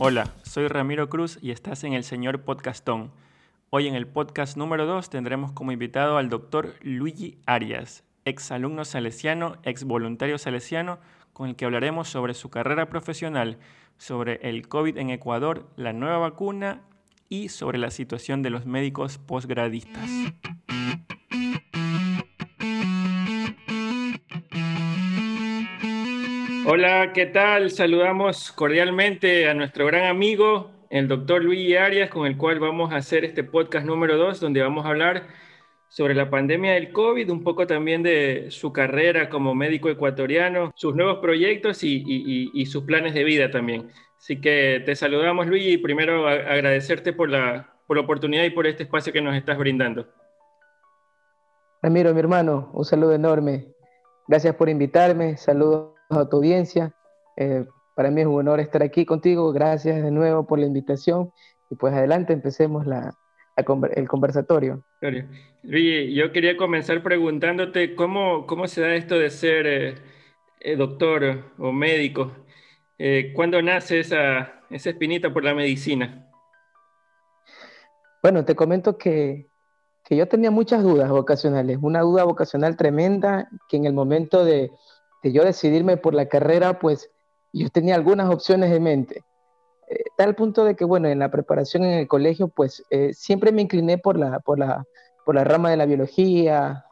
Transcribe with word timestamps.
Hola, 0.00 0.32
soy 0.44 0.68
Ramiro 0.68 1.08
Cruz 1.08 1.40
y 1.42 1.50
estás 1.50 1.82
en 1.82 1.92
el 1.92 2.04
Señor 2.04 2.42
Podcastón. 2.42 3.10
Hoy 3.70 3.88
en 3.88 3.96
el 3.96 4.06
podcast 4.06 4.56
número 4.56 4.86
2 4.86 5.10
tendremos 5.10 5.50
como 5.50 5.72
invitado 5.72 6.18
al 6.18 6.28
doctor 6.28 6.76
Luigi 6.82 7.36
Arias, 7.46 8.04
ex 8.24 8.52
alumno 8.52 8.84
salesiano, 8.84 9.56
ex 9.64 9.82
voluntario 9.82 10.38
salesiano, 10.38 11.00
con 11.32 11.48
el 11.48 11.56
que 11.56 11.64
hablaremos 11.64 12.08
sobre 12.08 12.34
su 12.34 12.48
carrera 12.48 12.88
profesional, 12.88 13.58
sobre 13.96 14.38
el 14.48 14.68
COVID 14.68 14.98
en 14.98 15.10
Ecuador, 15.10 15.68
la 15.74 15.92
nueva 15.92 16.18
vacuna 16.18 16.82
y 17.28 17.48
sobre 17.48 17.78
la 17.78 17.90
situación 17.90 18.40
de 18.40 18.50
los 18.50 18.66
médicos 18.66 19.18
posgradistas. 19.18 20.08
Hola, 26.70 27.14
¿qué 27.14 27.24
tal? 27.24 27.70
Saludamos 27.70 28.52
cordialmente 28.52 29.48
a 29.48 29.54
nuestro 29.54 29.86
gran 29.86 30.04
amigo, 30.04 30.70
el 30.90 31.08
doctor 31.08 31.42
Luis 31.42 31.74
Arias, 31.78 32.10
con 32.10 32.26
el 32.26 32.36
cual 32.36 32.60
vamos 32.60 32.92
a 32.92 32.96
hacer 32.96 33.24
este 33.24 33.42
podcast 33.42 33.86
número 33.86 34.18
2, 34.18 34.38
donde 34.38 34.60
vamos 34.60 34.84
a 34.84 34.90
hablar 34.90 35.28
sobre 35.88 36.14
la 36.14 36.28
pandemia 36.28 36.74
del 36.74 36.92
COVID, 36.92 37.30
un 37.30 37.42
poco 37.42 37.66
también 37.66 38.02
de 38.02 38.48
su 38.50 38.70
carrera 38.70 39.30
como 39.30 39.54
médico 39.54 39.88
ecuatoriano, 39.88 40.70
sus 40.74 40.94
nuevos 40.94 41.20
proyectos 41.20 41.82
y, 41.82 42.66
sus 42.66 42.84
planes 42.84 43.14
de 43.14 43.24
vida 43.24 43.50
también. 43.50 43.88
Así 44.18 44.38
que 44.38 44.82
te 44.84 44.94
saludamos, 44.94 45.46
Luis, 45.46 45.66
y 45.66 45.78
primero 45.78 46.28
agradecerte 46.28 47.14
por 47.14 47.30
la, 47.30 47.78
por 47.86 47.96
la 47.96 48.02
oportunidad 48.02 48.44
y 48.44 48.50
por 48.50 48.66
este 48.66 48.82
espacio 48.82 49.10
que 49.10 49.22
nos 49.22 49.34
estás 49.34 49.56
brindando. 49.56 50.06
Ramiro, 51.80 52.12
mi 52.12 52.20
hermano, 52.20 52.68
un 52.74 52.84
saludo 52.84 53.14
enorme. 53.14 53.68
Gracias 54.26 54.54
por 54.54 54.68
invitarme. 54.68 55.38
Saludos 55.38 55.97
a 56.08 56.28
tu 56.28 56.36
audiencia. 56.36 56.94
Eh, 57.36 57.64
para 57.94 58.10
mí 58.10 58.20
es 58.20 58.26
un 58.26 58.34
honor 58.34 58.60
estar 58.60 58.82
aquí 58.82 59.04
contigo. 59.04 59.52
Gracias 59.52 60.02
de 60.02 60.10
nuevo 60.10 60.46
por 60.46 60.58
la 60.58 60.66
invitación. 60.66 61.32
Y 61.70 61.74
pues 61.74 61.92
adelante, 61.92 62.32
empecemos 62.32 62.86
la, 62.86 63.14
el 63.56 64.08
conversatorio. 64.08 64.84
Luigi, 65.62 66.14
yo 66.14 66.32
quería 66.32 66.56
comenzar 66.56 67.02
preguntándote 67.02 67.94
cómo, 67.94 68.46
cómo 68.46 68.66
se 68.68 68.80
da 68.80 68.94
esto 68.94 69.18
de 69.18 69.30
ser 69.30 69.66
eh, 69.66 69.94
eh, 70.60 70.76
doctor 70.76 71.52
o 71.58 71.72
médico. 71.72 72.32
¿Cuándo 73.34 73.62
nace 73.62 74.00
esa, 74.00 74.60
esa 74.70 74.90
espinita 74.90 75.32
por 75.32 75.44
la 75.44 75.54
medicina? 75.54 76.28
Bueno, 78.20 78.44
te 78.44 78.56
comento 78.56 78.98
que, 78.98 79.48
que 80.04 80.16
yo 80.16 80.26
tenía 80.26 80.50
muchas 80.50 80.82
dudas 80.82 81.08
vocacionales, 81.08 81.78
una 81.80 82.00
duda 82.00 82.24
vocacional 82.24 82.76
tremenda 82.76 83.48
que 83.68 83.76
en 83.76 83.84
el 83.84 83.92
momento 83.92 84.44
de, 84.44 84.72
de 85.22 85.32
yo 85.32 85.44
decidirme 85.44 85.96
por 85.96 86.14
la 86.14 86.26
carrera, 86.26 86.78
pues 86.78 87.10
yo 87.52 87.68
tenía 87.70 87.94
algunas 87.94 88.30
opciones 88.30 88.72
en 88.72 88.82
mente. 88.82 89.24
Eh, 89.88 90.04
tal 90.16 90.34
punto 90.34 90.64
de 90.64 90.76
que, 90.76 90.84
bueno, 90.84 91.08
en 91.08 91.18
la 91.18 91.30
preparación 91.30 91.84
en 91.84 91.98
el 91.98 92.08
colegio, 92.08 92.48
pues 92.48 92.84
eh, 92.90 93.12
siempre 93.14 93.52
me 93.52 93.62
incliné 93.62 93.98
por 93.98 94.18
la, 94.18 94.40
por, 94.40 94.58
la, 94.58 94.84
por 95.24 95.34
la 95.34 95.44
rama 95.44 95.70
de 95.70 95.76
la 95.76 95.86
biología, 95.86 96.84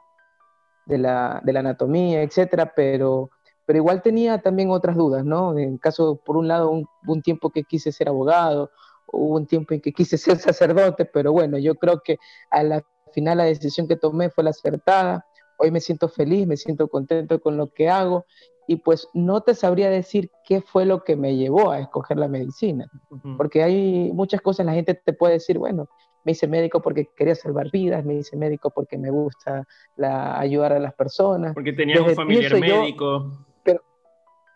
de 0.86 0.98
la, 0.98 1.40
de 1.44 1.52
la 1.52 1.60
anatomía, 1.60 2.22
etcétera, 2.22 2.72
pero, 2.74 3.30
pero 3.66 3.78
igual 3.78 4.00
tenía 4.02 4.40
también 4.40 4.70
otras 4.70 4.96
dudas, 4.96 5.24
¿no? 5.24 5.58
En 5.58 5.78
caso, 5.78 6.20
por 6.24 6.36
un 6.36 6.48
lado, 6.48 6.70
un, 6.70 6.86
un 7.06 7.22
tiempo 7.22 7.50
que 7.50 7.64
quise 7.64 7.92
ser 7.92 8.08
abogado, 8.08 8.70
hubo 9.06 9.36
un 9.36 9.46
tiempo 9.46 9.74
en 9.74 9.80
que 9.80 9.92
quise 9.92 10.16
ser 10.16 10.38
sacerdote, 10.38 11.04
pero 11.04 11.32
bueno, 11.32 11.58
yo 11.58 11.74
creo 11.74 12.00
que 12.02 12.18
a 12.50 12.62
la 12.62 12.82
final 13.12 13.38
la 13.38 13.44
decisión 13.44 13.88
que 13.88 13.96
tomé 13.96 14.30
fue 14.30 14.44
la 14.44 14.50
acertada 14.50 15.25
hoy 15.56 15.70
me 15.70 15.80
siento 15.80 16.08
feliz, 16.08 16.46
me 16.46 16.56
siento 16.56 16.88
contento 16.88 17.40
con 17.40 17.56
lo 17.56 17.72
que 17.72 17.88
hago 17.88 18.24
y 18.66 18.76
pues 18.76 19.08
no 19.14 19.40
te 19.40 19.54
sabría 19.54 19.90
decir 19.90 20.30
qué 20.44 20.60
fue 20.60 20.84
lo 20.84 21.04
que 21.04 21.16
me 21.16 21.36
llevó 21.36 21.70
a 21.70 21.78
escoger 21.78 22.16
la 22.16 22.28
medicina, 22.28 22.90
porque 23.36 23.62
hay 23.62 24.10
muchas 24.12 24.40
cosas, 24.40 24.66
la 24.66 24.72
gente 24.72 24.94
te 24.94 25.12
puede 25.12 25.34
decir, 25.34 25.58
bueno, 25.58 25.88
me 26.24 26.32
hice 26.32 26.48
médico 26.48 26.82
porque 26.82 27.08
quería 27.16 27.36
salvar 27.36 27.70
vidas, 27.70 28.04
me 28.04 28.14
hice 28.14 28.36
médico 28.36 28.70
porque 28.70 28.98
me 28.98 29.10
gusta 29.10 29.64
la, 29.94 30.36
ayudar 30.36 30.72
a 30.72 30.80
las 30.80 30.92
personas. 30.92 31.54
Porque 31.54 31.72
tenía 31.72 32.02
un 32.02 32.16
familiar 32.16 32.58
médico. 32.58 33.30
pero, 33.62 33.80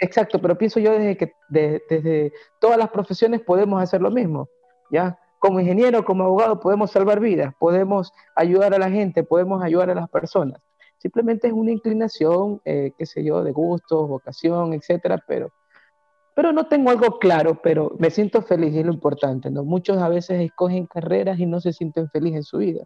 exacto, 0.00 0.40
pero 0.40 0.58
pienso 0.58 0.80
yo 0.80 0.90
desde 0.90 1.16
que 1.16 1.32
desde 1.48 2.32
todas 2.60 2.76
las 2.76 2.90
profesiones 2.90 3.40
podemos 3.42 3.80
hacer 3.80 4.02
lo 4.02 4.10
mismo, 4.10 4.48
¿ya? 4.90 5.16
Como 5.38 5.60
ingeniero, 5.60 6.04
como 6.04 6.24
abogado, 6.24 6.58
podemos 6.58 6.90
salvar 6.90 7.20
vidas, 7.20 7.54
podemos 7.60 8.12
ayudar 8.34 8.74
a 8.74 8.78
la 8.78 8.90
gente, 8.90 9.22
podemos 9.22 9.62
ayudar 9.62 9.90
a 9.90 9.94
las 9.94 10.10
personas. 10.10 10.60
Simplemente 11.00 11.46
es 11.46 11.54
una 11.54 11.70
inclinación, 11.70 12.60
eh, 12.66 12.92
qué 12.98 13.06
sé 13.06 13.24
yo, 13.24 13.42
de 13.42 13.52
gustos, 13.52 14.06
vocación, 14.06 14.74
etcétera, 14.74 15.24
pero, 15.26 15.50
pero 16.34 16.52
no 16.52 16.66
tengo 16.66 16.90
algo 16.90 17.18
claro, 17.18 17.58
pero 17.62 17.96
me 17.98 18.10
siento 18.10 18.42
feliz 18.42 18.74
y 18.74 18.80
es 18.80 18.86
lo 18.86 18.92
importante, 18.92 19.50
¿no? 19.50 19.64
Muchos 19.64 19.96
a 19.96 20.10
veces 20.10 20.42
escogen 20.42 20.86
carreras 20.86 21.40
y 21.40 21.46
no 21.46 21.58
se 21.58 21.72
sienten 21.72 22.10
felices 22.10 22.36
en 22.36 22.42
su 22.42 22.58
vida. 22.58 22.84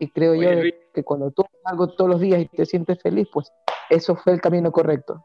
Y 0.00 0.10
creo 0.10 0.34
yo 0.34 0.50
que 0.92 1.04
cuando 1.04 1.30
tú 1.30 1.42
haces 1.42 1.60
algo 1.64 1.86
todos 1.94 2.10
los 2.10 2.20
días 2.20 2.40
y 2.40 2.46
te 2.46 2.66
sientes 2.66 3.00
feliz, 3.00 3.28
pues 3.32 3.52
eso 3.88 4.16
fue 4.16 4.32
el 4.32 4.40
camino 4.40 4.72
correcto. 4.72 5.24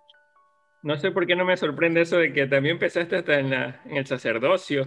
No 0.84 0.98
sé 0.98 1.10
por 1.10 1.26
qué 1.26 1.36
no 1.36 1.46
me 1.46 1.58
sorprende 1.58 2.02
eso 2.02 2.18
de 2.18 2.32
que 2.32 2.46
también 2.46 2.74
empezaste 2.74 3.16
hasta 3.16 3.40
en, 3.40 3.52
en 3.52 3.98
el 3.98 4.06
sacerdocio. 4.06 4.86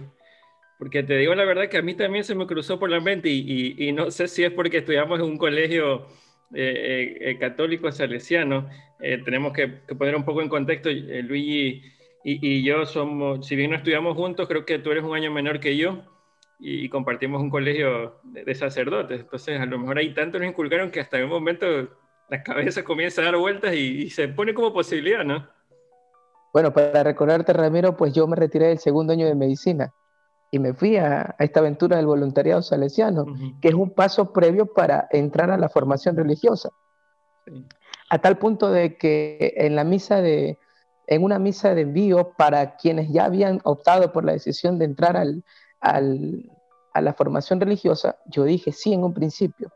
Porque 0.79 1.03
te 1.03 1.17
digo 1.17 1.35
la 1.35 1.43
verdad 1.43 1.67
que 1.67 1.77
a 1.77 1.81
mí 1.81 1.93
también 1.93 2.23
se 2.23 2.35
me 2.35 2.47
cruzó 2.47 2.79
por 2.79 2.89
la 2.89 3.01
mente 3.01 3.27
y, 3.27 3.43
y, 3.45 3.89
y 3.89 3.91
no 3.91 4.11
sé 4.11 4.29
si 4.29 4.45
es 4.45 4.51
porque 4.51 4.77
estudiamos 4.77 5.19
en 5.19 5.25
un 5.25 5.37
colegio 5.37 6.07
eh, 6.55 7.17
eh, 7.19 7.37
católico 7.39 7.91
salesiano, 7.91 8.69
eh, 8.99 9.21
tenemos 9.23 9.53
que, 9.53 9.67
poner 9.67 10.15
un 10.15 10.23
poco 10.23 10.41
en 10.41 10.49
contexto, 10.49 10.89
Luigi 10.91 11.81
y, 12.23 12.63
yo 12.63 12.85
somos, 12.85 13.45
si 13.45 13.55
bien 13.55 13.71
no 13.71 13.77
estudiamos 13.77 14.15
juntos, 14.15 14.47
creo 14.47 14.65
que 14.65 14.79
tú 14.79 14.91
eres 14.91 15.03
un 15.03 15.15
año 15.15 15.31
menor 15.31 15.59
que 15.59 15.75
yo 15.75 16.03
y, 16.59 16.87
compartimos 16.89 17.41
un 17.41 17.49
colegio 17.49 18.19
de, 18.23 18.53
sacerdotes, 18.55 19.21
entonces 19.21 19.59
a 19.59 19.65
lo 19.65 19.79
mejor 19.79 19.97
ahí 19.97 20.13
tanto 20.13 20.37
nos 20.37 20.47
inculcaron 20.47 20.91
que 20.91 20.99
hasta 20.99 21.17
en 21.17 21.25
un 21.25 21.31
momento 21.31 21.65
la 22.29 22.43
cabeza 22.43 22.83
comienza 22.83 23.21
a 23.21 23.25
dar 23.25 23.37
vueltas 23.37 23.73
y, 23.75 24.09
se 24.09 24.27
pone 24.27 24.53
como 24.53 24.71
posibilidad, 24.73 25.23
¿no? 25.23 25.47
Bueno, 26.53 26.71
para 26.71 27.03
recordarte, 27.03 27.51
Ramiro, 27.51 27.97
pues 27.97 28.13
yo 28.13 28.27
me 28.27 28.35
retiré 28.35 28.67
del 28.67 28.77
segundo 28.77 29.11
año 29.13 29.25
de 29.25 29.33
medicina 29.33 29.91
y 30.53 30.59
me 30.59 30.75
fui 30.75 30.97
a, 30.97 31.35
esta 31.39 31.61
aventura 31.61 31.97
del 31.97 32.05
voluntariado 32.05 32.61
salesiano, 32.61 33.25
que 33.59 33.69
es 33.69 33.73
un 33.73 33.89
paso 33.89 34.31
previo 34.31 34.67
para 34.71 35.07
entrar 35.09 35.49
a 35.49 35.57
la 35.57 35.67
formación 35.67 36.15
religiosa. 36.15 36.69
A 38.07 38.19
tal 38.19 38.37
punto 38.37 38.69
de 38.69 38.95
que 38.95 39.55
en 39.57 39.75
la 39.75 39.83
misa 39.83 40.21
de, 40.21 40.59
en 41.07 41.23
una 41.23 41.39
misa 41.39 41.73
de 41.73 41.81
envío 41.81 42.33
para 42.37 42.75
quienes 42.75 43.11
ya 43.11 43.25
habían 43.25 43.61
optado 43.63 44.11
por 44.11 44.25
la 44.25 44.33
decisión 44.33 44.77
de 44.77 44.85
entrar 44.85 45.17
al, 45.17 45.43
a 45.79 47.01
la 47.01 47.13
formación 47.15 47.59
religiosa, 47.59 48.17
yo 48.27 48.43
dije 48.43 48.71
sí 48.71 48.93
en 48.93 49.03
un 49.05 49.13
principio. 49.15 49.71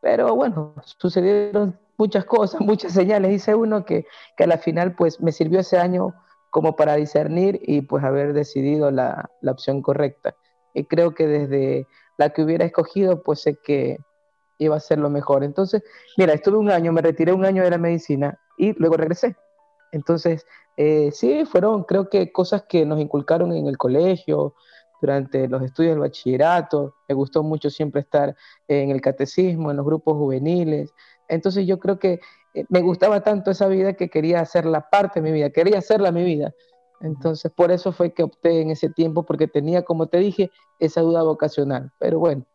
Pero 0.00 0.34
bueno, 0.34 0.74
sucedieron 0.98 1.78
muchas 1.96 2.24
cosas, 2.24 2.60
muchas 2.60 2.94
señales, 2.94 3.30
dice 3.30 3.54
uno, 3.54 3.84
que, 3.84 4.06
que 4.36 4.42
a 4.42 4.48
la 4.48 4.58
final 4.58 4.96
pues 4.96 5.20
me 5.20 5.30
sirvió 5.30 5.60
ese 5.60 5.78
año 5.78 6.16
como 6.52 6.76
para 6.76 6.94
discernir 6.94 7.58
y 7.62 7.80
pues 7.80 8.04
haber 8.04 8.34
decidido 8.34 8.92
la, 8.92 9.30
la, 9.40 9.52
opción 9.52 9.82
correcta. 9.82 10.36
Y 10.74 10.84
creo 10.84 11.14
que 11.14 11.26
desde 11.26 11.88
la 12.18 12.30
que 12.30 12.42
hubiera 12.42 12.64
escogido, 12.64 13.22
pues 13.22 13.40
sé 13.40 13.58
que 13.64 13.98
iba 14.58 14.76
a 14.76 14.80
ser 14.80 14.98
lo 14.98 15.10
mejor. 15.10 15.42
Entonces, 15.42 15.82
mira, 16.16 16.34
estuve 16.34 16.58
un 16.58 16.70
año, 16.70 16.92
me 16.92 17.02
retiré 17.02 17.32
un 17.32 17.44
año 17.44 17.64
de 17.64 17.70
la 17.70 17.78
medicina 17.78 18.38
y 18.58 18.74
luego 18.78 18.98
regresé. 18.98 19.34
Entonces, 19.92 20.46
eh, 20.76 21.10
sí, 21.12 21.46
fueron 21.46 21.84
creo 21.84 22.10
que 22.10 22.30
cosas 22.30 22.64
que 22.68 22.84
nos 22.84 23.00
inculcaron 23.00 23.52
en 23.52 23.66
el 23.66 23.78
colegio, 23.78 24.54
durante 25.02 25.48
los 25.48 25.62
estudios 25.62 25.92
del 25.92 26.00
bachillerato. 26.00 26.94
Me 27.08 27.14
gustó 27.14 27.42
mucho 27.42 27.68
siempre 27.68 28.00
estar 28.00 28.34
en 28.68 28.90
el 28.90 29.00
catecismo, 29.00 29.70
en 29.70 29.76
los 29.76 29.84
grupos 29.84 30.14
juveniles. 30.14 30.94
Entonces 31.28 31.66
yo 31.66 31.78
creo 31.78 31.98
que 31.98 32.20
me 32.68 32.80
gustaba 32.80 33.22
tanto 33.22 33.50
esa 33.50 33.68
vida 33.68 33.94
que 33.94 34.08
quería 34.08 34.40
hacerla 34.40 34.88
parte 34.90 35.20
de 35.20 35.30
mi 35.30 35.32
vida, 35.32 35.50
quería 35.50 35.78
hacerla 35.78 36.12
mi 36.12 36.24
vida. 36.24 36.52
Entonces, 37.00 37.50
por 37.50 37.72
eso 37.72 37.92
fue 37.92 38.12
que 38.12 38.22
opté 38.22 38.60
en 38.60 38.70
ese 38.70 38.88
tiempo, 38.88 39.24
porque 39.24 39.48
tenía, 39.48 39.82
como 39.82 40.06
te 40.06 40.18
dije, 40.18 40.50
esa 40.78 41.00
duda 41.00 41.22
vocacional. 41.22 41.90
Pero 41.98 42.20
bueno, 42.20 42.46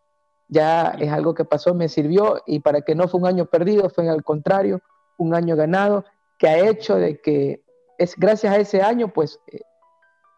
ya 0.48 0.96
es 1.00 1.12
algo 1.12 1.34
que 1.34 1.44
pasó, 1.44 1.74
me 1.74 1.90
sirvió 1.90 2.42
y 2.46 2.60
para 2.60 2.82
que 2.82 2.96
no 2.96 3.08
fue 3.08 3.20
un 3.20 3.28
año 3.28 3.46
perdido, 3.48 3.90
fue 3.90 4.08
al 4.08 4.24
contrario, 4.24 4.82
un 5.18 5.36
año 5.36 5.56
ganado, 5.56 6.06
que 6.38 6.48
ha 6.48 6.70
hecho 6.70 6.96
de 6.96 7.20
que 7.20 7.62
es 7.98 8.16
gracias 8.16 8.54
a 8.54 8.58
ese 8.58 8.82
año, 8.82 9.10
pues 9.10 9.40
eh, 9.52 9.60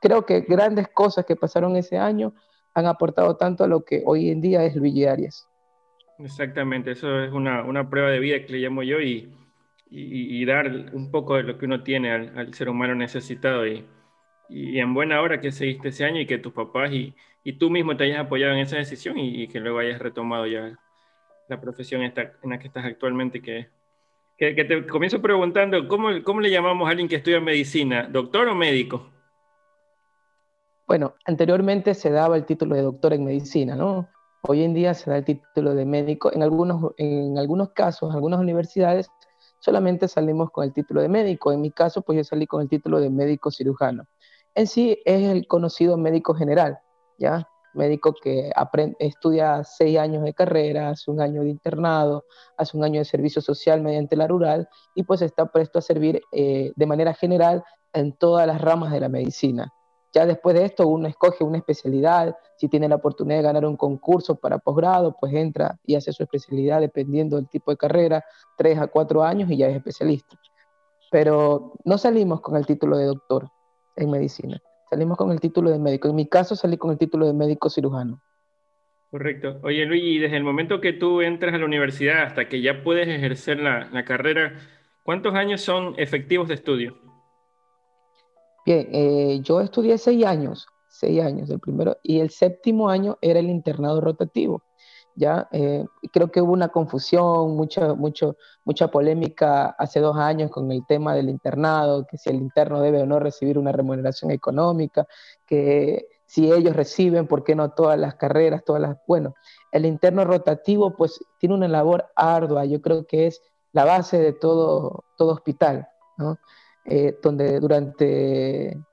creo 0.01 0.25
que 0.25 0.41
grandes 0.41 0.87
cosas 0.87 1.25
que 1.25 1.35
pasaron 1.35 1.75
ese 1.75 1.97
año 1.97 2.33
han 2.73 2.87
aportado 2.87 3.35
tanto 3.35 3.63
a 3.63 3.67
lo 3.67 3.83
que 3.83 4.01
hoy 4.05 4.29
en 4.31 4.41
día 4.41 4.63
es 4.63 4.75
Luigi 4.75 5.05
Arias. 5.05 5.47
Exactamente, 6.17 6.91
eso 6.91 7.21
es 7.21 7.31
una, 7.31 7.63
una 7.63 7.89
prueba 7.89 8.09
de 8.09 8.19
vida 8.19 8.43
que 8.43 8.53
le 8.53 8.59
llamo 8.59 8.81
yo 8.83 8.99
y, 8.99 9.31
y, 9.91 10.45
dar 10.45 10.67
un 10.93 11.09
poco 11.11 11.35
de 11.35 11.43
lo 11.43 11.57
que 11.57 11.65
uno 11.65 11.83
tiene 11.83 12.11
al, 12.11 12.53
ser 12.53 12.69
humano 12.69 12.95
necesitado. 12.95 13.65
Y, 13.67 13.85
en 14.49 14.93
buena 14.93 15.21
hora 15.21 15.41
que 15.41 15.51
seguiste 15.51 15.89
ese 15.89 16.05
año 16.05 16.19
y 16.19 16.25
que 16.25 16.39
tus 16.39 16.53
papás 16.53 16.91
y, 16.91 17.15
y 17.43 17.53
tú 17.53 17.69
mismo 17.69 17.95
te 17.95 18.05
hayas 18.05 18.19
apoyado 18.19 18.53
en 18.53 18.59
esa 18.59 18.77
decisión 18.77 19.17
y, 19.19 19.47
que 19.47 19.59
luego 19.59 19.79
hayas 19.79 19.99
retomado 19.99 20.45
ya 20.47 20.77
la 21.47 21.61
profesión 21.61 22.03
esta, 22.03 22.33
en 22.43 22.49
la 22.51 22.59
que 22.59 22.67
estás 22.67 22.85
actualmente. 22.85 23.41
Que, 23.41 23.69
que, 24.37 24.55
que, 24.55 24.65
te 24.65 24.87
comienzo 24.87 25.21
preguntando, 25.21 25.87
¿cómo, 25.87 26.09
¿cómo 26.23 26.41
le 26.41 26.51
llamamos 26.51 26.87
a 26.87 26.91
alguien 26.91 27.07
que 27.07 27.17
estudia 27.17 27.39
medicina? 27.39 28.07
¿Doctor 28.09 28.47
o 28.47 28.55
médico? 28.55 29.09
Bueno, 30.87 31.13
anteriormente 31.25 31.93
se 31.93 32.09
daba 32.09 32.35
el 32.35 32.45
título 32.45 32.75
de 32.75 32.81
doctor 32.81 33.13
en 33.13 33.23
medicina, 33.23 33.75
¿no? 33.75 34.07
Hoy 34.41 34.63
en 34.63 34.73
día 34.73 34.93
se 34.93 35.11
da 35.11 35.17
el 35.17 35.25
título 35.25 35.75
de 35.75 35.85
médico. 35.85 36.31
En 36.33 36.41
algunos, 36.41 36.93
en 36.97 37.37
algunos 37.37 37.69
casos, 37.73 38.09
en 38.09 38.15
algunas 38.15 38.39
universidades, 38.39 39.11
solamente 39.59 40.07
salimos 40.07 40.51
con 40.51 40.63
el 40.63 40.73
título 40.73 41.01
de 41.01 41.09
médico. 41.09 41.51
En 41.51 41.61
mi 41.61 41.71
caso, 41.71 42.01
pues 42.01 42.17
yo 42.17 42.23
salí 42.23 42.47
con 42.47 42.61
el 42.61 42.69
título 42.69 42.99
de 42.99 43.09
médico 43.09 43.51
cirujano. 43.51 44.05
En 44.55 44.67
sí 44.67 44.99
es 45.05 45.23
el 45.23 45.47
conocido 45.47 45.97
médico 45.97 46.33
general, 46.33 46.79
¿ya? 47.17 47.47
Médico 47.73 48.13
que 48.13 48.51
aprende, 48.55 48.95
estudia 48.99 49.63
seis 49.63 49.97
años 49.99 50.23
de 50.23 50.33
carrera, 50.33 50.89
hace 50.89 51.11
un 51.11 51.21
año 51.21 51.43
de 51.43 51.49
internado, 51.49 52.25
hace 52.57 52.75
un 52.75 52.83
año 52.83 52.99
de 52.99 53.05
servicio 53.05 53.41
social 53.41 53.81
mediante 53.81 54.15
la 54.15 54.27
rural 54.27 54.67
y 54.95 55.03
pues 55.03 55.21
está 55.21 55.45
presto 55.45 55.77
a 55.77 55.81
servir 55.83 56.21
eh, 56.31 56.71
de 56.75 56.85
manera 56.87 57.13
general 57.13 57.63
en 57.93 58.17
todas 58.17 58.47
las 58.47 58.59
ramas 58.59 58.91
de 58.91 58.99
la 58.99 59.09
medicina. 59.09 59.71
Ya 60.11 60.25
después 60.25 60.55
de 60.55 60.65
esto 60.65 60.87
uno 60.87 61.07
escoge 61.07 61.43
una 61.43 61.59
especialidad, 61.59 62.35
si 62.57 62.67
tiene 62.67 62.89
la 62.89 62.95
oportunidad 62.95 63.37
de 63.37 63.43
ganar 63.43 63.65
un 63.65 63.77
concurso 63.77 64.35
para 64.35 64.57
posgrado, 64.57 65.15
pues 65.19 65.33
entra 65.33 65.77
y 65.85 65.95
hace 65.95 66.11
su 66.11 66.23
especialidad 66.23 66.81
dependiendo 66.81 67.35
del 67.35 67.47
tipo 67.47 67.69
de 67.71 67.77
carrera, 67.77 68.25
tres 68.57 68.79
a 68.79 68.87
cuatro 68.87 69.23
años 69.23 69.51
y 69.51 69.57
ya 69.57 69.67
es 69.67 69.75
especialista. 69.75 70.35
Pero 71.11 71.73
no 71.85 71.97
salimos 71.97 72.41
con 72.41 72.55
el 72.55 72.65
título 72.65 72.97
de 72.97 73.05
doctor 73.05 73.49
en 73.95 74.09
medicina, 74.09 74.59
salimos 74.89 75.17
con 75.17 75.31
el 75.31 75.39
título 75.39 75.69
de 75.69 75.77
médico. 75.77 76.07
En 76.07 76.15
mi 76.15 76.27
caso 76.27 76.55
salí 76.55 76.77
con 76.77 76.91
el 76.91 76.97
título 76.97 77.27
de 77.27 77.33
médico 77.33 77.69
cirujano. 77.69 78.19
Correcto. 79.11 79.59
Oye 79.63 79.85
Luis, 79.85 80.03
y 80.03 80.19
desde 80.19 80.37
el 80.37 80.43
momento 80.43 80.81
que 80.81 80.93
tú 80.93 81.21
entras 81.21 81.53
a 81.53 81.57
la 81.57 81.65
universidad 81.65 82.23
hasta 82.23 82.47
que 82.47 82.61
ya 82.61 82.83
puedes 82.83 83.07
ejercer 83.07 83.59
la, 83.59 83.89
la 83.91 84.05
carrera, 84.05 84.55
¿cuántos 85.03 85.35
años 85.35 85.61
son 85.61 85.93
efectivos 85.97 86.47
de 86.47 86.55
estudio? 86.55 87.08
Bien, 88.69 88.87
eh, 88.91 89.39
yo 89.41 89.61
estudié 89.61 89.97
seis 89.97 90.23
años, 90.23 90.67
seis 90.89 91.23
años, 91.23 91.49
el 91.49 91.59
primero, 91.59 91.97
y 92.03 92.19
el 92.19 92.29
séptimo 92.29 92.87
año 92.87 93.17
era 93.19 93.39
el 93.39 93.49
internado 93.49 93.99
rotativo. 93.99 94.61
Ya, 95.15 95.47
eh, 95.51 95.87
creo 96.13 96.29
que 96.29 96.39
hubo 96.39 96.53
una 96.53 96.67
confusión, 96.67 97.55
mucha, 97.55 97.95
mucho, 97.95 98.37
mucha 98.65 98.89
polémica 98.89 99.69
hace 99.69 99.99
dos 100.01 100.15
años 100.17 100.51
con 100.51 100.71
el 100.71 100.85
tema 100.85 101.15
del 101.15 101.29
internado, 101.29 102.05
que 102.05 102.19
si 102.19 102.29
el 102.29 102.35
interno 102.35 102.79
debe 102.79 103.01
o 103.01 103.07
no 103.07 103.17
recibir 103.19 103.57
una 103.57 103.71
remuneración 103.71 104.29
económica, 104.29 105.07
que 105.47 106.05
si 106.27 106.51
ellos 106.51 106.75
reciben, 106.75 107.25
¿por 107.25 107.43
qué 107.43 107.55
no 107.55 107.71
todas 107.71 107.97
las 107.97 108.13
carreras, 108.17 108.63
todas 108.63 108.83
las... 108.83 108.97
Bueno, 109.07 109.33
el 109.71 109.87
interno 109.87 110.25
rotativo 110.25 110.95
pues 110.95 111.19
tiene 111.39 111.55
una 111.55 111.67
labor 111.67 112.05
ardua, 112.15 112.65
yo 112.65 112.81
creo 112.83 113.07
que 113.07 113.25
es 113.25 113.41
la 113.71 113.85
base 113.85 114.19
de 114.19 114.33
todo, 114.33 115.05
todo 115.17 115.33
hospital, 115.33 115.87
¿no? 116.17 116.37
Eh, 116.91 117.19
donde 117.21 117.59
durante, 117.59 118.71
en 118.71 118.83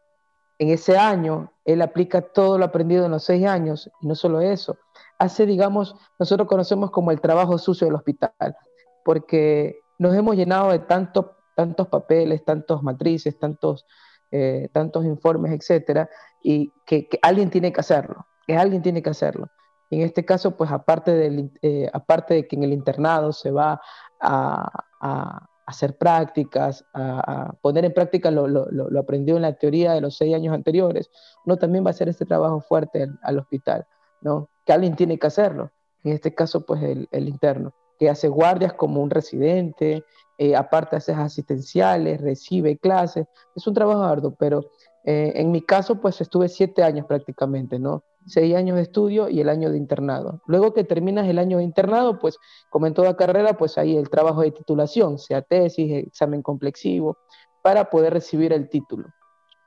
ese 0.59 0.99
año, 0.99 1.51
él 1.65 1.81
aplica 1.81 2.21
todo 2.21 2.59
lo 2.59 2.67
aprendido 2.67 3.07
en 3.07 3.11
los 3.11 3.25
seis 3.25 3.47
años, 3.47 3.91
y 4.03 4.07
no 4.07 4.15
solo 4.15 4.43
eso, 4.43 4.77
hace, 5.19 5.47
digamos, 5.47 5.97
nosotros 6.19 6.47
conocemos 6.47 6.91
como 6.91 7.11
el 7.11 7.23
trabajo 7.23 7.57
sucio 7.57 7.87
del 7.87 7.95
hospital, 7.95 8.55
porque 9.03 9.79
nos 9.99 10.15
hemos 10.15 10.37
llenado 10.37 10.73
de 10.73 10.81
tanto, 10.81 11.37
tantos 11.55 11.89
papeles, 11.89 12.45
tantos 12.45 12.83
matrices, 12.83 13.39
tantos, 13.39 13.87
eh, 14.31 14.69
tantos 14.75 15.07
informes, 15.07 15.53
etcétera, 15.53 16.11
y 16.43 16.71
que, 16.85 17.09
alguien 17.23 17.49
tiene 17.49 17.73
que 17.73 17.81
hacerlo, 17.81 18.27
que 18.47 18.59
alguien 18.59 18.83
tiene 18.83 19.03
que 19.03 19.09
hacerlo. 19.09 19.49
en 19.89 20.03
este 20.03 20.23
caso, 20.27 20.55
pues 20.55 20.71
aparte, 20.71 21.15
del, 21.15 21.51
eh, 21.63 21.89
aparte 21.95 22.35
de 22.35 22.47
que 22.47 22.57
en 22.57 22.65
el 22.65 22.75
internado 22.75 23.33
se 23.33 23.51
va 23.51 23.81
a 24.21 25.49
hacer 25.67 25.97
prácticas, 25.97 26.85
a, 26.95 27.53
poner 27.61 27.85
en 27.85 27.93
práctica 27.93 28.31
lo, 28.31 28.47
lo, 28.47 29.01
aprendido 29.01 29.37
en 29.37 29.43
la 29.43 29.55
teoría 29.55 29.93
de 29.93 30.01
los 30.01 30.17
seis 30.17 30.35
años 30.35 30.55
anteriores, 30.55 31.11
uno 31.45 31.57
también 31.57 31.85
va 31.85 31.89
a 31.89 31.91
hacer 31.91 32.09
este 32.09 32.25
trabajo 32.25 32.61
fuerte 32.61 33.09
al, 33.23 33.39
hospital, 33.39 33.85
¿no? 34.21 34.49
Que 34.65 34.73
alguien 34.73 34.95
tiene 34.95 35.19
que 35.19 35.27
hacerlo, 35.27 35.73
en 36.05 36.13
este 36.13 36.35
caso 36.35 36.65
pues 36.65 36.83
el, 36.83 37.29
interno, 37.29 37.75
que 37.99 38.09
hace 38.09 38.29
guardias 38.29 38.75
como 38.75 39.03
un 39.03 39.11
residente, 39.11 40.05
eh, 40.39 40.55
aparte 40.55 40.97
hace 40.97 41.13
asistenciales, 41.13 42.21
recibe 42.21 42.79
clases, 42.79 43.27
es 43.55 43.67
un 43.67 43.75
trabajo 43.75 44.03
arduo, 44.05 44.35
pero 44.39 44.71
eh, 45.05 45.33
en 45.35 45.51
mi 45.51 45.63
caso 45.63 46.01
pues 46.01 46.21
estuve 46.21 46.49
siete 46.49 46.85
años 46.85 47.07
prácticamente, 47.07 47.79
¿no? 47.81 48.05
Seis 48.27 48.55
años 48.55 48.77
de 48.77 48.83
estudio 48.83 49.29
y 49.29 49.41
el 49.41 49.49
año 49.49 49.71
de 49.71 49.79
internado. 49.79 50.43
Luego 50.47 50.75
que 50.75 50.85
terminas 50.85 51.29
el 51.29 51.39
año 51.39 51.59
de 51.59 51.65
internado, 51.65 52.19
pues 52.19 52.39
como 52.71 52.87
en 52.87 52.95
toda 52.95 53.17
carrera, 53.17 53.57
pues 53.57 53.79
ahí 53.79 53.97
el 53.97 54.11
trabajo 54.11 54.43
de 54.43 54.51
titulación, 54.51 55.19
sea 55.19 55.43
tesis, 55.43 55.93
examen 55.93 56.43
complexivo, 56.43 57.17
para 57.63 57.91
poder 57.91 58.13
recibir 58.13 58.53
el 58.53 58.69
título. 58.69 59.09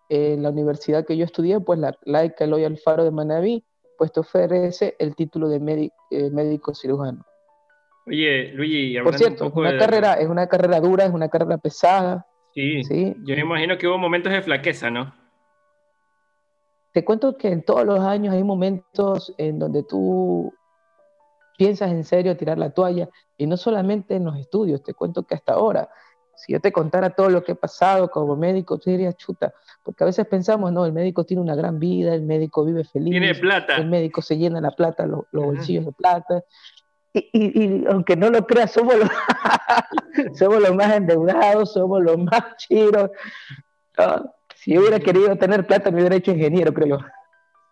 En 0.10 0.44
la 0.44 0.50
universidad 0.50 1.06
que 1.06 1.18
yo 1.18 1.26
estudié, 1.26 1.60
pues 1.60 1.80
la 1.80 1.96
laica 2.04 2.46
Eloy 2.46 2.66
Alfaro 2.66 3.04
de 3.04 3.12
Manaví, 3.12 3.64
pues 3.98 4.12
te 4.12 4.22
ofrece 4.22 4.96
el 4.98 5.16
título 5.16 5.50
de 5.50 5.92
eh, 6.12 6.30
médico 6.32 6.74
cirujano. 6.74 7.26
Oye, 8.08 8.52
Luigi, 8.54 9.00
por 9.02 9.16
cierto, 9.16 9.52
un 9.54 9.60
una 9.60 9.78
carrera, 9.78 10.14
es 10.14 10.28
una 10.28 10.48
carrera 10.48 10.80
dura, 10.80 11.06
es 11.06 11.12
una 11.12 11.30
carrera 11.30 11.58
pesada. 11.58 12.26
Sí, 12.56 12.84
sí, 12.84 13.16
yo 13.24 13.36
me 13.36 13.42
imagino 13.42 13.78
que 13.78 13.88
hubo 13.88 14.00
momentos 14.00 14.34
de 14.34 14.42
flaqueza, 14.42 14.90
¿no? 14.90 15.14
Te 16.92 17.06
cuento 17.06 17.38
que 17.38 17.50
en 17.50 17.64
todos 17.64 17.86
los 17.86 18.00
años 18.00 18.34
hay 18.34 18.44
momentos 18.44 19.34
en 19.38 19.60
donde 19.60 19.84
tú 19.84 20.54
piensas 21.58 21.92
en 21.92 22.04
serio 22.04 22.38
tirar 22.38 22.58
la 22.58 22.72
toalla 22.72 23.10
y 23.38 23.46
no 23.46 23.58
solamente 23.58 24.16
en 24.16 24.26
los 24.26 24.38
estudios, 24.38 24.82
te 24.82 24.94
cuento 24.94 25.24
que 25.24 25.36
hasta 25.36 25.54
ahora, 25.54 25.90
si 26.36 26.54
yo 26.54 26.62
te 26.62 26.72
contara 26.72 27.10
todo 27.10 27.30
lo 27.30 27.44
que 27.44 27.52
he 27.52 27.56
pasado 27.56 28.10
como 28.10 28.38
médico, 28.38 28.80
tú 28.80 28.90
dirías 28.90 29.18
chuta, 29.18 29.54
porque 29.84 30.06
a 30.06 30.08
veces 30.08 30.26
pensamos, 30.26 30.72
no, 30.72 30.86
el 30.86 30.94
médico 30.94 31.26
tiene 31.26 31.44
una 31.44 31.56
gran 31.56 31.78
vida, 31.78 32.16
el 32.16 32.22
médico 32.22 32.64
vive 32.64 32.86
feliz, 32.86 33.12
tiene 33.12 33.36
plata, 33.36 33.76
el 33.76 33.88
médico 33.88 34.22
se 34.22 34.38
llena 34.38 34.62
la 34.62 34.72
plata, 34.72 35.06
los, 35.06 35.26
bolsillos 35.34 35.86
de 35.86 35.92
plata, 35.92 36.44
y, 37.14 37.86
aunque 37.88 38.16
no 38.16 38.30
lo 38.30 38.48
creas, 38.48 38.72
somos 38.72 38.96
los, 38.96 39.10
somos 40.40 40.62
los 40.62 40.74
más 40.74 40.96
endeudados, 40.96 41.74
somos 41.74 42.02
los 42.02 42.18
más 42.18 42.56
chiros. 42.58 43.10
Si 44.62 44.74
yo 44.74 44.82
hubiera 44.82 45.00
querido 45.00 45.36
tener 45.38 45.66
plata, 45.66 45.90
me 45.90 46.00
hubiera 46.00 46.18
hecho 46.18 46.32
ingeniero, 46.32 46.74
creo 46.74 46.88
yo. 46.88 46.98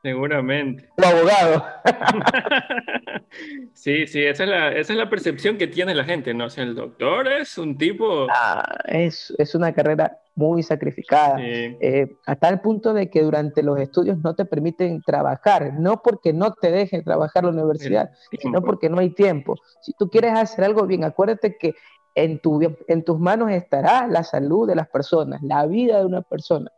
Seguramente. 0.02 0.88
O 0.96 1.06
abogado. 1.06 1.66
sí, 3.74 4.08
sí, 4.08 4.24
esa 4.24 4.44
es, 4.46 4.50
la, 4.50 4.72
esa 4.72 4.94
es 4.94 5.00
la 5.00 5.10
percepción 5.10 5.58
que 5.58 5.68
tiene 5.68 5.94
la 5.94 6.06
gente, 6.06 6.34
¿no? 6.34 6.46
O 6.46 6.50
sea, 6.50 6.64
el 6.64 6.76
doctor 6.76 7.28
es 7.28 7.58
un 7.58 7.78
tipo... 7.78 8.28
Ah, 8.30 8.78
es, 8.86 9.34
es 9.38 9.54
una 9.54 9.74
carrera 9.74 10.18
muy 10.36 10.62
sacrificada, 10.62 11.38
eh, 11.42 12.16
hasta 12.28 12.48
el 12.48 12.62
punto 12.62 12.94
de 12.94 13.10
que 13.10 13.24
durante 13.24 13.64
los 13.64 13.80
estudios 13.80 14.20
no 14.20 14.36
te 14.36 14.46
permiten 14.46 15.02
trabajar, 15.02 15.74
no 15.74 16.04
porque 16.04 16.32
no 16.32 16.54
te 16.54 16.70
dejen 16.70 17.04
trabajar 17.04 17.44
la 17.44 17.50
universidad, 17.50 18.12
sino 18.40 18.62
porque 18.62 18.88
no 18.88 19.00
hay 19.00 19.10
tiempo. 19.10 19.56
Si 19.82 19.94
tú 19.94 20.12
quieres 20.12 20.34
hacer 20.34 20.64
algo 20.64 20.86
bien, 20.86 21.04
acuérdate 21.04 21.58
que 21.58 21.74
en, 22.14 22.40
tu, 22.40 22.60
en 22.88 23.04
tus 23.04 23.20
manos 23.20 23.52
estará 23.52 24.08
la 24.08 24.24
salud 24.24 24.68
de 24.68 24.76
las 24.76 24.88
personas, 24.90 25.42
la 25.42 25.66
vida 25.66 25.98
de 25.98 26.06
una 26.06 26.22
persona. 26.22 26.72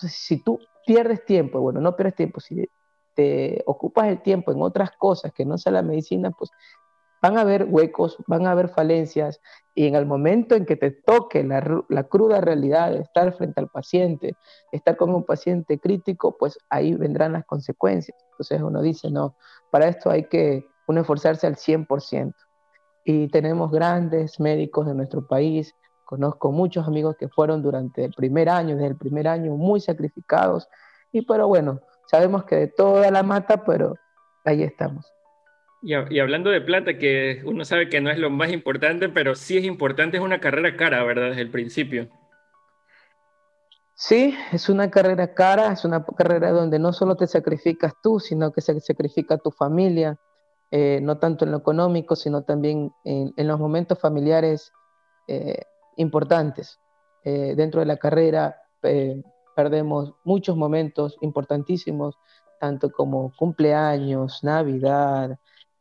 Entonces, 0.00 0.18
si 0.18 0.42
tú 0.42 0.58
pierdes 0.86 1.26
tiempo, 1.26 1.60
bueno, 1.60 1.80
no 1.80 1.94
pierdes 1.94 2.14
tiempo, 2.14 2.40
si 2.40 2.66
te 3.14 3.62
ocupas 3.66 4.08
el 4.08 4.22
tiempo 4.22 4.50
en 4.50 4.62
otras 4.62 4.92
cosas 4.92 5.30
que 5.32 5.44
no 5.44 5.58
sea 5.58 5.72
la 5.72 5.82
medicina, 5.82 6.30
pues 6.30 6.50
van 7.20 7.36
a 7.36 7.42
haber 7.42 7.66
huecos, 7.68 8.16
van 8.26 8.46
a 8.46 8.52
haber 8.52 8.70
falencias 8.70 9.40
y 9.74 9.86
en 9.86 9.94
el 9.94 10.06
momento 10.06 10.54
en 10.54 10.64
que 10.64 10.76
te 10.76 10.90
toque 10.90 11.44
la, 11.44 11.84
la, 11.90 12.04
cruda 12.04 12.40
realidad 12.40 12.92
de 12.92 13.00
estar 13.00 13.34
frente 13.34 13.60
al 13.60 13.68
paciente, 13.68 14.36
estar 14.72 14.96
con 14.96 15.14
un 15.14 15.24
paciente 15.24 15.78
crítico, 15.78 16.38
pues 16.38 16.58
ahí 16.70 16.94
vendrán 16.94 17.34
las 17.34 17.44
consecuencias. 17.44 18.16
Entonces 18.30 18.62
uno 18.62 18.80
dice, 18.80 19.10
no, 19.10 19.36
para 19.70 19.88
esto 19.88 20.08
hay 20.08 20.24
que 20.28 20.66
uno 20.86 21.02
esforzarse 21.02 21.46
al 21.46 21.56
100%. 21.56 22.34
Y 23.04 23.28
tenemos 23.28 23.70
grandes 23.70 24.40
médicos 24.40 24.88
en 24.88 24.96
nuestro 24.96 25.26
país 25.26 25.74
Conozco 26.10 26.50
muchos 26.50 26.88
amigos 26.88 27.14
que 27.16 27.28
fueron 27.28 27.62
durante 27.62 28.04
el 28.04 28.12
primer 28.12 28.48
año, 28.48 28.74
desde 28.74 28.88
el 28.88 28.96
primer 28.96 29.28
año, 29.28 29.52
muy 29.52 29.78
sacrificados. 29.78 30.68
Y 31.12 31.22
pero 31.22 31.46
bueno, 31.46 31.82
sabemos 32.08 32.42
que 32.42 32.56
de 32.56 32.66
toda 32.66 33.12
la 33.12 33.22
mata, 33.22 33.64
pero 33.64 33.94
ahí 34.44 34.64
estamos. 34.64 35.06
Y, 35.82 35.94
y, 36.12 36.18
hablando 36.18 36.50
de 36.50 36.62
plata, 36.62 36.98
que 36.98 37.42
uno 37.44 37.64
sabe 37.64 37.88
que 37.88 38.00
no 38.00 38.10
es 38.10 38.18
lo 38.18 38.28
más 38.28 38.50
importante, 38.50 39.08
pero 39.08 39.36
sí 39.36 39.56
es 39.56 39.64
importante, 39.64 40.16
es 40.16 40.22
una 40.24 40.40
carrera 40.40 40.76
cara, 40.76 41.04
¿verdad? 41.04 41.28
Desde 41.28 41.42
el 41.42 41.50
principio. 41.52 42.08
Sí, 43.94 44.34
es 44.50 44.68
una 44.68 44.90
carrera 44.90 45.32
cara, 45.32 45.70
es 45.70 45.84
una 45.84 46.04
carrera 46.04 46.50
donde 46.50 46.80
no 46.80 46.92
solo 46.92 47.14
te 47.14 47.28
sacrificas 47.28 47.92
tú, 48.02 48.18
sino 48.18 48.50
que 48.50 48.62
se 48.62 48.80
sacrifica 48.80 49.38
tu 49.38 49.52
familia, 49.52 50.18
eh, 50.72 50.98
no 51.00 51.18
tanto 51.18 51.44
en 51.44 51.52
lo 51.52 51.58
económico, 51.58 52.16
sino 52.16 52.42
también 52.42 52.90
en, 53.04 53.32
en 53.36 53.46
los 53.46 53.60
momentos 53.60 53.96
familiares. 54.00 54.72
Eh, 55.28 55.62
importantes. 56.00 56.80
Eh, 57.24 57.54
dentro 57.56 57.80
de 57.80 57.86
la 57.86 57.96
carrera 57.96 58.56
eh, 58.82 59.22
perdemos 59.54 60.14
muchos 60.24 60.56
momentos 60.56 61.16
importantísimos, 61.20 62.16
tanto 62.58 62.90
como 62.90 63.32
cumpleaños, 63.36 64.42
Navidad, 64.42 65.38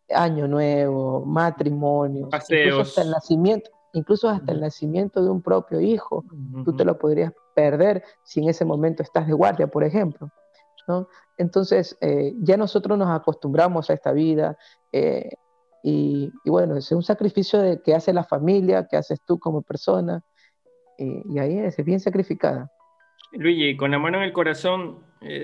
Año 0.09 0.47
Nuevo, 0.47 1.25
matrimonio, 1.25 2.29
incluso 2.31 2.81
hasta 2.81 3.01
el 3.01 3.11
nacimiento, 3.11 3.69
incluso 3.93 4.29
hasta 4.29 4.51
el 4.51 4.61
nacimiento 4.61 5.23
de 5.23 5.29
un 5.29 5.41
propio 5.41 5.79
hijo, 5.79 6.25
tú 6.65 6.75
te 6.75 6.83
lo 6.83 6.97
podrías 6.97 7.33
perder 7.53 8.03
si 8.23 8.41
en 8.41 8.49
ese 8.49 8.65
momento 8.65 9.03
estás 9.03 9.27
de 9.27 9.33
guardia, 9.33 9.67
por 9.67 9.83
ejemplo. 9.83 10.29
¿no? 10.87 11.07
Entonces, 11.37 11.97
eh, 12.01 12.33
ya 12.39 12.57
nosotros 12.57 12.97
nos 12.97 13.09
acostumbramos 13.09 13.89
a 13.89 13.93
esta 13.93 14.11
vida 14.11 14.57
eh, 14.91 15.29
y, 15.83 16.31
bueno, 16.45 16.77
es 16.77 16.91
un 16.91 17.03
sacrificio 17.03 17.59
de, 17.59 17.81
que 17.81 17.93
hace 17.93 18.13
la 18.13 18.23
familia, 18.23 18.87
que 18.89 18.97
haces 18.97 19.19
tú 19.25 19.39
como 19.39 19.61
persona, 19.61 20.23
y 20.97 21.39
ahí 21.39 21.57
es, 21.59 21.77
bien 21.83 21.99
sacrificada. 21.99 22.69
Luigi, 23.31 23.77
con 23.77 23.91
la 23.91 23.99
mano 23.99 24.17
en 24.17 24.23
el 24.23 24.33
corazón, 24.33 24.99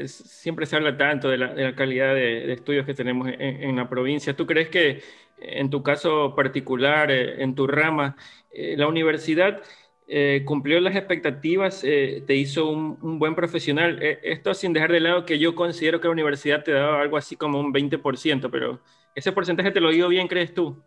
siempre 0.05 0.65
se 0.65 0.75
habla 0.75 0.97
tanto 0.97 1.29
de 1.29 1.37
la, 1.37 1.75
calidad 1.75 2.13
de, 2.13 2.51
estudios 2.51 2.85
que 2.85 2.93
tenemos 2.93 3.29
en, 3.31 3.75
la 3.75 3.87
provincia. 3.87 4.35
¿Tú 4.35 4.45
crees 4.45 4.67
que 4.67 5.01
en 5.37 5.69
tu 5.69 5.81
caso 5.81 6.35
particular, 6.35 7.09
en 7.09 7.55
tu 7.55 7.67
rama, 7.67 8.17
la 8.53 8.87
universidad 8.87 9.61
eh, 10.07 10.43
cumplió 10.45 10.79
las 10.81 10.95
expectativas, 10.95 11.83
eh, 11.83 12.23
te 12.27 12.35
hizo 12.35 12.69
un, 12.69 13.17
buen 13.17 13.33
profesional. 13.33 13.97
Eh, 14.03 14.19
esto 14.23 14.53
sin 14.53 14.71
dejar 14.73 14.91
de 14.91 14.99
lado 14.99 15.25
que 15.25 15.39
yo 15.39 15.55
considero 15.55 15.99
que 15.99 16.07
la 16.07 16.11
universidad 16.13 16.63
te 16.63 16.71
daba 16.71 17.01
algo 17.01 17.17
así 17.17 17.35
como 17.35 17.59
un 17.59 17.73
20%, 17.73 18.49
pero 18.51 18.81
ese 19.15 19.31
porcentaje 19.31 19.71
te 19.71 19.81
lo 19.81 19.89
dio 19.89 20.07
bien, 20.09 20.27
¿crees 20.27 20.53
tú? 20.53 20.83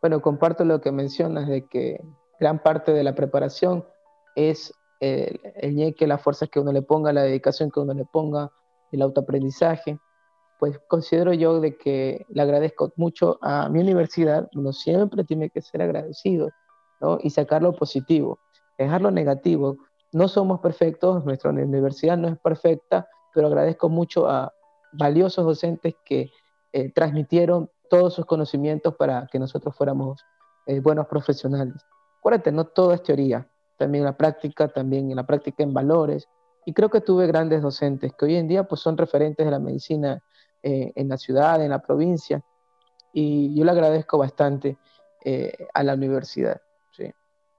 Bueno, 0.00 0.20
comparto 0.20 0.64
lo 0.64 0.80
que 0.80 0.92
mencionas 0.92 1.48
de 1.48 1.66
que 1.66 2.00
gran 2.38 2.62
parte 2.62 2.92
de 2.92 3.02
la 3.02 3.14
preparación 3.14 3.84
es 4.36 4.74
el, 5.00 5.40
el 5.56 5.74
ñeque, 5.74 6.06
las 6.06 6.22
fuerzas 6.22 6.48
que 6.50 6.60
uno 6.60 6.72
le 6.72 6.82
ponga, 6.82 7.12
la 7.12 7.22
dedicación 7.22 7.70
que 7.70 7.80
uno 7.80 7.94
le 7.94 8.04
ponga, 8.04 8.50
el 8.92 9.02
autoaprendizaje. 9.02 9.98
Pues 10.58 10.78
considero 10.86 11.32
yo 11.32 11.60
de 11.60 11.76
que 11.76 12.26
le 12.28 12.42
agradezco 12.42 12.92
mucho 12.96 13.38
a 13.42 13.68
mi 13.68 13.80
universidad, 13.80 14.48
uno 14.54 14.72
siempre 14.72 15.24
tiene 15.24 15.50
que 15.50 15.62
ser 15.62 15.82
agradecido 15.82 16.50
y 17.20 17.30
sacar 17.30 17.62
lo 17.62 17.74
positivo, 17.74 18.38
dejar 18.78 19.02
lo 19.02 19.10
negativo. 19.10 19.76
No 20.12 20.28
somos 20.28 20.60
perfectos, 20.60 21.24
nuestra 21.24 21.50
universidad 21.50 22.16
no 22.16 22.28
es 22.28 22.38
perfecta, 22.38 23.08
pero 23.34 23.48
agradezco 23.48 23.88
mucho 23.88 24.28
a 24.28 24.52
valiosos 24.92 25.44
docentes 25.44 25.94
que 26.04 26.30
eh, 26.72 26.90
transmitieron 26.92 27.70
todos 27.90 28.14
sus 28.14 28.24
conocimientos 28.24 28.96
para 28.96 29.26
que 29.30 29.38
nosotros 29.38 29.76
fuéramos 29.76 30.24
eh, 30.66 30.80
buenos 30.80 31.06
profesionales. 31.06 31.74
Acuérdate, 32.18 32.52
no 32.52 32.64
todo 32.66 32.92
es 32.92 33.02
teoría, 33.02 33.46
también 33.76 34.04
la 34.04 34.16
práctica, 34.16 34.68
también 34.68 35.14
la 35.14 35.26
práctica 35.26 35.62
en 35.62 35.74
valores. 35.74 36.28
Y 36.64 36.72
creo 36.72 36.88
que 36.88 37.00
tuve 37.00 37.26
grandes 37.26 37.60
docentes 37.60 38.12
que 38.14 38.24
hoy 38.24 38.36
en 38.36 38.48
día 38.48 38.64
pues, 38.64 38.80
son 38.80 38.96
referentes 38.96 39.44
de 39.44 39.50
la 39.50 39.58
medicina 39.58 40.22
eh, 40.62 40.92
en 40.94 41.08
la 41.08 41.18
ciudad, 41.18 41.62
en 41.62 41.70
la 41.70 41.82
provincia. 41.82 42.42
Y 43.12 43.54
yo 43.54 43.64
le 43.64 43.70
agradezco 43.72 44.16
bastante 44.18 44.78
a 45.74 45.84
la 45.84 45.94
universidad. 45.94 46.60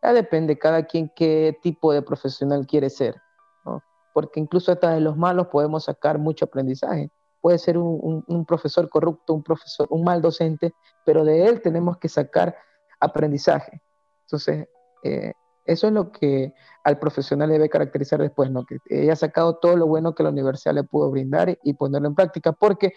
Ya 0.03 0.12
depende 0.12 0.60
cada 0.60 0.84
quien 0.84 1.10
qué 1.15 1.58
tipo 1.62 1.93
de 1.93 2.01
profesional 2.01 2.67
quiere 2.67 2.89
ser, 2.89 3.15
¿no? 3.63 3.82
Porque 4.13 4.41
incluso 4.41 4.74
hasta 4.74 4.91
de 4.91 5.00
los 5.00 5.15
malos 5.15 5.48
podemos 5.48 5.86
sacar 5.86 6.20
mucho 6.20 6.43
aprendizaje. 6.43 7.10
Puede 7.44 7.58
ser 7.58 7.78
un, 7.78 8.46
profesor 8.48 8.88
corrupto, 8.88 9.34
un 9.34 9.44
profesor, 9.44 9.86
un 9.90 10.06
mal 10.06 10.22
docente, 10.22 10.74
pero 11.06 11.26
de 11.26 11.46
él 11.46 11.62
tenemos 11.62 11.98
que 11.98 12.08
sacar 12.08 12.56
aprendizaje. 13.02 13.82
Entonces, 14.22 14.70
eh, 15.04 15.34
eso 15.66 15.88
es 15.88 15.94
lo 15.94 16.10
que 16.10 16.54
al 16.86 17.00
profesional 17.00 17.50
debe 17.50 17.68
caracterizar 17.68 18.22
después, 18.22 18.50
¿no? 18.50 18.66
Que 18.66 18.80
haya 18.98 19.18
sacado 19.18 19.58
todo 19.58 19.76
lo 19.76 19.88
bueno 19.88 20.16
que 20.16 20.24
la 20.24 20.30
universidad 20.30 20.74
le 20.74 20.86
pudo 20.86 21.12
brindar 21.12 21.60
y 21.62 21.74
ponerlo 21.74 22.08
en 22.08 22.16
práctica, 22.16 22.54
porque 22.54 22.94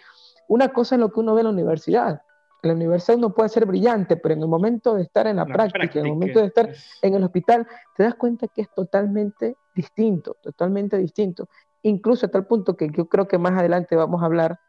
una 0.47 0.71
cosa 0.71 0.95
es 0.95 1.01
lo 1.01 1.11
que 1.11 1.19
uno 1.19 1.35
ve 1.35 1.41
en 1.41 1.47
la 1.47 1.51
universidad, 1.51 2.21
en 2.63 2.69
la 2.69 2.73
universidad 2.73 3.17
uno 3.17 3.33
puede 3.33 3.49
ser 3.49 3.65
brillante, 3.65 4.15
pero 4.15 4.33
en 4.33 4.41
el 4.41 4.47
momento 4.47 4.95
de 4.95 5.03
estar 5.03 5.27
en 5.27 5.35
la, 5.35 5.45
práctica, 5.45 5.99
en 5.99 6.05
el 6.05 6.13
momento 6.13 6.39
de 6.39 6.45
estar 6.45 6.69
en 7.01 7.13
el 7.13 7.23
hospital, 7.23 7.67
te 7.97 8.03
das 8.03 8.15
cuenta 8.15 8.47
que 8.47 8.61
es 8.61 8.69
totalmente 8.73 9.57
distinto, 9.75 10.37
totalmente 10.41 10.97
distinto. 10.97 11.49
Incluso 11.87 12.25
a 12.25 12.29
tal 12.29 12.45
punto 12.45 12.75
que 12.75 12.89
yo 12.91 13.07
creo 13.07 13.29
que 13.29 13.37
más 13.37 13.53
adelante 13.57 13.95
vamos 13.95 14.21
a 14.21 14.25
hablar 14.25 14.59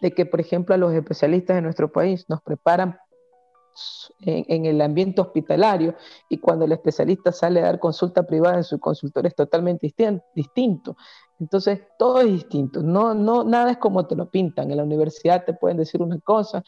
de 0.00 0.12
que, 0.12 0.26
por 0.26 0.40
ejemplo, 0.40 0.72
a 0.72 0.78
los 0.78 0.92
especialistas 0.92 1.56
de 1.56 1.62
nuestro 1.62 1.90
país 1.90 2.24
nos 2.28 2.40
preparan 2.40 2.96
en, 4.20 4.66
el 4.66 4.80
ambiente 4.80 5.20
hospitalario 5.20 5.96
y 6.28 6.38
cuando 6.38 6.64
el 6.66 6.72
especialista 6.72 7.32
sale 7.32 7.60
a 7.60 7.64
dar 7.64 7.80
consulta 7.80 8.22
privada 8.24 8.58
en 8.58 8.64
su 8.64 8.78
consultorio 8.78 9.26
es 9.26 9.34
totalmente 9.34 9.92
distinto. 10.34 10.96
Entonces, 11.40 11.80
todo 11.98 12.20
es 12.20 12.26
distinto, 12.26 12.80
no, 12.80 13.12
no, 13.12 13.42
nada 13.42 13.72
es 13.72 13.78
como 13.78 14.06
te 14.06 14.14
lo 14.14 14.30
pintan. 14.30 14.70
En 14.70 14.76
la 14.76 14.84
universidad 14.84 15.44
te 15.44 15.54
pueden 15.54 15.78
decir 15.78 16.00
una 16.00 16.20
cosa 16.20 16.62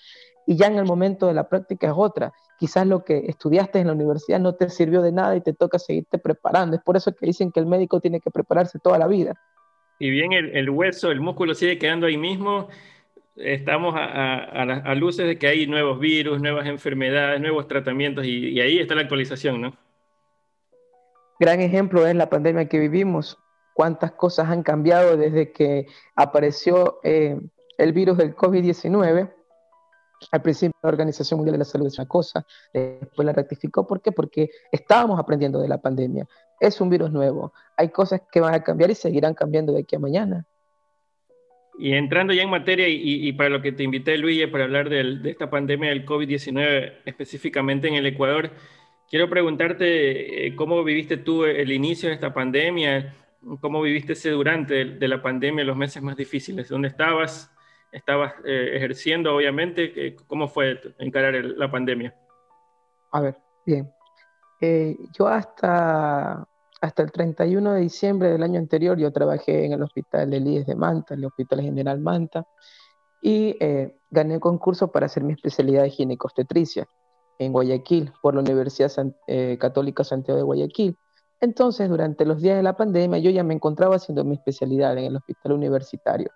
y 0.45 0.57
ya 0.57 0.67
en 0.67 0.77
el 0.77 0.87
momento 0.87 1.27
de 1.27 1.35
la 1.35 1.49
práctica 1.49 1.87
es 1.87 1.95
otra. 1.97 2.33
Quizás 2.61 2.87
lo 2.87 3.05
que 3.05 3.25
estudiaste 3.27 3.79
en 3.79 3.87
la 3.87 3.95
universidad 3.95 4.39
no 4.39 4.55
te 4.55 4.69
sirvió 4.69 5.01
de 5.01 5.13
nada 5.13 5.35
y 5.35 5.41
te 5.41 5.55
toca 5.55 5.79
seguirte 5.79 6.19
preparando. 6.19 6.77
Es 6.77 6.83
por 6.83 6.95
eso 6.95 7.11
que 7.17 7.25
dicen 7.25 7.51
que 7.51 7.59
el 7.59 7.65
médico 7.65 8.01
tiene 8.01 8.21
que 8.21 8.31
prepararse 8.31 8.79
toda 8.79 8.99
la 8.99 9.07
vida. 9.07 9.35
Y 9.99 10.11
bien 10.11 10.35
el, 10.35 10.55
el 10.55 10.69
hueso, 10.69 11.11
el 11.11 11.21
músculo 11.21 11.55
sigue 11.55 11.79
quedando 11.79 12.07
ahí 12.07 12.19
mismo, 12.19 12.69
estamos 13.37 13.95
a, 13.97 14.35
a, 14.45 14.95
luces 14.95 15.27
de 15.27 15.39
que 15.39 15.47
hay 15.47 15.67
nuevos 15.67 15.99
virus, 15.99 16.41
nuevas 16.41 16.67
enfermedades, 16.67 17.41
nuevos 17.41 17.67
tratamientos 17.67 18.27
y, 18.27 18.61
ahí 18.61 18.79
está 18.79 18.95
la 18.95 19.03
actualización, 19.03 19.61
¿no? 19.61 19.77
Gran 21.39 21.61
ejemplo 21.61 22.07
es 22.07 22.15
la 22.15 22.29
pandemia 22.29 22.69
que 22.69 22.79
vivimos. 22.79 23.39
Cuántas 23.73 24.13
cosas 24.13 24.51
han 24.51 24.63
cambiado 24.63 25.17
desde 25.17 25.53
que 25.53 25.87
apareció 26.15 27.01
eh, 27.03 27.41
el 27.79 27.93
virus 27.95 28.19
del 28.19 28.37
COVID-19. 28.37 29.33
Al 30.31 30.43
principio 30.43 30.77
la 30.83 30.89
Organización 30.89 31.39
Mundial 31.39 31.55
de 31.55 31.59
la 31.59 31.65
Salud 31.65 31.87
es 31.87 31.99
una 31.99 32.09
cosa, 32.09 32.47
después 32.73 33.25
la 33.25 33.33
rectificó. 33.33 33.87
¿Por 33.87 34.03
qué? 34.03 34.13
Porque 34.13 34.51
estábamos 34.71 35.19
aprendiendo 35.19 35.61
de 35.61 35.69
la 35.69 35.79
pandemia. 35.79 36.27
Es 36.59 36.81
un 36.81 36.91
virus 36.91 37.11
nuevo. 37.11 37.53
Hay 37.77 37.89
cosas 37.89 38.23
que 38.31 38.41
van 38.41 38.55
a 38.55 38.63
cambiar 38.63 38.91
y 38.91 38.95
seguirán 38.95 39.35
cambiando 39.35 39.73
de 39.73 39.81
aquí 39.81 39.97
a 39.97 39.99
mañana. 39.99 40.47
Y 41.79 41.95
entrando 41.95 42.35
ya 42.35 42.43
en 42.43 42.51
materia 42.51 42.87
y, 42.89 43.33
para 43.33 43.49
lo 43.49 43.63
que 43.63 43.73
te 43.73 43.83
invité, 43.83 44.19
Luis, 44.19 44.47
para 44.49 44.65
hablar 44.65 44.91
de 44.91 45.31
esta 45.31 45.49
pandemia 45.49 45.89
del 45.89 46.05
COVID-19 46.05 46.99
específicamente 47.07 47.89
en 47.89 47.95
el 47.95 48.05
Ecuador, 48.05 48.51
quiero 49.11 49.29
preguntarte 49.29 50.47
eh, 50.47 50.55
cómo 50.55 50.85
viviste 50.85 51.17
tú 51.17 51.45
el 51.45 51.73
inicio 51.73 52.09
de 52.09 52.15
esta 52.15 52.33
pandemia, 52.33 53.15
cómo 53.61 53.83
viviste 53.83 54.15
durante 54.31 54.85
de 54.85 55.09
la 55.09 55.21
pandemia, 55.21 55.65
los 55.65 55.77
meses 55.77 56.03
más 56.03 56.17
difíciles, 56.17 56.69
¿dónde 56.69 56.89
estabas? 56.89 57.51
¿Estabas 57.93 58.35
eh, 58.45 58.71
ejerciendo, 58.75 59.35
obviamente? 59.35 60.15
¿Cómo 60.27 60.49
fue 60.49 60.81
encarar 60.99 61.35
la 61.35 61.71
pandemia? 61.71 62.15
A 63.11 63.21
ver, 63.21 63.37
bien. 63.67 63.91
Eh, 64.61 64.97
yo 65.19 65.27
hasta 65.27 66.47
hasta 66.81 67.03
el 67.03 67.13
31 67.13 67.75
de 67.75 67.81
diciembre 67.81 68.31
del 68.31 68.43
año 68.43 68.59
anterior 68.59 68.97
yo 68.97 69.13
trabajé 69.13 69.67
en 69.67 69.73
el 69.73 69.83
Hospital 69.83 70.31
de 70.31 70.41
Líes 70.41 70.67
de 70.67 70.75
Manta, 70.75 71.13
el 71.13 71.25
Hospital 71.27 71.61
General 71.61 72.01
Manta, 72.01 72.47
y 73.21 73.55
eh, 73.61 73.99
gané 74.11 74.35
el 74.35 74.41
concurso 74.41 74.91
para 74.91 75.05
hacer 75.07 75.23
mi 75.23 75.35
especialidad 75.35 75.83
de 75.83 75.91
ginecobstetricia 75.91 76.89
en 77.39 77.53
Guayaquil 77.53 78.13
por 78.23 78.35
la 78.35 78.41
Universidad 78.41 78.91
Católica 79.59 80.05
Santiago 80.05 80.39
de 80.39 80.45
Guayaquil. 80.45 80.97
Entonces, 81.41 81.89
durante 81.89 82.25
los 82.25 82.41
días 82.41 82.57
de 82.57 82.63
la 82.63 82.77
pandemia, 82.77 83.19
yo 83.19 83.31
ya 83.31 83.45
me 83.45 83.55
encontraba 83.55 83.97
haciendo 83.97 84.25
mi 84.25 84.37
especialidad 84.37 84.97
en 84.97 85.05
el 85.05 85.17
hospital 85.17 85.53
universitario. 85.53 86.31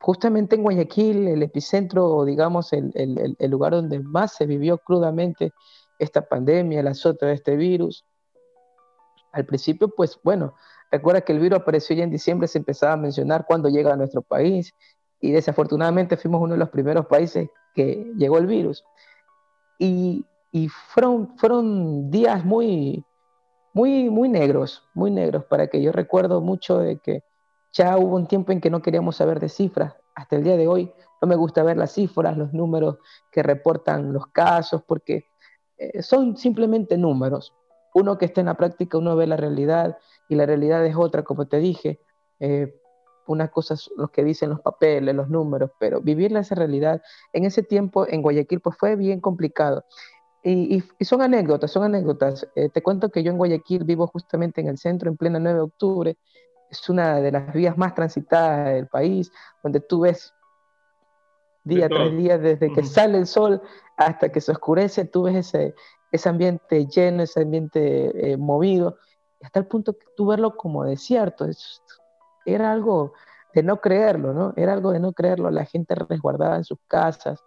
Justamente 0.00 0.56
en 0.56 0.62
Guayaquil, 0.62 1.28
el 1.28 1.42
epicentro, 1.42 2.24
digamos, 2.24 2.72
el, 2.72 3.36
lugar 3.50 3.72
donde 3.72 4.00
más 4.00 4.34
se 4.34 4.46
vivió 4.46 4.78
crudamente 4.78 5.52
esta 5.98 6.22
pandemia, 6.22 6.80
el 6.80 6.88
azote 6.88 7.26
de 7.26 7.34
este 7.34 7.56
virus, 7.56 8.04
al 9.32 9.44
principio, 9.44 9.88
pues 9.94 10.18
bueno, 10.24 10.54
recuerda 10.90 11.20
que 11.20 11.32
el 11.32 11.38
virus 11.38 11.60
apareció 11.60 11.94
ya 11.94 12.04
en 12.04 12.10
diciembre, 12.10 12.48
se 12.48 12.58
empezaba 12.58 12.94
a 12.94 12.96
mencionar 12.96 13.44
cuándo 13.46 13.68
llega 13.68 13.92
a 13.92 13.96
nuestro 13.96 14.22
país 14.22 14.74
y 15.20 15.30
desafortunadamente 15.30 16.16
fuimos 16.16 16.40
uno 16.40 16.54
de 16.54 16.58
los 16.58 16.70
primeros 16.70 17.06
países 17.06 17.48
que 17.74 18.10
llegó 18.16 18.38
el 18.38 18.46
virus. 18.46 18.84
Y, 19.78 20.26
fueron, 20.92 21.36
fueron 21.36 22.10
días 22.10 22.44
muy, 22.44 23.04
muy, 23.72 24.10
muy 24.10 24.28
negros, 24.28 24.82
muy 24.94 25.10
negros, 25.10 25.44
para 25.44 25.68
que 25.68 25.80
yo 25.80 25.92
recuerdo 25.92 26.40
mucho 26.40 26.78
de 26.78 26.98
que 26.98 27.22
ya 27.72 27.96
hubo 27.98 28.16
un 28.16 28.26
tiempo 28.26 28.52
en 28.52 28.60
que 28.60 28.70
no 28.70 28.82
queríamos 28.82 29.16
saber 29.16 29.40
de 29.40 29.48
cifras. 29.48 29.94
Hasta 30.14 30.36
el 30.36 30.44
día 30.44 30.56
de 30.56 30.66
hoy 30.66 30.92
no 31.22 31.28
me 31.28 31.36
gusta 31.36 31.62
ver 31.62 31.76
las 31.76 31.92
cifras, 31.92 32.36
los 32.36 32.52
números 32.52 32.98
que 33.30 33.42
reportan 33.42 34.12
los 34.12 34.26
casos, 34.28 34.82
porque 34.86 35.26
eh, 35.78 36.02
son 36.02 36.36
simplemente 36.36 36.96
números 36.96 37.54
uno 37.94 38.18
que 38.18 38.26
está 38.26 38.40
en 38.40 38.46
la 38.46 38.54
práctica, 38.54 38.98
uno 38.98 39.16
ve 39.16 39.26
la 39.26 39.36
realidad 39.36 39.98
y 40.28 40.34
la 40.34 40.46
realidad 40.46 40.84
es 40.86 40.96
otra, 40.96 41.24
como 41.24 41.46
te 41.46 41.58
dije. 41.58 42.00
Eh, 42.38 42.74
unas 43.26 43.50
cosas, 43.50 43.88
los 43.96 44.10
que 44.10 44.24
dicen 44.24 44.50
los 44.50 44.60
papeles, 44.60 45.14
los 45.14 45.28
números, 45.28 45.70
pero 45.78 46.00
vivir 46.00 46.36
esa 46.36 46.56
realidad 46.56 47.00
en 47.32 47.44
ese 47.44 47.62
tiempo 47.62 48.06
en 48.08 48.22
Guayaquil 48.22 48.60
pues 48.60 48.76
fue 48.76 48.96
bien 48.96 49.20
complicado. 49.20 49.84
Y, 50.42 50.82
son 51.02 51.22
anécdotas, 51.22 51.70
son 51.70 51.84
anécdotas. 51.84 52.48
Eh, 52.56 52.70
te 52.70 52.82
cuento 52.82 53.10
que 53.10 53.22
yo 53.22 53.30
en 53.30 53.36
Guayaquil 53.38 53.84
vivo 53.84 54.06
justamente 54.06 54.60
en 54.60 54.68
el 54.68 54.78
centro, 54.78 55.10
en 55.10 55.16
plena 55.16 55.38
9 55.38 55.58
de 55.58 55.62
octubre. 55.62 56.18
Es 56.70 56.88
una 56.88 57.20
de 57.20 57.32
las 57.32 57.52
vías 57.52 57.76
más 57.76 57.94
transitadas 57.94 58.72
del 58.72 58.86
país, 58.86 59.32
donde 59.62 59.80
tú 59.80 60.00
ves 60.00 60.32
día 61.64 61.88
tras 61.88 62.10
día, 62.12 62.38
desde 62.38 62.72
que 62.72 62.84
sale 62.84 63.18
el 63.18 63.26
sol 63.26 63.60
hasta 63.96 64.30
que 64.30 64.40
se 64.40 64.52
oscurece, 64.52 65.04
tú 65.04 65.24
ves 65.24 65.36
ese, 65.36 65.74
ese 66.10 66.28
ambiente 66.28 66.86
lleno, 66.86 67.22
ese 67.22 67.42
ambiente 67.42 68.32
eh, 68.32 68.36
movido, 68.36 68.98
hasta 69.42 69.60
el 69.60 69.66
punto 69.66 69.98
que 69.98 70.06
tú 70.16 70.26
verlo 70.26 70.56
como 70.56 70.84
desierto, 70.84 71.44
es 71.44 71.82
era 72.46 72.72
algo 72.72 73.12
de 73.54 73.62
no 73.62 73.80
creerlo, 73.80 74.32
¿no? 74.32 74.54
Era 74.56 74.72
algo 74.72 74.92
de 74.92 75.00
no 75.00 75.12
creerlo, 75.12 75.50
la 75.50 75.64
gente 75.64 75.94
resguardada 75.94 76.56
en 76.56 76.64
sus 76.64 76.78
casas, 76.86 77.40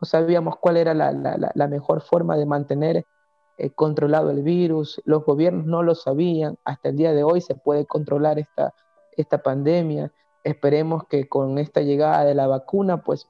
no 0.00 0.06
sabíamos 0.06 0.56
cuál 0.58 0.76
era 0.76 0.94
la, 0.94 1.12
la, 1.12 1.68
mejor 1.68 2.02
forma 2.02 2.36
de 2.36 2.46
mantener 2.46 3.06
eh, 3.58 3.70
controlado 3.70 4.30
el 4.30 4.42
virus, 4.42 5.00
los 5.04 5.24
gobiernos 5.24 5.66
no 5.66 5.82
lo 5.82 5.94
sabían, 5.94 6.58
hasta 6.64 6.90
el 6.90 6.96
día 6.96 7.12
de 7.12 7.24
hoy 7.24 7.40
se 7.40 7.54
puede 7.54 7.86
controlar 7.86 8.38
esta, 8.38 8.74
esta 9.16 9.42
pandemia, 9.42 10.12
esperemos 10.44 11.04
que 11.08 11.28
con 11.28 11.58
esta 11.58 11.80
llegada 11.80 12.24
de 12.24 12.34
la 12.34 12.46
vacuna, 12.46 13.02
pues 13.02 13.28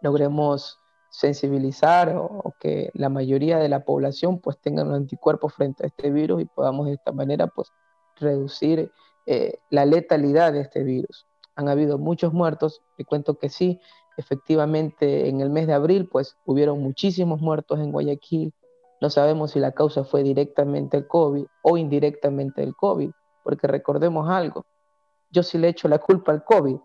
logremos 0.00 0.78
sensibilizar 1.12 2.14
o, 2.16 2.54
que 2.58 2.90
la 2.94 3.08
mayoría 3.08 3.58
de 3.58 3.68
la 3.68 3.84
población 3.84 4.38
pues 4.38 4.58
tengan 4.58 4.92
anticuerpos 4.92 5.54
frente 5.54 5.84
a 5.84 5.86
este 5.86 6.10
virus 6.10 6.42
y 6.42 6.44
podamos 6.46 6.86
de 6.86 6.94
esta 6.94 7.12
manera 7.12 7.46
pues 7.46 7.68
reducir 8.16 8.90
eh, 9.26 9.58
la 9.70 9.84
letalidad 9.84 10.52
de 10.52 10.62
este 10.62 10.82
virus. 10.82 11.26
Han 11.54 11.68
habido 11.68 11.98
muchos 11.98 12.32
muertos, 12.32 12.82
te 12.96 13.04
cuento 13.04 13.38
que 13.38 13.50
sí, 13.50 13.78
efectivamente 14.16 15.28
en 15.28 15.40
el 15.40 15.50
mes 15.50 15.66
de 15.66 15.74
abril 15.74 16.08
pues 16.10 16.36
hubieron 16.44 16.80
muchísimos 16.80 17.40
muertos 17.40 17.78
en 17.78 17.92
Guayaquil, 17.92 18.54
no 19.02 19.10
sabemos 19.10 19.50
si 19.50 19.58
la 19.58 19.72
causa 19.72 20.04
fue 20.04 20.22
directamente 20.22 20.96
el 20.96 21.08
COVID 21.08 21.44
o 21.62 21.76
indirectamente 21.76 22.62
el 22.62 22.76
COVID, 22.76 23.10
porque 23.42 23.66
recordemos 23.66 24.30
algo, 24.30 24.64
yo 25.28 25.42
sí 25.42 25.58
le 25.58 25.70
echo 25.70 25.88
la 25.88 25.98
culpa 25.98 26.30
al 26.30 26.44
COVID, 26.44 26.76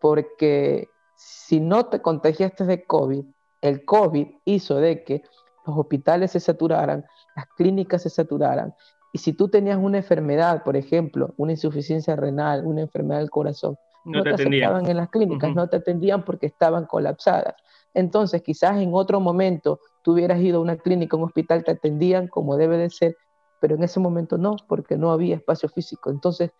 porque 0.00 0.88
si 1.14 1.60
no 1.60 1.86
te 1.86 2.02
contagiaste 2.02 2.64
de 2.64 2.82
COVID, 2.84 3.24
el 3.60 3.84
COVID 3.84 4.26
hizo 4.44 4.74
de 4.78 5.04
que 5.04 5.22
los 5.64 5.78
hospitales 5.78 6.32
se 6.32 6.40
saturaran, 6.40 7.04
las 7.36 7.46
clínicas 7.56 8.02
se 8.02 8.10
saturaran. 8.10 8.74
Y 9.12 9.18
si 9.18 9.32
tú 9.32 9.46
tenías 9.46 9.78
una 9.78 9.98
enfermedad, 9.98 10.64
por 10.64 10.76
ejemplo, 10.76 11.32
una 11.36 11.52
insuficiencia 11.52 12.16
renal, 12.16 12.66
una 12.66 12.80
enfermedad 12.80 13.20
del 13.20 13.30
corazón, 13.30 13.78
no, 14.04 14.24
te, 14.24 14.30
aceptaban 14.30 14.86
en 14.86 14.96
las 14.96 15.10
clínicas, 15.10 15.54
no 15.54 15.68
te 15.68 15.76
atendían 15.76 16.24
porque 16.24 16.46
estaban 16.46 16.86
colapsadas. 16.86 17.54
Entonces, 17.94 18.42
quizás 18.42 18.80
en 18.80 18.92
otro 18.94 19.20
momento 19.20 19.78
tú 20.02 20.12
hubieras 20.12 20.40
ido 20.40 20.58
a 20.58 20.62
una 20.62 20.76
clínica, 20.76 21.16
un 21.16 21.24
hospital, 21.24 21.64
te 21.64 21.72
atendían 21.72 22.28
como 22.28 22.56
debe 22.56 22.76
de 22.76 22.90
ser, 22.90 23.16
pero 23.60 23.76
en 23.76 23.84
ese 23.84 24.00
momento 24.00 24.38
no, 24.38 24.56
porque 24.68 24.96
no 24.96 25.12
había 25.12 25.36
espacio 25.36 25.68
físico. 25.68 26.10
Entonces, 26.10 26.50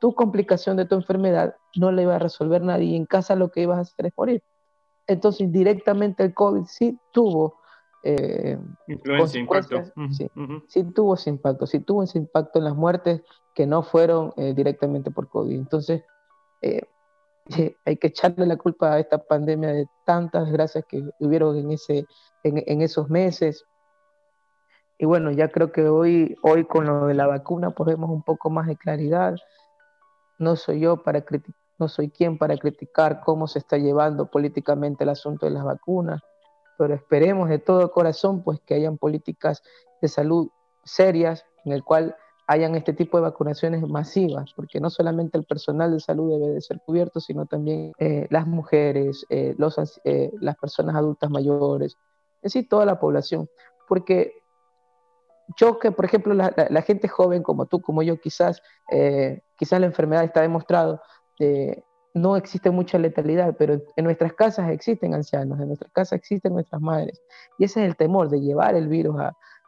tu 0.00 0.14
complicación 0.14 0.76
de 0.76 0.84
tu 0.84 0.94
enfermedad 0.94 1.54
no 1.76 1.92
la 1.92 2.02
iba 2.02 2.16
a 2.16 2.18
resolver 2.18 2.62
nadie 2.62 2.86
y 2.86 2.96
en 2.96 3.06
casa 3.06 3.36
lo 3.36 3.50
que 3.50 3.62
ibas 3.62 3.78
a 3.78 3.82
hacer 3.82 4.06
es 4.06 4.12
morir. 4.16 4.42
Entonces, 5.06 5.50
directamente 5.50 6.22
el 6.24 6.34
COVID 6.34 6.64
sí 6.64 6.98
tuvo 7.12 7.56
eh, 8.04 8.58
influencia, 8.88 9.40
impacto. 9.40 9.82
sí, 10.10 10.28
sí, 10.66 10.84
tuvo 10.92 11.14
ese 11.14 11.30
impacto, 11.30 11.66
sí 11.66 11.78
tuvo 11.80 12.02
ese 12.02 12.18
impacto 12.18 12.58
en 12.58 12.64
las 12.64 12.74
muertes 12.74 13.22
que 13.54 13.66
no 13.66 13.82
fueron 13.82 14.32
eh, 14.36 14.54
directamente 14.54 15.10
por 15.10 15.28
COVID. 15.28 15.56
Entonces, 15.56 16.02
eh, 16.62 16.82
hay 17.84 17.96
que 17.96 18.08
echarle 18.08 18.46
la 18.46 18.56
culpa 18.56 18.92
a 18.92 19.00
esta 19.00 19.18
pandemia 19.18 19.70
de 19.70 19.86
tantas 20.04 20.46
desgracias 20.46 20.84
que 20.88 21.02
hubieron 21.20 21.56
en, 21.56 21.72
ese, 21.72 22.06
en, 22.44 22.82
esos 22.82 23.10
meses. 23.10 23.64
Y 24.98 25.06
bueno, 25.06 25.30
ya 25.30 25.48
creo 25.48 25.72
que 25.72 25.88
hoy, 25.88 26.36
hoy 26.42 26.64
con 26.64 26.86
lo 26.86 27.06
de 27.06 27.14
la 27.14 27.26
vacuna 27.26 27.70
podemos 27.70 28.10
un 28.10 28.22
poco 28.22 28.50
más 28.50 28.66
de 28.66 28.76
claridad. 28.76 29.36
No 30.38 30.56
soy 30.56 30.80
yo 30.80 31.02
para 31.02 31.22
criticar 31.22 31.62
no 31.82 31.88
soy 31.88 32.10
quien 32.10 32.38
para 32.38 32.56
criticar 32.56 33.22
cómo 33.24 33.48
se 33.48 33.58
está 33.58 33.76
llevando 33.76 34.26
políticamente 34.26 35.02
el 35.02 35.10
asunto 35.10 35.46
de 35.46 35.52
las 35.52 35.64
vacunas, 35.64 36.22
pero 36.78 36.94
esperemos 36.94 37.48
de 37.48 37.58
todo 37.58 37.90
corazón 37.90 38.44
pues 38.44 38.60
que 38.60 38.74
hayan 38.74 38.98
políticas 38.98 39.64
de 40.00 40.06
salud 40.06 40.48
serias 40.84 41.44
en 41.64 41.72
el 41.72 41.82
cual 41.82 42.14
hayan 42.46 42.74
este 42.74 42.92
tipo 42.92 43.16
de 43.16 43.22
vacunaciones 43.22 43.82
masivas, 43.88 44.52
porque 44.54 44.80
no 44.80 44.90
solamente 44.90 45.38
el 45.38 45.44
personal 45.44 45.92
de 45.92 46.00
salud 46.00 46.38
debe 46.38 46.54
de 46.54 46.60
ser 46.60 46.80
cubierto, 46.84 47.20
sino 47.20 47.46
también 47.46 47.92
eh, 47.98 48.26
las 48.30 48.46
mujeres, 48.46 49.24
eh, 49.30 49.54
eh, 50.04 50.30
las 50.40 50.56
personas 50.56 50.96
adultas 50.96 51.30
mayores, 51.30 51.96
es 52.36 52.52
decir, 52.52 52.68
toda 52.68 52.84
la 52.84 52.98
población, 52.98 53.48
porque 53.88 54.32
yo 55.56 55.78
que, 55.78 55.92
por 55.92 56.04
ejemplo, 56.04 56.34
la, 56.34 56.82
gente 56.82 57.08
joven 57.08 57.42
como 57.42 57.66
tú, 57.66 57.80
como 57.80 58.02
yo, 58.02 58.18
quizás, 58.18 58.62
quizás 59.56 59.80
la 59.80 59.86
enfermedad 59.86 60.24
está 60.24 60.40
demostrado, 60.40 61.00
no 62.14 62.36
existe 62.36 62.70
mucha 62.70 62.98
letalidad, 62.98 63.56
pero 63.58 63.80
en 63.96 64.04
nuestras 64.04 64.32
casas 64.34 64.70
existen 64.70 65.14
ancianos, 65.14 65.58
en 65.60 65.68
nuestras 65.68 65.90
casas 65.92 66.18
existen 66.18 66.52
nuestras 66.52 66.80
madres. 66.80 67.20
Y 67.58 67.64
ese 67.64 67.82
es 67.82 67.88
el 67.88 67.96
temor 67.96 68.28
de 68.28 68.40
llevar 68.40 68.74
el 68.74 68.88
virus 68.88 69.16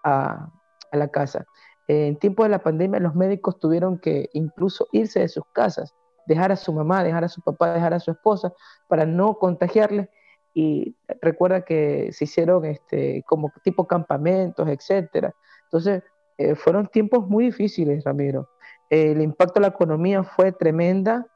a, 0.05 0.51
la 0.93 1.09
casa. 1.09 1.45
En 1.87 2.17
tiempo 2.17 2.43
de 2.43 2.49
la 2.49 2.63
pandemia, 2.63 3.01
los 3.01 3.15
médicos 3.15 3.59
tuvieron 3.59 3.99
que 3.99 4.31
incluso 4.33 4.89
irse 4.93 5.21
de 5.21 5.29
sus 5.29 5.45
casas, 5.53 5.95
dejar 6.27 6.53
a 6.53 6.57
su 6.57 6.73
mamá, 6.73 7.05
dejar 7.05 7.25
a 7.25 7.29
su 7.29 7.43
papá, 7.43 7.75
dejar 7.75 7.95
a 7.95 8.01
su 8.01 8.11
esposa, 8.11 8.53
para 8.89 9.05
no 9.05 9.39
contagiarles. 9.39 10.09
Y 10.55 10.97
recuerda 11.21 11.63
que 11.63 12.11
se 12.13 12.25
hicieron 12.25 12.65
este, 12.65 13.23
como 13.27 13.53
tipo 13.63 13.87
campamentos, 13.87 14.69
etc. 14.69 15.33
Entonces, 15.65 16.03
eh, 16.39 16.55
fueron 16.55 16.87
tiempos 16.87 17.29
muy 17.29 17.47
difíciles, 17.47 18.05
Ramiro. 18.05 18.49
el 18.91 19.21
impacto 19.21 19.59
a 19.59 19.63
la 19.63 19.69
economía 19.69 20.23
fue 20.25 20.53
tremenda 20.53 21.27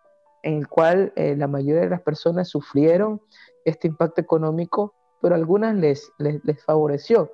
en 0.43 0.59
el 0.59 0.69
cual 0.69 1.13
eh, 1.17 1.37
la 1.37 1.47
mayoría 1.47 1.83
de 1.83 1.91
las 1.91 2.03
personas 2.03 2.49
sufrieron 2.49 3.21
este 3.65 3.89
impacto 3.89 4.21
económico, 4.21 4.95
pero 5.21 5.35
algunas 5.35 5.75
les, 5.75 6.11
les, 6.19 6.65
favoreció. 6.65 7.31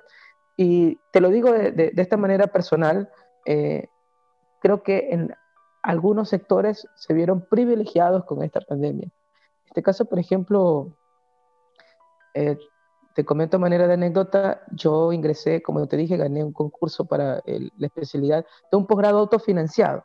Y 0.57 0.99
te 1.11 1.21
lo 1.21 1.29
digo 1.29 1.51
de, 1.51 1.91
esta 1.95 2.17
manera 2.17 2.47
personal, 2.47 3.09
eh, 3.45 3.87
creo 4.61 4.83
que 4.83 5.09
en 5.11 5.35
algunos 5.83 6.29
sectores 6.29 6.87
se 6.95 7.13
vieron 7.13 7.45
privilegiados 7.49 8.25
con 8.25 8.41
esta 8.43 8.61
pandemia. 8.61 9.05
En 9.05 9.67
este 9.67 9.83
caso, 9.83 10.05
por 10.05 10.19
ejemplo, 10.19 10.95
eh, 12.33 12.57
te 13.13 13.25
comento 13.25 13.57
de 13.57 13.61
manera 13.61 13.87
de 13.87 13.93
anécdota, 13.93 14.61
yo 14.71 15.11
ingresé, 15.11 15.61
como 15.61 15.85
te 15.87 15.97
dije, 15.97 16.17
gané 16.17 16.43
un 16.43 16.53
concurso 16.53 17.05
para 17.05 17.41
la 17.45 17.87
especialidad 17.87 18.45
de 18.71 18.77
un 18.77 18.87
posgrado 18.87 19.19
autofinanciado 19.19 20.03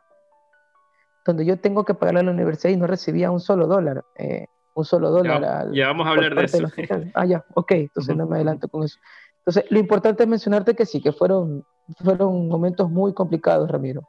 donde 1.25 1.45
yo 1.45 1.59
tengo 1.59 1.85
que 1.85 1.93
pagarle 1.93 2.21
a 2.21 2.23
la 2.23 2.31
universidad 2.31 2.73
y 2.73 2.77
no 2.77 2.87
recibía 2.87 3.31
un 3.31 3.39
solo 3.39 3.67
dólar. 3.67 4.03
Eh, 4.15 4.47
un 4.73 4.85
solo 4.85 5.11
dólar. 5.11 5.71
Ya, 5.73 5.87
vamos 5.87 6.07
a 6.07 6.11
hablar 6.11 6.33
de 6.33 6.45
eso. 6.45 6.59
ah, 7.13 7.25
ya, 7.25 7.45
ok, 7.53 7.71
entonces 7.73 8.15
no 8.15 8.25
me 8.25 8.37
adelanto 8.37 8.69
con 8.69 8.83
eso. 8.83 8.99
Entonces, 9.45 9.65
lo 9.69 9.79
importante 9.79 10.23
es 10.23 10.29
mencionarte 10.29 10.75
que 10.75 10.85
sí, 10.85 11.01
que 11.01 11.11
fueron, 11.11 11.65
fueron 12.03 12.47
momentos 12.47 12.89
muy 12.89 13.13
complicados, 13.13 13.69
Ramiro. 13.69 14.01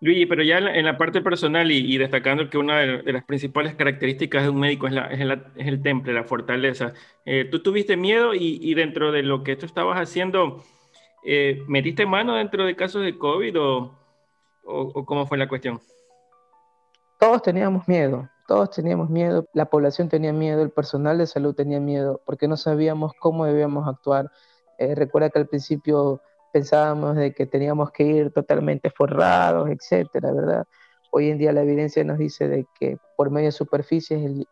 Luigi, 0.00 0.26
pero 0.26 0.42
ya 0.42 0.58
en 0.58 0.84
la 0.84 0.98
parte 0.98 1.22
personal 1.22 1.70
y, 1.70 1.96
destacando 1.96 2.50
que 2.50 2.58
una 2.58 2.78
de, 2.78 3.12
las 3.12 3.24
principales 3.24 3.74
características 3.74 4.42
de 4.42 4.50
un 4.50 4.60
médico 4.60 4.86
es, 4.86 4.92
la, 4.92 5.06
es, 5.06 5.20
es 5.56 5.66
el 5.66 5.80
temple, 5.82 6.12
la 6.12 6.24
fortaleza. 6.24 6.92
Eh, 7.24 7.46
¿Tú 7.50 7.62
tuviste 7.62 7.96
miedo 7.96 8.34
y, 8.34 8.74
dentro 8.74 9.12
de 9.12 9.22
lo 9.22 9.44
que 9.44 9.56
tú 9.56 9.66
estabas 9.66 9.98
haciendo, 9.98 10.62
eh, 11.24 11.62
metiste 11.68 12.04
mano 12.04 12.34
dentro 12.34 12.66
de 12.66 12.76
casos 12.76 13.02
de 13.02 13.16
COVID 13.16 13.58
o, 13.60 13.94
o 14.64 15.06
cómo 15.06 15.26
fue 15.26 15.38
la 15.38 15.48
cuestión? 15.48 15.80
todos 17.24 17.42
teníamos 17.42 17.88
miedo, 17.88 18.28
todos 18.46 18.70
teníamos 18.70 19.10
miedo, 19.10 19.48
la 19.52 19.66
población 19.66 20.08
tenía 20.08 20.32
miedo, 20.32 20.62
el 20.62 20.70
personal 20.70 21.18
de 21.18 21.26
salud 21.26 21.54
tenía 21.54 21.80
miedo, 21.80 22.20
porque 22.24 22.48
no 22.48 22.56
sabíamos 22.56 23.12
cómo 23.18 23.44
debíamos 23.46 23.88
actuar. 23.88 24.30
Eh, 24.78 24.94
recuerda 24.94 25.30
que 25.30 25.38
al 25.38 25.46
principio 25.46 26.20
pensábamos 26.52 27.16
de 27.16 27.32
que 27.32 27.46
teníamos 27.46 27.90
que 27.90 28.04
ir 28.04 28.32
totalmente 28.32 28.90
forrados, 28.90 29.68
etcétera, 29.70 30.32
¿verdad? 30.32 30.66
Hoy 31.10 31.30
en 31.30 31.38
día 31.38 31.52
la 31.52 31.62
evidencia 31.62 32.04
nos 32.04 32.18
dice 32.18 32.48
de 32.48 32.66
que 32.78 32.98
por 33.16 33.30
medio 33.30 33.48
de 33.48 33.52
superficies 33.52 34.24
el, 34.24 34.46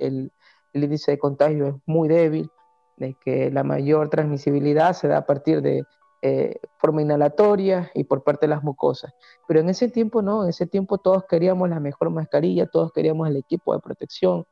el 0.72 0.85
índice 0.85 1.12
de 1.12 1.18
contagio 1.18 1.66
es 1.68 1.74
muy 1.87 2.09
débil, 2.09 2.50
de 2.96 3.14
que 3.14 3.50
la 3.50 3.64
mayor 3.64 4.09
transmisibilidad 4.11 4.92
se 4.94 5.09
da 5.09 5.18
a 5.18 5.26
partir 5.26 5.62
de 5.62 5.85
eh, 6.24 6.61
forma 6.78 7.02
inhalatoria 7.02 7.90
y 7.94 8.04
por 8.04 8.22
parte 8.22 8.46
de 8.46 8.50
las 8.50 8.62
mucosas. 8.62 9.12
Pero 9.48 9.58
en 9.58 9.68
ese 9.68 9.88
tiempo 9.88 10.22
no, 10.22 10.44
en 10.44 10.50
ese 10.50 10.68
tiempo 10.68 10.98
todos 10.98 11.24
queríamos 11.24 11.68
la 11.68 11.80
mejor 11.80 12.11
mascarilla, 12.11 12.66
todos 12.68 12.92
queríamos 12.92 13.28
el 13.28 13.37
equipo 13.37 13.74
de 13.74 13.80
protección. 13.80 14.46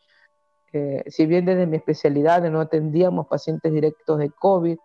Eh, 0.72 1.04
si 1.06 1.26
bien 1.26 1.44
desde 1.44 1.68
mi 1.68 1.76
especialidad 1.76 2.42
no 2.50 2.60
atendíamos 2.60 3.28
pacientes 3.28 3.72
directos 3.72 4.18
de 4.18 4.30
COVID, 4.30 4.78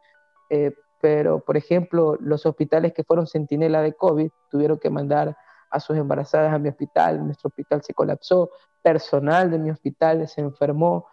eh, 0.52 0.74
pero 1.02 1.40
por 1.40 1.58
ejemplo 1.58 2.18
los 2.20 2.46
hospitales 2.46 2.94
que 2.94 3.04
fueron 3.04 3.26
centinela 3.26 3.82
de 3.82 3.94
COVID 3.94 4.30
tuvieron 4.52 4.78
que 4.78 4.92
mandar 4.92 5.36
a 5.72 5.80
sus 5.80 5.98
embarazadas 5.98 6.54
a 6.54 6.60
mi 6.60 6.70
hospital, 6.70 7.26
nuestro 7.26 7.48
hospital 7.48 7.82
se 7.82 7.96
colapsó, 7.96 8.52
personal 8.84 9.50
de 9.50 9.58
mi 9.58 9.72
hospital 9.72 10.28
se 10.28 10.42
enfermó, 10.42 11.08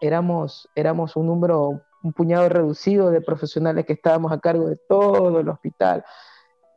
éramos, 0.00 0.68
éramos 0.76 1.16
un 1.16 1.26
número 1.26 1.82
un 2.02 2.12
puñado 2.12 2.48
reducido 2.48 3.10
de 3.10 3.20
profesionales 3.20 3.84
que 3.86 3.92
estábamos 3.92 4.32
a 4.32 4.40
cargo 4.40 4.68
de 4.68 4.76
todo 4.76 5.40
el 5.40 5.48
hospital. 5.48 6.04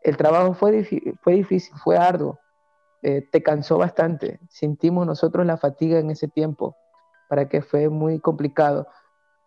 El 0.01 0.17
trabajo 0.17 0.53
fue, 0.53 0.85
fue 1.21 1.33
difícil, 1.33 1.75
fue 1.77 1.97
arduo, 1.97 2.39
eh, 3.01 3.27
te 3.31 3.41
cansó 3.41 3.77
bastante. 3.77 4.39
Sentimos 4.49 5.05
nosotros 5.05 5.45
la 5.45 5.57
fatiga 5.57 5.99
en 5.99 6.09
ese 6.09 6.27
tiempo, 6.27 6.75
para 7.29 7.47
que 7.47 7.61
fue 7.61 7.89
muy 7.89 8.19
complicado. 8.19 8.87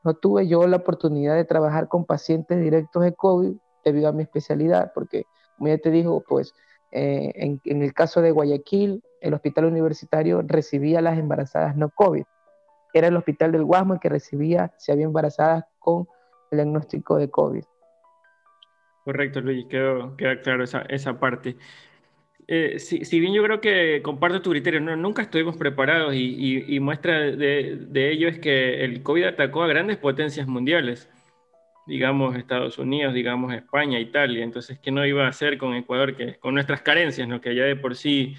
No 0.02 0.14
tuve 0.14 0.46
yo 0.46 0.66
la 0.66 0.78
oportunidad 0.78 1.34
de 1.34 1.44
trabajar 1.44 1.88
con 1.88 2.04
pacientes 2.04 2.60
directos 2.60 3.02
de 3.02 3.14
COVID 3.14 3.54
debido 3.84 4.08
a 4.08 4.12
mi 4.12 4.22
especialidad, 4.22 4.92
porque 4.94 5.24
como 5.56 5.68
ya 5.68 5.78
te 5.78 5.90
digo, 5.90 6.22
pues 6.26 6.54
eh, 6.90 7.32
en, 7.34 7.60
en, 7.64 7.82
el 7.82 7.92
caso 7.92 8.22
de 8.22 8.30
Guayaquil, 8.30 9.02
el 9.20 9.34
hospital 9.34 9.66
universitario 9.66 10.42
recibía 10.42 11.00
a 11.00 11.02
las 11.02 11.18
embarazadas 11.18 11.76
no 11.76 11.90
COVID. 11.90 12.24
Era 12.96 13.08
el 13.08 13.16
hospital 13.16 13.52
del 13.52 13.64
Guasmo 13.64 13.92
el 13.92 14.00
que 14.00 14.08
recibía 14.08 14.72
si 14.78 14.90
había 14.90 15.04
embarazadas 15.04 15.66
con 15.78 16.08
el 16.50 16.56
diagnóstico 16.56 17.18
de 17.18 17.28
COVID. 17.28 17.62
Correcto, 19.04 19.42
Luis, 19.42 19.66
quedó, 19.66 20.16
queda 20.16 20.40
claro 20.40 20.64
esa, 20.64 20.80
esa 20.88 21.20
parte. 21.20 21.58
Eh, 22.48 22.78
si, 22.78 23.20
bien 23.20 23.34
yo 23.34 23.42
creo 23.42 23.60
que 23.60 24.00
comparto 24.02 24.40
tu 24.40 24.48
criterio, 24.48 24.80
no, 24.80 24.96
nunca 24.96 25.20
estuvimos 25.20 25.58
preparados 25.58 26.14
y, 26.14 26.80
muestra 26.80 27.18
de, 27.18 28.10
ello 28.10 28.28
es 28.28 28.38
que 28.38 28.82
el 28.82 29.02
COVID 29.02 29.24
atacó 29.24 29.62
a 29.62 29.66
grandes 29.68 29.98
potencias 29.98 30.46
mundiales, 30.46 31.10
digamos 31.86 32.34
Estados 32.34 32.78
Unidos, 32.78 33.12
digamos 33.12 33.52
España, 33.52 34.00
Italia, 34.00 34.42
entonces, 34.42 34.78
¿qué 34.78 34.90
no 34.90 35.04
iba 35.04 35.26
a 35.26 35.28
hacer 35.28 35.58
con 35.58 35.74
Ecuador, 35.74 36.16
que 36.16 36.36
con 36.36 36.54
nuestras 36.54 36.80
carencias, 36.80 37.28
¿no? 37.28 37.42
que 37.42 37.54
ya 37.54 37.64
de 37.64 37.76
por 37.76 37.94
sí 37.94 38.36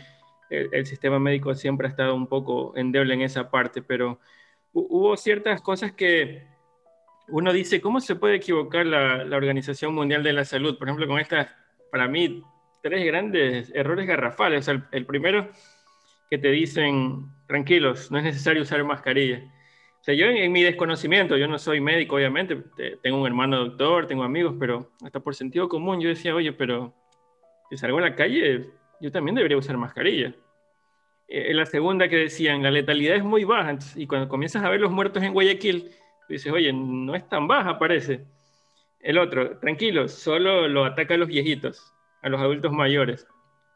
el 0.50 0.86
sistema 0.88 1.20
médico 1.20 1.54
siempre 1.54 1.86
ha 1.86 1.92
estado 1.92 2.16
un 2.16 2.26
poco 2.26 2.74
endeble 2.76 3.14
en 3.14 3.22
esa 3.22 3.52
parte, 3.52 3.84
pero 3.84 4.20
hubo 4.82 5.18
ciertas 5.18 5.62
cosas 5.62 5.92
que 5.94 6.48
uno 7.30 7.52
dice, 7.52 7.82
¿cómo 7.82 8.00
se 8.00 8.16
puede 8.16 8.36
equivocar 8.36 8.86
la, 8.86 9.24
la 9.24 9.38
Organización 9.38 9.94
Mundial 9.94 10.24
de 10.24 10.34
la 10.34 10.46
Salud? 10.46 10.78
Por 10.78 10.88
ejemplo, 10.88 11.08
con 11.08 11.20
estas, 11.20 11.50
para 11.92 12.08
mí, 12.08 12.44
tres 12.82 13.06
grandes 13.06 13.72
errores 13.76 14.08
garrafales. 14.08 14.68
el, 14.68 15.06
primero, 15.06 15.50
que 16.30 16.38
te 16.38 16.50
dicen, 16.50 17.26
tranquilos, 17.48 18.12
no 18.12 18.18
es 18.18 18.24
necesario 18.24 18.62
usar 18.62 18.84
mascarilla. 18.84 19.44
O 20.00 20.04
sea, 20.04 20.14
yo 20.14 20.28
en, 20.28 20.52
mi 20.52 20.64
desconocimiento, 20.64 21.38
yo 21.38 21.48
no 21.48 21.58
soy 21.58 21.82
médico, 21.82 22.16
obviamente, 22.16 22.64
tengo 23.02 23.22
un 23.22 23.28
hermano 23.28 23.58
doctor, 23.58 24.08
tengo 24.08 24.24
amigos, 24.24 24.56
pero 24.60 24.92
hasta 25.04 25.20
por 25.20 25.36
sentido 25.36 25.68
común 25.68 26.00
yo 26.00 26.10
decía, 26.10 26.34
oye, 26.34 26.54
pero 26.54 26.94
si 27.70 27.78
salgo 27.78 27.98
a 27.98 28.02
la 28.02 28.16
calle, 28.16 28.70
yo 29.02 29.12
también 29.12 29.36
debería 29.36 29.58
usar 29.58 29.76
mascarilla. 29.78 30.34
Eh, 31.28 31.54
la 31.54 31.66
segunda 31.66 32.08
que 32.08 32.18
decían, 32.18 32.64
la 32.64 32.72
letalidad 32.72 33.16
es 33.18 33.24
muy 33.24 33.44
baja, 33.44 33.78
y 33.96 34.08
cuando 34.08 34.30
comienzas 34.30 34.64
a 34.64 34.70
ver 34.70 34.80
los 34.80 34.92
muertos 34.92 35.24
en 35.24 35.34
Guayaquil, 35.34 35.92
dices, 36.30 36.52
oye, 36.52 36.72
no 36.74 37.16
es 37.16 37.28
tan 37.28 37.48
baja, 37.48 37.80
parece. 37.80 38.26
El 39.00 39.18
otro, 39.18 39.60
tranquilo, 39.60 40.08
solo 40.08 40.68
lo 40.68 40.86
ataca 40.86 41.14
a 41.14 41.18
los 41.18 41.28
viejitos 41.28 41.94
a 42.22 42.30
los 42.30 42.42
adultos 42.42 42.72
mayores. 42.72 43.28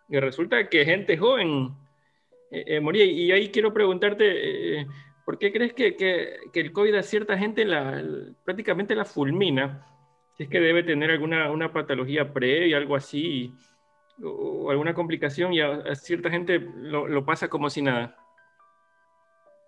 Y 0.09 0.19
resulta 0.19 0.67
que 0.69 0.85
gente 0.85 1.17
joven 1.17 1.71
eh, 2.51 2.63
eh, 2.67 2.79
moría. 2.79 3.05
Y 3.05 3.31
ahí 3.31 3.49
quiero 3.49 3.73
preguntarte, 3.73 4.81
eh, 4.81 4.87
¿por 5.25 5.37
qué 5.37 5.51
crees 5.51 5.73
que, 5.73 5.95
que, 5.95 6.59
el 6.59 6.71
COVID 6.71 6.95
a 6.95 7.03
cierta 7.03 7.37
gente 7.37 7.65
la, 7.65 8.03
prácticamente 8.43 8.95
la 8.95 9.05
fulmina? 9.05 9.85
Si 10.37 10.43
es 10.43 10.49
que 10.49 10.59
debe 10.59 10.83
tener 10.83 11.11
alguna 11.11 11.51
una 11.51 11.71
patología 11.71 12.33
previa, 12.33 12.77
algo 12.77 12.95
así, 12.95 13.53
o, 14.23 14.69
alguna 14.71 14.93
complicación, 14.93 15.53
y 15.53 15.61
a, 15.61 15.95
cierta 15.95 16.29
gente 16.29 16.59
lo, 16.59 17.07
lo, 17.07 17.25
pasa 17.25 17.47
como 17.47 17.69
si 17.69 17.81
nada. 17.81 18.15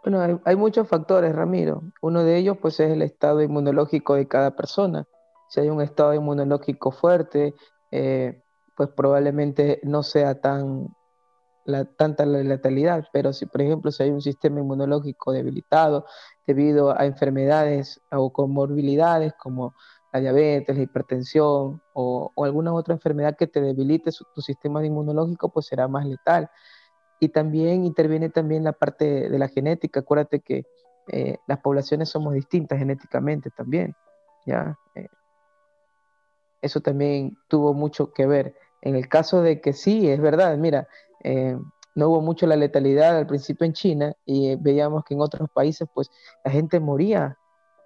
Bueno, 0.04 0.22
hay, 0.22 0.38
hay, 0.46 0.56
muchos 0.56 0.88
factores, 0.88 1.34
Ramiro. 1.34 1.84
Uno 2.02 2.24
de 2.24 2.38
ellos, 2.38 2.58
pues, 2.62 2.80
es 2.80 2.92
el 2.92 3.02
estado 3.02 3.42
inmunológico 3.42 4.16
de 4.16 4.28
cada 4.28 4.56
persona. 4.56 5.06
Si 5.50 5.60
hay 5.60 5.70
un 5.70 5.82
estado 5.82 6.14
inmunológico 6.14 6.92
fuerte, 6.92 7.54
eh, 7.92 8.42
pues 8.76 8.90
probablemente 8.90 9.80
no 9.84 10.04
sea 10.04 10.42
tan 10.42 10.88
la, 11.66 11.86
tanta 11.86 12.26
la 12.26 12.44
letalidad, 12.44 13.08
pero 13.14 13.34
si 13.34 13.46
por 13.46 13.62
ejemplo 13.62 13.92
si 13.92 14.04
hay 14.04 14.10
un 14.10 14.22
sistema 14.22 14.60
inmunológico 14.60 15.32
debilitado 15.32 16.06
debido 16.46 16.98
a 17.00 17.06
enfermedades 17.06 18.02
o 18.12 18.34
comorbilidades 18.34 19.34
como 19.36 19.74
la 20.14 20.20
diabetes, 20.20 20.78
la 20.78 20.84
hipertensión 20.84 21.82
o, 21.94 22.32
alguna 22.38 22.72
otra 22.74 22.94
enfermedad 22.94 23.36
que 23.36 23.48
te 23.48 23.60
debilite 23.60 24.12
tu 24.34 24.42
sistema 24.42 24.86
inmunológico, 24.86 25.50
pues 25.50 25.66
será 25.66 25.88
más 25.88 26.06
letal. 26.06 26.50
Y 27.20 27.30
también 27.30 27.84
interviene 27.84 28.30
también 28.30 28.64
la 28.64 28.74
parte 28.74 29.30
de 29.30 29.40
la 29.40 29.48
genética. 29.48 30.02
Acuérdate 30.02 30.42
que 30.42 30.66
eh, 31.08 31.38
las 31.48 31.60
poblaciones 31.60 32.10
somos 32.10 32.34
distintas 32.34 32.78
genéticamente 32.78 33.50
también. 33.50 33.96
¿ya? 34.46 34.78
Eh, 34.94 35.08
eso 36.62 36.80
también 36.82 37.36
tuvo 37.48 37.74
mucho 37.74 38.14
que 38.14 38.28
ver. 38.28 38.56
En 38.82 38.96
el 38.96 39.10
caso 39.10 39.42
de 39.42 39.62
que 39.62 39.74
sí, 39.74 40.10
es 40.10 40.22
verdad, 40.22 40.58
mira, 40.58 40.88
eh, 41.24 41.58
no 41.96 42.10
hubo 42.10 42.22
mucho 42.22 42.46
la 42.46 42.56
letalidad 42.56 43.18
al 43.18 43.28
principio 43.28 43.66
en 43.66 43.74
China 43.74 44.14
y 44.26 44.56
veíamos 44.58 45.04
que 45.06 45.14
en 45.14 45.22
otros 45.22 45.50
países 45.50 45.88
pues 45.94 46.12
la 46.44 46.52
gente 46.52 46.80
moría 46.80 47.38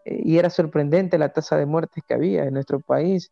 y 0.10 0.38
era 0.38 0.50
sorprendente 0.50 1.18
la 1.18 1.30
tasa 1.30 1.58
de 1.58 1.66
muertes 1.66 2.04
que 2.08 2.14
había 2.14 2.46
en 2.46 2.54
nuestro 2.54 2.80
país. 2.80 3.32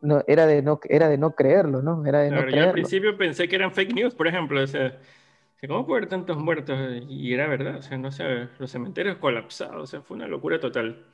No, 0.00 0.22
era, 0.26 0.46
de 0.46 0.62
no, 0.62 0.80
era 0.88 1.08
de 1.08 1.16
no 1.16 1.34
creerlo, 1.34 1.82
¿no? 1.82 2.04
Era 2.04 2.20
de 2.20 2.30
no 2.30 2.40
creerlo. 2.42 2.56
Yo 2.58 2.66
al 2.66 2.72
principio 2.72 3.16
pensé 3.16 3.48
que 3.48 3.56
eran 3.56 3.72
fake 3.72 3.94
news, 3.94 4.14
por 4.14 4.26
ejemplo, 4.26 4.62
o 4.62 4.66
sea, 4.66 4.98
¿cómo 5.66 5.86
puede 5.86 6.00
haber 6.00 6.10
tantos 6.10 6.36
muertos? 6.36 6.78
Y 7.08 7.32
era 7.32 7.46
verdad, 7.46 7.76
o 7.76 7.82
sea, 7.82 7.96
no 7.96 8.10
sé, 8.10 8.48
los 8.58 8.70
cementerios 8.70 9.16
colapsados, 9.16 9.82
o 9.82 9.86
sea, 9.86 10.02
fue 10.02 10.16
una 10.16 10.28
locura 10.28 10.60
total. 10.60 11.06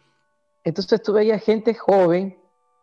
Entonces 0.64 1.02
tú 1.02 1.12
veías 1.12 1.42
gente 1.42 1.74
joven 1.74 2.36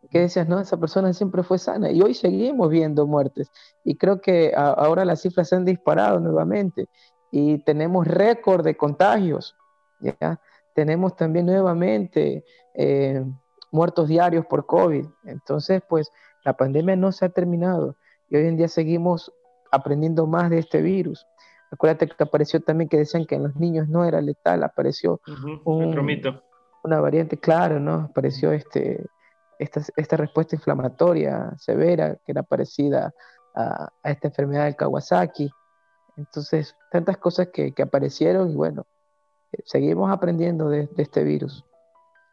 que 0.10 0.20
decías, 0.20 0.48
no, 0.48 0.60
esa 0.60 0.80
persona 0.80 1.12
siempre 1.12 1.44
fue 1.44 1.58
sana. 1.58 1.92
Y 1.92 2.02
hoy 2.02 2.14
seguimos 2.14 2.70
viendo 2.70 3.06
muertes. 3.06 3.52
Y 3.84 3.96
creo 3.96 4.22
que 4.22 4.54
ahora 4.56 5.04
las 5.04 5.22
cifras 5.22 5.50
se 5.50 5.56
han 5.56 5.66
disparado 5.66 6.20
nuevamente. 6.20 6.88
Y 7.32 7.58
tenemos 7.60 8.08
récord 8.08 8.64
de 8.64 8.78
contagios. 8.78 9.56
¿ya? 10.00 10.40
Tenemos 10.78 11.16
también 11.16 11.48
nuevamente 11.48 12.46
eh, 12.76 13.26
muertos 13.72 14.08
diarios 14.08 14.46
por 14.46 14.68
COVID. 14.68 15.08
Entonces, 15.24 15.82
pues 15.90 16.12
la 16.46 16.54
pandemia 16.54 16.96
no 16.96 17.12
se 17.12 17.26
ha 17.26 17.30
terminado. 17.30 17.96
Y 18.30 18.36
hoy 18.36 18.46
en 18.46 18.58
día 18.58 18.68
seguimos 18.68 19.34
aprendiendo 19.72 20.28
más 20.28 20.52
de 20.52 20.60
este 20.60 20.84
virus. 20.84 21.26
Acuérdate 21.72 22.08
que 22.08 22.24
apareció 22.24 22.60
también 22.60 22.90
que 22.90 22.98
decían 22.98 23.26
que 23.26 23.34
en 23.34 23.44
los 23.46 23.56
niños 23.56 23.88
no 23.90 24.06
era 24.06 24.22
letal, 24.22 24.64
apareció 24.64 25.20
un, 25.66 25.90
una 26.84 27.02
variante, 27.02 27.40
claro, 27.40 27.80
¿no? 27.80 28.10
Apareció 28.12 28.52
este, 28.52 29.04
esta, 29.58 29.82
esta 29.96 30.16
respuesta 30.16 30.56
inflamatoria 30.56 31.56
severa 31.58 32.20
que 32.24 32.34
era 32.34 32.44
parecida 32.44 33.16
a, 33.56 33.90
a, 34.04 34.12
esta 34.12 34.28
enfermedad 34.28 34.66
del 34.66 34.76
Kawasaki. 34.76 35.50
Entonces, 36.18 36.76
tantas 36.92 37.18
cosas 37.18 37.48
que, 37.52 37.74
que 37.74 37.82
aparecieron 37.82 38.52
y 38.52 38.56
bueno, 38.56 38.86
seguimos 39.66 40.12
aprendiendo 40.12 40.70
de, 40.70 40.88
de, 40.88 41.04
este 41.04 41.24
virus. 41.24 41.64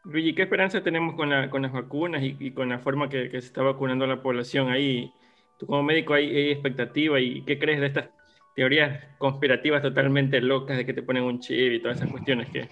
Luigi, 0.05 0.35
¿qué 0.35 0.42
esperanza 0.42 0.83
tenemos 0.83 1.14
con, 1.14 1.31
la, 1.31 1.48
con 1.50 1.62
las 1.62 1.72
vacunas 1.72 2.22
y, 2.22 2.37
y, 2.38 2.50
con 2.53 2.68
la 2.68 2.79
forma 2.79 3.09
que, 3.09 3.31
que, 3.31 3.40
se 3.40 3.46
está 3.46 3.62
vacunando 3.62 4.05
a 4.05 4.09
la 4.09 4.22
población 4.22 4.70
ahí? 4.70 5.12
Tú 5.59 5.66
como 5.66 5.83
médico 5.83 6.14
hay, 6.14 6.35
hay 6.35 6.50
expectativa 6.50 7.20
y 7.20 7.42
¿qué 7.42 7.59
crees 7.59 7.81
de 7.81 7.87
estas 7.87 8.11
teorías 8.55 9.05
conspirativas 9.18 9.83
totalmente 9.83 10.40
locas 10.40 10.77
de 10.77 10.87
que 10.87 10.94
te 10.94 11.03
ponen 11.03 11.24
un 11.24 11.40
chip 11.40 11.72
y 11.72 11.81
todas 11.81 11.98
esas 11.98 12.11
cuestiones 12.11 12.50
que 12.50 12.68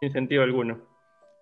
sin 0.00 0.12
sentido 0.12 0.42
alguno? 0.42 0.94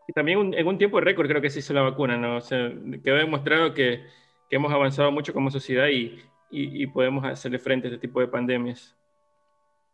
Y 0.09 0.13
también 0.13 0.55
en 0.55 0.67
un 0.67 0.79
tiempo 0.79 1.01
récord 1.01 1.29
creo 1.29 1.41
que 1.41 1.51
se 1.51 1.61
hizo 1.61 1.73
la 1.73 1.83
vacuna, 1.83 2.17
¿no? 2.17 2.37
O 2.37 2.41
sea, 2.41 2.73
quedó 3.05 3.17
demostrado 3.17 3.75
que, 3.75 4.05
que 4.51 4.57
hemos 4.57 4.73
avanzado 4.73 5.13
mucho 5.13 5.33
como 5.33 5.51
sociedad 5.51 5.89
y, 5.89 6.21
y, 6.51 6.83
y, 6.83 6.87
podemos 6.89 7.25
hacerle 7.25 7.59
frente 7.59 7.87
a 7.87 7.91
este 7.93 8.07
tipo 8.07 8.21
de 8.21 8.29
pandemias. 8.29 8.97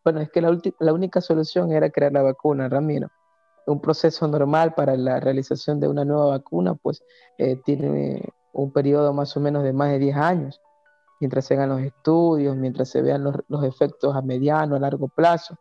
Bueno, 0.09 0.23
es 0.23 0.31
que 0.31 0.41
la, 0.41 0.59
la 0.79 0.95
única 0.95 1.21
solución 1.21 1.71
era 1.71 1.91
crear 1.91 2.13
la 2.13 2.23
vacuna, 2.23 2.67
Ramiro. 2.67 3.11
Un 3.67 3.79
proceso 3.79 4.27
normal 4.27 4.73
para 4.73 4.97
la 4.97 5.21
realización 5.21 5.81
de 5.81 5.87
una 5.87 6.03
nueva 6.03 6.29
vacuna, 6.29 6.75
pues 6.77 7.05
eh, 7.37 7.57
tiene 7.63 8.23
un 8.55 8.73
periodo 8.73 9.13
más 9.13 9.37
o 9.37 9.41
menos 9.41 9.65
de 9.65 9.75
más 9.75 9.91
de 9.91 9.99
10 9.99 10.17
años, 10.17 10.63
mientras 11.21 11.45
se 11.45 11.53
hagan 11.53 11.69
los 11.69 11.83
estudios, 11.83 12.57
mientras 12.57 12.89
se 12.89 13.03
vean 13.03 13.23
los, 13.23 13.37
los 13.49 13.63
efectos 13.65 14.17
a 14.17 14.23
mediano, 14.23 14.77
a 14.77 14.79
largo 14.79 15.09
plazo. 15.09 15.59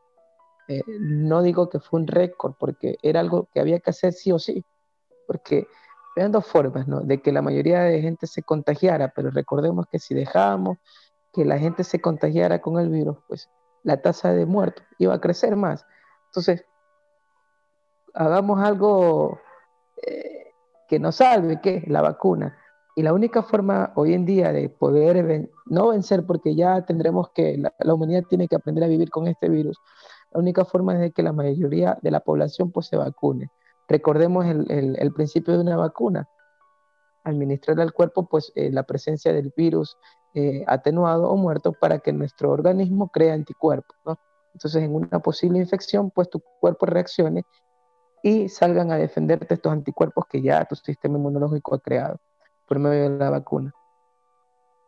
Eh, 0.69 0.81
no 0.97 1.43
digo 1.43 1.69
que 1.69 1.81
fue 1.81 1.99
un 1.99 2.07
récord, 2.07 2.53
porque 2.57 2.95
era 3.01 3.19
algo 3.19 3.49
que 3.53 3.59
había 3.59 3.81
que 3.81 3.89
hacer 3.89 4.13
sí 4.13 4.31
o 4.31 4.39
sí, 4.39 4.63
porque 5.27 5.67
vean 6.15 6.31
dos 6.31 6.45
formas, 6.45 6.87
¿no? 6.87 7.01
De 7.01 7.21
que 7.21 7.33
la 7.33 7.41
mayoría 7.41 7.81
de 7.81 8.01
gente 8.01 8.27
se 8.27 8.43
contagiara, 8.43 9.11
pero 9.13 9.29
recordemos 9.29 9.87
que 9.91 9.99
si 9.99 10.15
dejábamos 10.15 10.77
que 11.33 11.43
la 11.43 11.59
gente 11.59 11.83
se 11.83 11.99
contagiara 11.99 12.61
con 12.61 12.79
el 12.79 12.87
virus, 12.87 13.17
pues 13.27 13.49
la 13.87 14.01
tasa 14.01 14.33
de 14.33 14.45
muertos 14.45 14.85
iba 14.97 15.13
a 15.13 15.21
crecer 15.21 15.55
más. 15.55 15.85
Entonces, 16.25 16.65
hagamos 18.13 18.61
algo 18.61 19.39
eh, 20.05 20.51
que 20.89 20.99
nos 20.99 21.15
salve, 21.15 21.61
que 21.61 21.85
la 21.87 22.01
vacuna. 22.01 22.57
Y 22.97 23.03
la 23.03 23.13
única 23.13 23.43
forma 23.43 23.93
hoy 23.95 24.13
en 24.13 24.25
día 24.25 24.51
de 24.51 24.67
poder 24.67 25.49
no 25.67 25.87
vencer, 25.87 26.25
porque 26.25 26.53
ya 26.53 26.85
tendremos 26.85 27.29
que, 27.29 27.57
la, 27.57 27.93
humanidad 27.93 28.23
tiene 28.27 28.49
que 28.49 28.57
aprender 28.57 28.83
a 28.83 28.87
vivir 28.87 29.09
con 29.09 29.25
este 29.27 29.47
virus, 29.47 29.79
la 30.31 30.41
única 30.41 30.65
forma 30.65 30.95
es 30.95 30.99
de 30.99 31.11
que 31.11 31.23
la 31.23 31.31
mayoría 31.31 31.97
de 32.01 32.11
la 32.11 32.19
población 32.19 32.71
pues, 32.71 32.87
se 32.87 32.97
vacune. 32.97 33.51
Recordemos 33.87 34.45
el 34.45 35.13
principio 35.13 35.53
de 35.53 35.61
una 35.61 35.77
vacuna. 35.77 36.27
Administrar 37.23 37.79
al 37.79 37.93
cuerpo 37.93 38.27
pues, 38.27 38.51
eh, 38.55 38.69
la 38.69 38.83
presencia 38.83 39.31
del 39.31 39.53
virus 39.55 39.97
eh, 40.39 40.63
atenuado 40.67 41.31
o 41.31 41.35
muerto 41.35 41.73
para 41.73 41.97
que 41.97 42.13
nuestro 42.13 42.51
organismo 42.51 43.09
cree 43.09 43.31
anticuerpos. 43.31 43.97
¿no? 44.05 44.19
Entonces, 44.53 44.83
en 44.83 44.93
una 44.93 45.17
posible 45.17 45.57
infección, 45.57 46.11
pues 46.11 46.29
tu 46.29 46.43
cuerpo 46.59 46.85
reaccione 46.85 47.43
y 48.21 48.47
salgan 48.47 48.91
a 48.91 48.97
defenderte 48.97 49.55
estos 49.55 49.73
anticuerpos 49.73 50.25
que 50.29 50.43
ya 50.43 50.63
tu 50.65 50.75
sistema 50.75 51.17
inmunológico 51.17 51.73
ha 51.73 51.79
creado 51.79 52.19
por 52.67 52.77
medio 52.77 53.09
de 53.09 53.17
la 53.17 53.31
vacuna. 53.31 53.73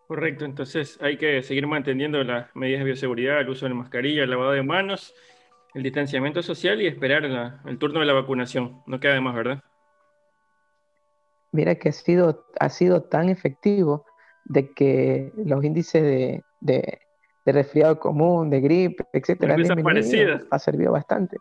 Correcto, 0.08 0.46
entonces 0.46 1.00
hay 1.02 1.18
que 1.18 1.42
seguir 1.42 1.66
manteniendo 1.66 2.24
las 2.24 2.56
medidas 2.56 2.82
de 2.82 2.86
bioseguridad, 2.86 3.42
el 3.42 3.50
uso 3.50 3.66
de 3.66 3.70
la 3.70 3.76
mascarilla, 3.76 4.26
el 4.26 4.30
lavado 4.30 4.52
de 4.52 4.62
manos, 4.62 5.16
el 5.74 5.82
distanciamiento 5.82 6.44
social 6.44 6.80
y 6.80 6.86
esperar 6.86 7.26
el 7.66 7.78
turno 7.80 8.02
de 8.02 8.06
la 8.06 8.14
vacunación. 8.14 8.84
No 8.86 9.00
queda 9.00 9.16
de 9.16 9.22
más, 9.22 9.34
¿verdad? 9.34 9.64
Mira 11.52 11.74
que 11.74 11.90
ha 11.90 11.92
sido, 11.92 12.46
ha 12.60 12.70
sido 12.70 13.02
tan 13.02 13.30
efectivo 13.30 14.06
de 14.50 14.74
que 14.74 15.32
los 15.38 15.64
índices 15.64 16.04
de, 16.04 16.44
de, 16.60 17.00
resfriado 17.46 18.00
común, 18.00 18.50
de 18.50 18.60
gripe, 18.60 19.06
etcétera, 19.14 19.56
han 19.56 19.62
ha 20.52 20.60
servido 20.60 20.92
bastante. 20.92 21.38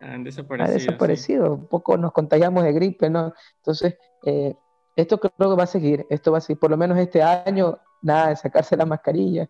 Han 0.00 0.24
desaparecido. 0.24 0.70
Ha 0.70 0.74
desaparecido. 0.74 1.54
Un 1.54 1.68
poco 1.68 1.96
nos 1.96 2.12
contagiamos 2.12 2.64
de 2.64 2.72
gripe, 2.72 3.10
¿no? 3.10 3.32
Entonces, 3.58 3.96
eh, 4.24 4.54
esto 4.96 5.18
creo 5.18 5.50
que 5.50 5.56
va 5.56 5.64
a 5.64 5.68
seguir, 5.68 6.06
esto 6.10 6.32
va 6.32 6.38
a 6.38 6.40
seguir, 6.40 6.58
por 6.58 6.70
lo 6.70 6.76
menos 6.76 6.98
este 6.98 7.22
año, 7.22 7.78
nada 8.00 8.30
de 8.30 8.36
sacarse 8.36 8.76
la 8.76 8.86
mascarilla. 8.86 9.48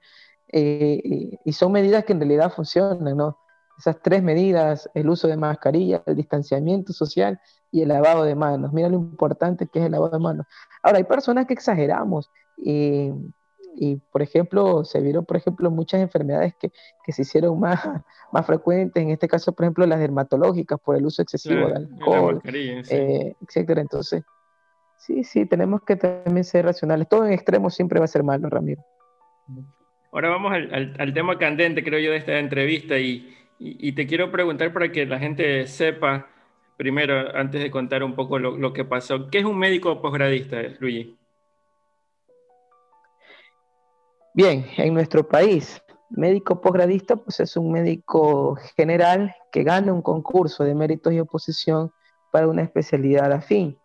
Eh, 0.49 1.39
y, 1.45 1.53
son 1.53 1.73
medidas 1.73 2.05
que 2.05 2.13
en 2.13 2.21
realidad 2.21 2.53
funcionan, 2.53 3.17
¿no? 3.17 3.39
Esas 3.79 4.01
tres 4.03 4.23
medidas, 4.23 4.89
el 4.95 5.09
uso 5.09 5.29
de 5.29 5.37
mascarilla, 5.37 6.03
el 6.07 6.17
distanciamiento 6.17 6.93
social 6.93 7.41
y 7.71 7.83
el 7.83 7.89
lavado 7.89 8.25
de 8.25 8.35
manos. 8.35 8.73
Mira 8.73 8.89
lo 8.89 8.97
importante 8.97 9.67
que 9.67 9.79
es 9.79 9.87
el 9.87 9.93
lavado 9.93 10.13
de 10.13 10.23
manos. 10.23 10.47
Ahora, 10.83 10.99
hay 10.99 11.05
personas 11.05 11.47
que 11.47 11.55
exageramos 11.55 12.31
y 12.65 13.11
y 13.75 13.97
por 13.97 14.23
ejemplo, 14.23 14.85
se 14.85 15.01
vieron, 15.01 15.25
por 15.25 15.37
ejemplo, 15.37 15.71
muchas 15.71 16.01
enfermedades 16.01 16.55
que, 16.55 16.71
que, 17.05 17.13
se 17.13 17.23
hicieron 17.23 17.59
más, 17.59 17.81
más 18.33 18.47
frecuentes, 18.47 19.03
en 19.03 19.11
este 19.11 19.29
caso, 19.29 19.53
por 19.53 19.65
ejemplo, 19.65 19.87
las 19.87 20.01
dermatológicas 20.01 20.79
por 20.81 20.97
el 20.97 21.07
uso 21.07 21.23
excesivo 21.23 21.69
de 21.69 21.77
alcohol, 21.77 22.41
eh, 22.45 23.35
etcétera. 23.41 23.81
Entonces, 23.81 24.23
sí, 24.99 25.25
sí, 25.25 25.47
tenemos 25.47 25.83
que 25.83 25.97
también 25.97 26.45
ser 26.45 26.65
racionales. 26.65 27.09
Todo 27.09 27.27
en 27.27 27.33
extremo 27.33 27.71
siempre 27.71 27.99
va 27.99 28.05
a 28.05 28.09
ser 28.09 28.23
malo, 28.23 28.49
Ramiro. 28.49 28.83
Ahora 30.13 30.29
vamos 30.29 30.53
al, 30.53 30.95
al, 30.99 31.15
tema 31.15 31.39
candente, 31.39 31.83
creo 31.83 31.99
yo, 31.99 32.11
de 32.11 32.19
esta 32.19 32.39
entrevista 32.39 32.99
y, 32.99 33.35
y, 33.59 33.93
te 33.93 34.07
quiero 34.07 34.31
preguntar 34.31 34.73
para 34.73 34.93
que 34.93 35.07
la 35.07 35.19
gente 35.19 35.67
sepa, 35.67 36.29
primero, 36.77 37.35
antes 37.35 37.63
de 37.63 37.71
contar 37.71 38.05
un 38.05 38.15
poco 38.15 38.39
lo, 38.39 38.59
lo 38.59 38.75
que 38.75 38.85
pasó, 38.85 39.31
¿qué 39.31 39.39
es 39.39 39.45
un 39.47 39.59
médico 39.59 40.03
posgradista, 40.03 40.61
Luigi? 40.81 41.17
Bien, 44.35 44.67
en 44.79 44.95
nuestro 44.95 45.29
país, 45.29 45.83
médico 46.09 46.59
posgradista 46.63 47.17
pues 47.17 47.39
es 47.41 47.55
un 47.59 47.71
médico 47.71 48.57
general 48.77 49.35
que 49.51 49.63
gana 49.63 49.93
un 49.93 50.01
concurso 50.01 50.65
de 50.65 50.75
méritos 50.75 51.13
y 51.13 51.21
oposición 51.21 51.93
para 52.31 52.49
una 52.49 52.63
especialidad 52.63 53.31
afín. 53.31 53.79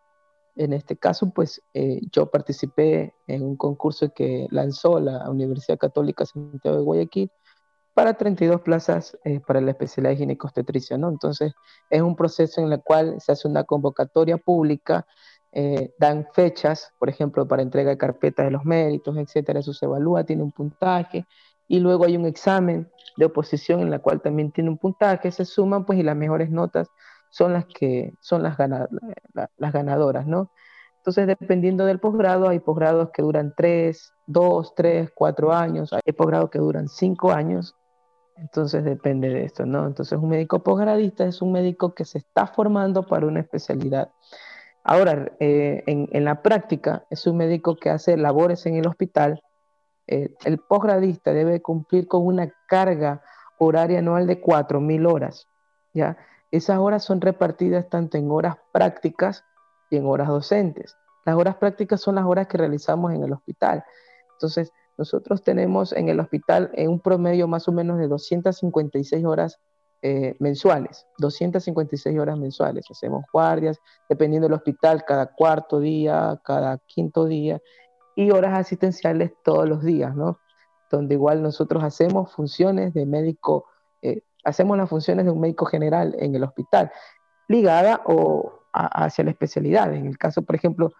En 0.55 0.71
este 0.71 0.95
caso, 0.95 1.31
pues 1.31 1.61
eh, 1.73 1.99
yo 2.13 2.31
participé 2.31 3.13
en 3.27 3.43
un 3.43 3.57
concurso 3.57 4.13
que 4.15 4.47
lanzó 4.49 5.01
la 5.01 5.29
Universidad 5.29 5.77
Católica 5.77 6.25
Santiago 6.25 6.77
de 6.77 6.83
Guayaquil 6.83 7.31
para 7.93 8.13
32 8.13 8.61
plazas 8.61 9.17
eh, 9.25 9.41
para 9.41 9.59
la 9.59 9.71
especialidad 9.71 10.11
de 10.11 10.17
ginecostetricia, 10.17 10.97
¿no? 10.97 11.09
Entonces, 11.09 11.53
es 11.89 12.01
un 12.01 12.15
proceso 12.15 12.61
en 12.61 12.71
el 12.71 12.81
cual 12.81 13.19
se 13.19 13.33
hace 13.33 13.49
una 13.49 13.65
convocatoria 13.65 14.37
pública 14.37 15.05
eh, 15.59 15.91
dan 15.97 16.27
fechas, 16.33 16.93
por 16.99 17.09
ejemplo, 17.09 17.47
para 17.47 17.63
entrega 17.63 17.89
de 17.89 17.97
carpetas 17.97 18.45
de 18.45 18.51
los 18.51 18.63
méritos, 18.63 19.17
etcétera, 19.17 19.59
eso 19.59 19.73
se 19.73 19.87
evalúa, 19.87 20.23
tiene 20.23 20.43
un 20.43 20.51
puntaje, 20.51 21.25
y 21.67 21.79
luego 21.79 22.05
hay 22.05 22.15
un 22.15 22.27
examen 22.27 22.87
de 23.17 23.25
oposición 23.25 23.79
en 23.79 23.89
la 23.89 23.97
cual 23.97 24.21
también 24.21 24.51
tiene 24.51 24.69
un 24.69 24.77
puntaje, 24.77 25.31
se 25.31 25.45
suman, 25.45 25.83
pues, 25.83 25.97
y 25.97 26.03
las 26.03 26.15
mejores 26.15 26.51
notas 26.51 26.89
son 27.31 27.53
las 27.53 27.65
que 27.65 28.13
son 28.21 28.43
las, 28.43 28.55
las 29.57 29.73
ganadoras, 29.73 30.27
¿no? 30.27 30.51
Entonces, 30.97 31.25
dependiendo 31.25 31.85
del 31.87 31.99
posgrado, 31.99 32.47
hay 32.49 32.59
posgrados 32.59 33.09
que 33.09 33.23
duran 33.23 33.55
3, 33.57 34.13
2, 34.27 34.75
3, 34.75 35.09
4 35.15 35.53
años, 35.53 35.91
hay 35.91 36.13
posgrados 36.13 36.51
que 36.51 36.59
duran 36.59 36.87
5 36.87 37.31
años, 37.31 37.75
entonces 38.35 38.83
depende 38.83 39.29
de 39.29 39.45
esto, 39.45 39.65
¿no? 39.65 39.87
Entonces, 39.87 40.19
un 40.19 40.29
médico 40.29 40.59
posgradista 40.59 41.25
es 41.25 41.41
un 41.41 41.51
médico 41.51 41.95
que 41.95 42.05
se 42.05 42.19
está 42.19 42.45
formando 42.45 43.07
para 43.07 43.25
una 43.25 43.39
especialidad. 43.39 44.11
Ahora, 44.89 45.33
eh, 45.41 45.83
en, 45.85 46.23
la 46.23 46.41
práctica, 46.41 47.05
es 47.09 47.27
un 47.27 47.35
médico 47.35 47.75
que 47.75 47.89
hace 47.89 48.15
labores 48.15 48.65
en 48.67 48.75
el 48.75 48.87
hospital. 48.87 49.43
Eh, 50.07 50.33
el 50.45 50.59
posgradista 50.59 51.33
debe 51.33 51.61
cumplir 51.61 52.07
con 52.07 52.25
una 52.25 52.53
carga 52.69 53.21
horaria 53.57 53.99
anual 53.99 54.27
de 54.27 54.41
4.000 54.41 55.13
horas. 55.13 55.45
¿ya? 55.93 56.15
Esas 56.51 56.77
horas 56.77 57.03
son 57.03 57.19
repartidas 57.19 57.89
tanto 57.89 58.17
en 58.17 58.31
horas 58.31 58.55
prácticas 58.71 59.43
y 59.89 59.97
en 59.97 60.05
horas 60.05 60.29
docentes. 60.29 60.95
Las 61.25 61.35
horas 61.35 61.57
prácticas 61.57 61.99
son 61.99 62.15
las 62.15 62.23
horas 62.23 62.47
que 62.47 62.57
realizamos 62.57 63.13
en 63.13 63.25
el 63.25 63.33
hospital. 63.33 63.83
Entonces, 64.35 64.71
nosotros 64.97 65.43
tenemos 65.43 65.91
en 65.91 66.07
el 66.07 66.21
hospital 66.21 66.71
en 66.75 66.91
un 66.91 67.01
promedio 67.01 67.49
más 67.49 67.67
o 67.67 67.73
menos 67.73 67.99
de 67.99 68.07
256 68.07 69.25
horas 69.25 69.59
eh, 70.01 70.35
mensuales, 70.39 71.07
256 71.17 72.19
horas 72.19 72.37
mensuales. 72.37 72.85
Hacemos 72.89 73.25
guardias, 73.33 73.79
dependiendo 74.07 74.47
del 74.47 74.55
hospital, 74.55 75.03
cada 75.05 75.27
cuarto 75.33 75.79
día, 75.79 76.39
cada 76.43 76.77
quinto 76.77 77.25
día, 77.25 77.59
y 78.15 78.31
horas 78.31 78.57
asistenciales 78.57 79.31
todos 79.43 79.67
los 79.67 79.83
días, 79.83 80.15
¿no? 80.15 80.39
Donde 80.91 81.15
igual 81.15 81.41
nosotros 81.41 81.83
hacemos 81.83 82.31
funciones 82.31 82.93
de 82.93 83.05
médico, 83.05 83.65
eh, 84.01 84.21
hacemos 84.43 84.77
las 84.77 84.89
funciones 84.89 85.25
de 85.25 85.31
un 85.31 85.39
médico 85.39 85.65
general 85.65 86.15
en 86.19 86.35
el 86.35 86.43
hospital, 86.43 86.91
ligada 87.47 88.01
o 88.05 88.61
hacia 88.73 89.23
la 89.23 89.31
especialidad. 89.31 89.93
En 89.93 90.05
el 90.05 90.17
caso, 90.17 90.43
por 90.43 90.55
ejemplo, 90.55 90.93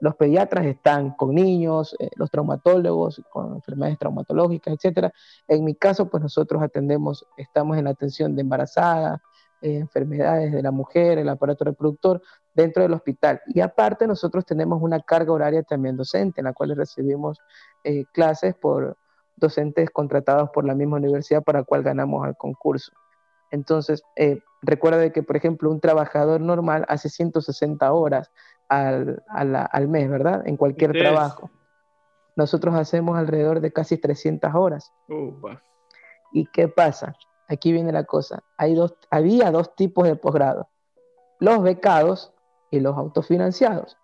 los 0.00 0.16
pediatras 0.16 0.66
están 0.66 1.10
con 1.12 1.34
niños, 1.34 1.96
eh, 1.98 2.10
los 2.16 2.30
traumatólogos 2.30 3.22
con 3.30 3.54
enfermedades 3.54 3.98
traumatológicas, 3.98 4.74
etcétera. 4.74 5.12
En 5.48 5.64
mi 5.64 5.74
caso, 5.74 6.08
pues 6.08 6.22
nosotros 6.22 6.62
atendemos, 6.62 7.26
estamos 7.36 7.78
en 7.78 7.84
la 7.84 7.90
atención 7.90 8.34
de 8.34 8.42
embarazadas, 8.42 9.20
eh, 9.62 9.76
enfermedades 9.76 10.52
de 10.52 10.62
la 10.62 10.70
mujer, 10.70 11.18
el 11.18 11.28
aparato 11.28 11.64
reproductor 11.64 12.22
dentro 12.54 12.82
del 12.82 12.92
hospital. 12.92 13.40
Y 13.46 13.60
aparte, 13.60 14.06
nosotros 14.06 14.44
tenemos 14.44 14.82
una 14.82 15.00
carga 15.00 15.32
horaria 15.32 15.62
también 15.62 15.96
docente, 15.96 16.40
en 16.40 16.46
la 16.46 16.52
cual 16.52 16.74
recibimos 16.76 17.38
eh, 17.84 18.04
clases 18.12 18.54
por 18.54 18.96
docentes 19.36 19.90
contratados 19.90 20.50
por 20.50 20.64
la 20.64 20.74
misma 20.74 20.96
universidad 20.96 21.42
para 21.42 21.60
la 21.60 21.64
cual 21.64 21.82
ganamos 21.82 22.26
el 22.26 22.36
concurso. 22.36 22.92
Entonces, 23.50 24.02
recuerda 24.62 24.98
de 24.98 25.10
que, 25.10 25.24
por 25.24 25.36
ejemplo, 25.36 25.70
un 25.70 25.80
trabajador 25.80 26.40
normal 26.40 26.84
hace 26.88 27.08
160 27.08 27.92
horas 27.92 28.30
al, 28.70 29.22
al 29.28 29.88
mes, 29.88 30.08
¿verdad? 30.08 30.46
En 30.46 30.56
cualquier 30.56 30.92
trabajo. 30.92 31.50
Nosotros 32.36 32.74
hacemos 32.74 33.18
alrededor 33.18 33.60
de 33.60 33.72
casi 33.72 33.98
300 33.98 34.54
horas. 34.54 34.92
¿Y 36.32 36.46
qué 36.46 36.68
pasa? 36.68 37.14
Aquí 37.48 37.72
viene 37.72 37.92
la 37.92 38.04
cosa. 38.04 38.42
Hay 38.56 38.74
dos, 38.74 38.94
había 39.10 39.50
dos 39.50 39.74
tipos 39.74 40.06
de 40.06 40.16
posgrado. 40.16 40.68
Los 41.40 41.62
becados 41.62 42.32
y 42.70 42.80
los 42.80 42.96
autofinanciados. 42.96 43.96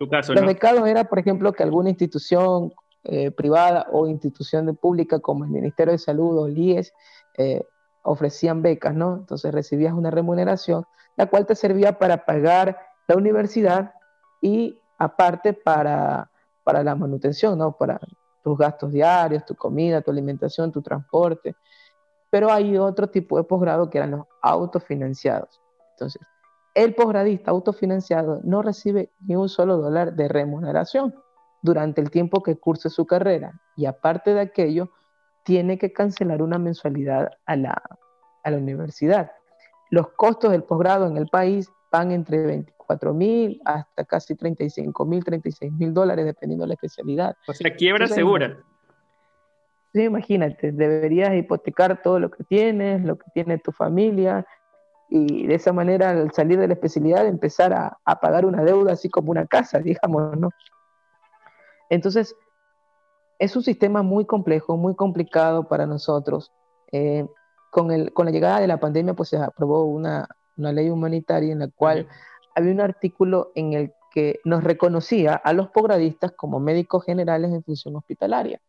los 0.00 0.46
becados 0.46 0.86
era, 0.88 1.04
por 1.04 1.18
ejemplo, 1.18 1.52
que 1.52 1.62
alguna 1.62 1.90
institución 1.90 2.72
eh, 3.04 3.30
privada 3.30 3.86
o 3.92 4.08
institución 4.08 4.66
de 4.66 4.74
pública 4.74 5.20
como 5.20 5.44
el 5.44 5.50
Ministerio 5.50 5.92
de 5.92 5.98
Salud 5.98 6.38
o 6.38 6.46
el 6.46 6.58
IES 6.58 6.92
eh, 7.36 7.64
ofrecían 8.02 8.62
becas, 8.62 8.94
¿no? 8.94 9.16
Entonces 9.16 9.54
recibías 9.54 9.94
una 9.94 10.10
remuneración, 10.10 10.84
la 11.16 11.26
cual 11.26 11.46
te 11.46 11.54
servía 11.54 11.98
para 11.98 12.24
pagar 12.24 12.78
la 13.06 13.16
universidad 13.16 13.94
y 14.40 14.78
aparte 14.98 15.52
para, 15.52 16.30
para 16.64 16.82
la 16.82 16.94
manutención, 16.94 17.58
¿no? 17.58 17.72
Para 17.72 18.00
tus 18.42 18.56
gastos 18.56 18.92
diarios, 18.92 19.44
tu 19.44 19.54
comida, 19.54 20.00
tu 20.00 20.10
alimentación, 20.10 20.72
tu 20.72 20.82
transporte. 20.82 21.56
Pero 22.30 22.52
hay 22.52 22.76
otro 22.76 23.08
tipo 23.08 23.36
de 23.36 23.44
posgrado 23.44 23.88
que 23.88 23.98
eran 23.98 24.12
los 24.12 24.26
autofinanciados. 24.42 25.60
Entonces, 25.92 26.22
el 26.74 26.94
posgradista 26.94 27.50
autofinanciado 27.50 28.40
no 28.44 28.62
recibe 28.62 29.10
ni 29.26 29.34
un 29.34 29.48
solo 29.48 29.78
dólar 29.78 30.14
de 30.14 30.28
remuneración 30.28 31.14
durante 31.62 32.00
el 32.00 32.10
tiempo 32.10 32.42
que 32.42 32.56
curse 32.56 32.88
su 32.88 33.06
carrera 33.06 33.60
y 33.76 33.86
aparte 33.86 34.34
de 34.34 34.40
aquello, 34.40 34.90
tiene 35.44 35.78
que 35.78 35.92
cancelar 35.92 36.42
una 36.42 36.58
mensualidad 36.58 37.30
a 37.46 37.56
la, 37.56 37.82
a 38.42 38.50
la 38.50 38.58
universidad. 38.58 39.32
Los 39.90 40.10
costos 40.10 40.50
del 40.50 40.62
posgrado 40.62 41.06
en 41.06 41.16
el 41.16 41.28
país 41.28 41.70
van 41.90 42.12
entre 42.12 42.44
20 42.44 42.78
4 42.88 43.12
mil 43.12 43.60
hasta 43.66 44.04
casi 44.04 44.34
35 44.34 45.04
mil, 45.04 45.22
36 45.22 45.70
mil 45.72 45.92
dólares, 45.92 46.24
dependiendo 46.24 46.64
de 46.64 46.68
la 46.68 46.74
especialidad. 46.74 47.36
O 47.46 47.52
sea, 47.52 47.70
quiebra 47.76 48.08
segura. 48.08 48.58
Sí, 49.92 50.04
imagínate, 50.04 50.72
deberías 50.72 51.34
hipotecar 51.34 52.02
todo 52.02 52.18
lo 52.18 52.30
que 52.30 52.44
tienes, 52.44 53.04
lo 53.04 53.18
que 53.18 53.30
tiene 53.32 53.58
tu 53.58 53.72
familia, 53.72 54.46
y 55.10 55.46
de 55.46 55.54
esa 55.54 55.72
manera, 55.72 56.10
al 56.10 56.32
salir 56.32 56.58
de 56.58 56.66
la 56.66 56.74
especialidad, 56.74 57.26
empezar 57.26 57.72
a, 57.72 57.98
a 58.04 58.20
pagar 58.20 58.44
una 58.46 58.64
deuda 58.64 58.92
así 58.92 59.08
como 59.08 59.30
una 59.30 59.46
casa, 59.46 59.78
digamos, 59.84 60.38
¿no? 60.38 60.50
Entonces, 61.90 62.34
es 63.38 63.54
un 63.54 63.62
sistema 63.62 64.02
muy 64.02 64.24
complejo, 64.24 64.76
muy 64.76 64.94
complicado 64.94 65.68
para 65.68 65.86
nosotros. 65.86 66.52
Eh, 66.90 67.26
con, 67.70 67.90
el, 67.90 68.12
con 68.14 68.26
la 68.26 68.32
llegada 68.32 68.60
de 68.60 68.66
la 68.66 68.80
pandemia, 68.80 69.14
pues 69.14 69.28
se 69.28 69.36
aprobó 69.36 69.84
una, 69.84 70.26
una 70.58 70.72
ley 70.72 70.90
humanitaria 70.90 71.52
en 71.52 71.60
la 71.60 71.68
cual 71.68 72.08
había 72.54 72.72
un 72.72 72.80
artículo 72.80 73.52
en 73.54 73.72
el 73.72 73.92
que 74.12 74.40
nos 74.44 74.64
reconocía 74.64 75.34
a 75.34 75.52
los 75.52 75.68
posgradistas 75.68 76.32
como 76.32 76.60
médicos 76.60 77.04
generales 77.04 77.52
en 77.52 77.62
función 77.62 77.96
hospitalaria. 77.96 78.60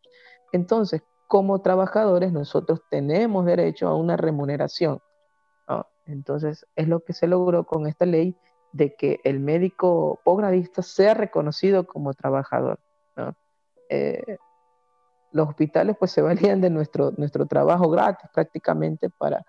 Entonces, 0.52 1.02
como 1.26 1.60
trabajadores, 1.60 2.32
nosotros 2.32 2.80
tenemos 2.90 3.46
derecho 3.46 3.88
a 3.88 3.96
una 3.96 4.16
remuneración. 4.16 5.00
Entonces, 6.06 6.66
es 6.74 6.88
lo 6.88 7.00
que 7.00 7.12
se 7.12 7.28
logró 7.28 7.64
con 7.64 7.86
esta 7.86 8.04
ley 8.04 8.36
de 8.72 8.94
que 8.96 9.20
el 9.22 9.38
médico 9.38 10.20
posgradista 10.24 10.82
sea 10.82 11.14
reconocido 11.14 11.86
como 11.86 12.14
trabajador. 12.14 12.80
Eh, 13.88 14.38
los 15.32 15.48
hospitales 15.48 15.96
pues 15.98 16.10
se 16.10 16.22
valían 16.22 16.60
de 16.60 16.70
nuestro, 16.70 17.12
nuestro 17.16 17.46
trabajo 17.46 17.88
gratis 17.90 18.28
prácticamente 18.32 19.08
para, 19.10 19.44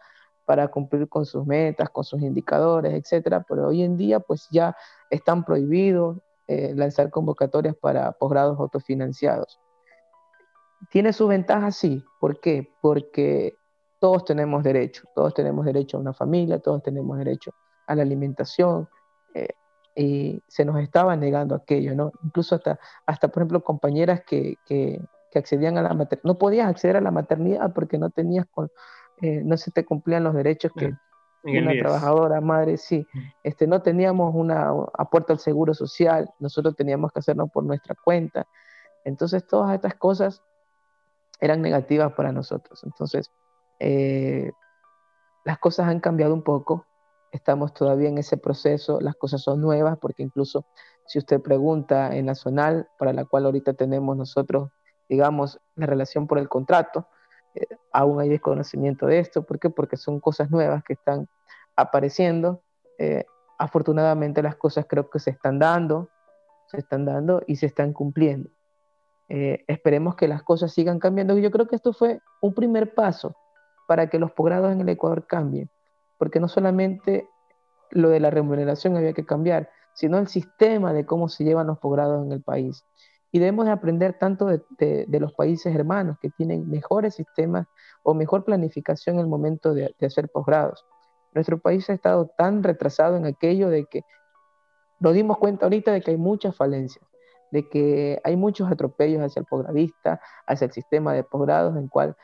para 0.52 0.68
cumplir 0.68 1.08
con 1.08 1.26
sus 1.26 1.46
metas, 1.46 1.90
con 1.92 2.04
sus 2.04 2.22
indicadores, 2.22 2.94
etcétera, 2.94 3.46
pero 3.48 3.70
hoy 3.70 3.84
en 3.84 3.96
día 3.96 4.20
pues 4.20 4.50
ya 4.52 4.76
están 5.10 5.46
prohibidos 5.46 6.18
eh, 6.46 6.74
lanzar 6.76 7.10
convocatorias 7.10 7.74
para 7.74 8.12
posgrados 8.12 8.60
autofinanciados. 8.60 9.62
Tiene 10.90 11.14
su 11.14 11.26
ventaja, 11.26 11.72
sí. 11.72 12.04
¿Por 12.20 12.42
qué? 12.42 12.70
Porque 12.82 13.56
todos 14.02 14.26
tenemos 14.26 14.62
derecho, 14.62 15.04
todos 15.16 15.34
tenemos 15.34 15.64
derecho 15.64 15.96
a 15.96 16.02
una 16.02 16.12
familia, 16.12 16.60
todos 16.60 16.84
tenemos 16.84 17.18
derecho 17.18 17.54
a 17.88 17.96
la 17.96 18.02
alimentación, 18.02 18.90
eh, 19.34 19.54
y 19.96 20.44
se 20.50 20.66
nos 20.66 20.82
estaba 20.82 21.16
negando 21.16 21.56
aquello, 21.56 21.96
¿no? 21.96 22.12
Incluso 22.26 22.56
hasta, 22.56 22.78
hasta 23.06 23.30
por 23.30 23.44
ejemplo, 23.44 23.64
compañeras 23.64 24.22
que, 24.28 24.56
que, 24.66 25.00
que 25.32 25.40
accedían 25.40 25.78
a 25.78 25.82
la 25.82 25.94
maternidad, 25.94 26.26
no 26.26 26.38
podías 26.38 26.68
acceder 26.68 26.98
a 26.98 27.02
la 27.02 27.12
maternidad 27.12 27.72
porque 27.74 27.98
no 27.98 28.10
tenías, 28.10 28.48
con, 28.52 28.70
eh, 29.21 29.41
no 29.43 29.57
se 29.57 29.71
te 29.71 29.86
cumplían 29.86 30.23
los 30.23 30.34
derechos 30.34 30.71
que 30.75 30.93
una 31.43 31.71
trabajadora, 31.77 32.39
madre, 32.39 32.77
sí, 32.77 33.07
este, 33.43 33.65
no 33.65 33.81
teníamos 33.81 34.34
una 34.36 34.71
apuerto 34.93 35.34
al 35.34 35.39
seguro 35.39 35.73
social, 35.73 36.29
nosotros 36.39 36.75
teníamos 36.75 37.12
que 37.12 37.19
hacerlo 37.19 37.47
por 37.47 37.63
nuestra 37.63 37.95
cuenta, 37.95 38.45
entonces 39.03 39.47
todas 39.47 39.73
estas 39.73 39.95
cosas 39.95 40.43
eran 41.39 41.62
negativas 41.62 42.13
para 42.13 42.31
nosotros. 42.31 42.84
Entonces, 42.84 43.31
eh, 43.79 44.51
las 45.43 45.57
cosas 45.57 45.88
han 45.88 45.99
cambiado 45.99 46.34
un 46.34 46.43
poco, 46.43 46.86
estamos 47.31 47.73
todavía 47.73 48.10
en 48.10 48.19
ese 48.19 48.38
proceso, 48.38 49.01
las 49.01 49.15
cosas 49.15 49.41
son 49.41 49.60
nuevas, 49.60 49.97
porque 49.99 50.21
incluso 50.21 50.65
si 51.07 51.17
usted 51.17 51.41
pregunta 51.41 52.15
en 52.15 52.27
Nacional, 52.27 52.88
para 52.99 53.13
la 53.13 53.25
cual 53.25 53.45
ahorita 53.45 53.73
tenemos 53.73 54.15
nosotros, 54.15 54.69
digamos, 55.10 55.60
la 55.75 55.88
relación 55.88 56.27
por 56.27 56.38
el 56.38 56.47
contrato, 56.47 57.07
aún 57.92 58.20
hay 58.20 58.30
desconocimiento 58.30 59.06
de 59.08 59.20
esto. 59.20 59.44
¿Por 59.44 59.60
qué? 59.60 59.70
Porque 59.70 59.98
son 59.98 60.20
cosas 60.20 60.50
nuevas 60.52 60.84
que 60.84 60.94
están 60.94 61.28
apareciendo. 61.76 62.62
Eh, 62.98 63.26
afortunadamente 63.58 64.42
las 64.42 64.56
cosas 64.56 64.86
creo 64.88 65.10
que 65.10 65.20
se 65.20 65.32
están 65.32 65.60
dando, 65.60 66.10
se 66.68 66.78
están 66.78 67.06
dando 67.06 67.44
y 67.48 67.58
se 67.58 67.68
están 67.68 67.94
cumpliendo. 67.94 68.50
Eh, 69.30 69.64
esperemos 69.68 70.16
que 70.16 70.28
las 70.28 70.44
cosas 70.44 70.74
sigan 70.74 71.00
cambiando. 71.00 71.38
Yo 71.38 71.52
creo 71.52 71.68
que 71.68 71.76
esto 71.76 71.94
fue 71.94 72.20
un 72.42 72.54
primer 72.54 72.94
paso 72.94 73.36
para 73.88 74.10
que 74.10 74.20
los 74.20 74.32
posgrados 74.32 74.72
en 74.72 74.82
el 74.82 74.90
Ecuador 74.90 75.26
cambien, 75.28 75.70
porque 76.18 76.40
no 76.40 76.48
solamente 76.48 77.28
lo 77.92 78.10
de 78.10 78.20
la 78.20 78.30
remuneración 78.30 78.96
había 78.96 79.14
que 79.14 79.26
cambiar, 79.26 79.70
sino 79.94 80.18
el 80.18 80.28
sistema 80.28 80.94
de 80.94 81.06
cómo 81.06 81.30
se 81.30 81.44
llevan 81.44 81.68
los 81.68 81.80
posgrados 81.80 82.26
en 82.26 82.32
el 82.32 82.42
país. 82.42 82.86
Y 83.32 83.39
debemos 83.39 83.65
de 83.65 83.72
aprender 83.72 84.17
tanto 84.20 84.46
de, 84.46 85.06
los 85.08 85.34
países 85.34 85.74
hermanos 85.74 86.17
que 86.22 86.30
tienen 86.30 86.70
mejores 86.70 87.15
sistemas 87.15 87.67
o 88.04 88.13
mejor 88.13 88.44
planificación 88.44 89.15
en 89.15 89.22
el 89.22 89.28
momento 89.28 89.74
de, 89.74 89.96
de 89.98 90.08
hacer 90.08 90.30
posgrados. 90.30 90.86
Nuestro 91.34 91.60
país 91.60 91.89
ha 91.89 91.94
estado 91.94 92.30
tan 92.38 92.62
retrasado 92.62 93.15
en 93.15 93.26
aquello 93.26 93.70
de 93.70 93.86
que 93.86 94.04
nos 95.00 95.13
dimos 95.13 95.38
cuenta 95.38 95.65
ahorita 95.65 95.94
de 95.94 96.02
que 96.02 96.12
hay 96.12 96.17
muchas 96.17 96.56
falencias 96.56 97.06
de 97.52 97.67
que 97.67 98.20
hay 98.24 98.36
muchos 98.36 98.72
atropellos 98.72 99.22
hacia 99.22 99.41
el 99.41 99.46
posgradista, 99.46 100.22
hacia 100.48 100.65
el 100.65 100.72
sistema 100.72 101.13
de 101.13 101.24
posgrados, 101.24 101.78
en, 101.78 101.88
cual, 101.88 102.15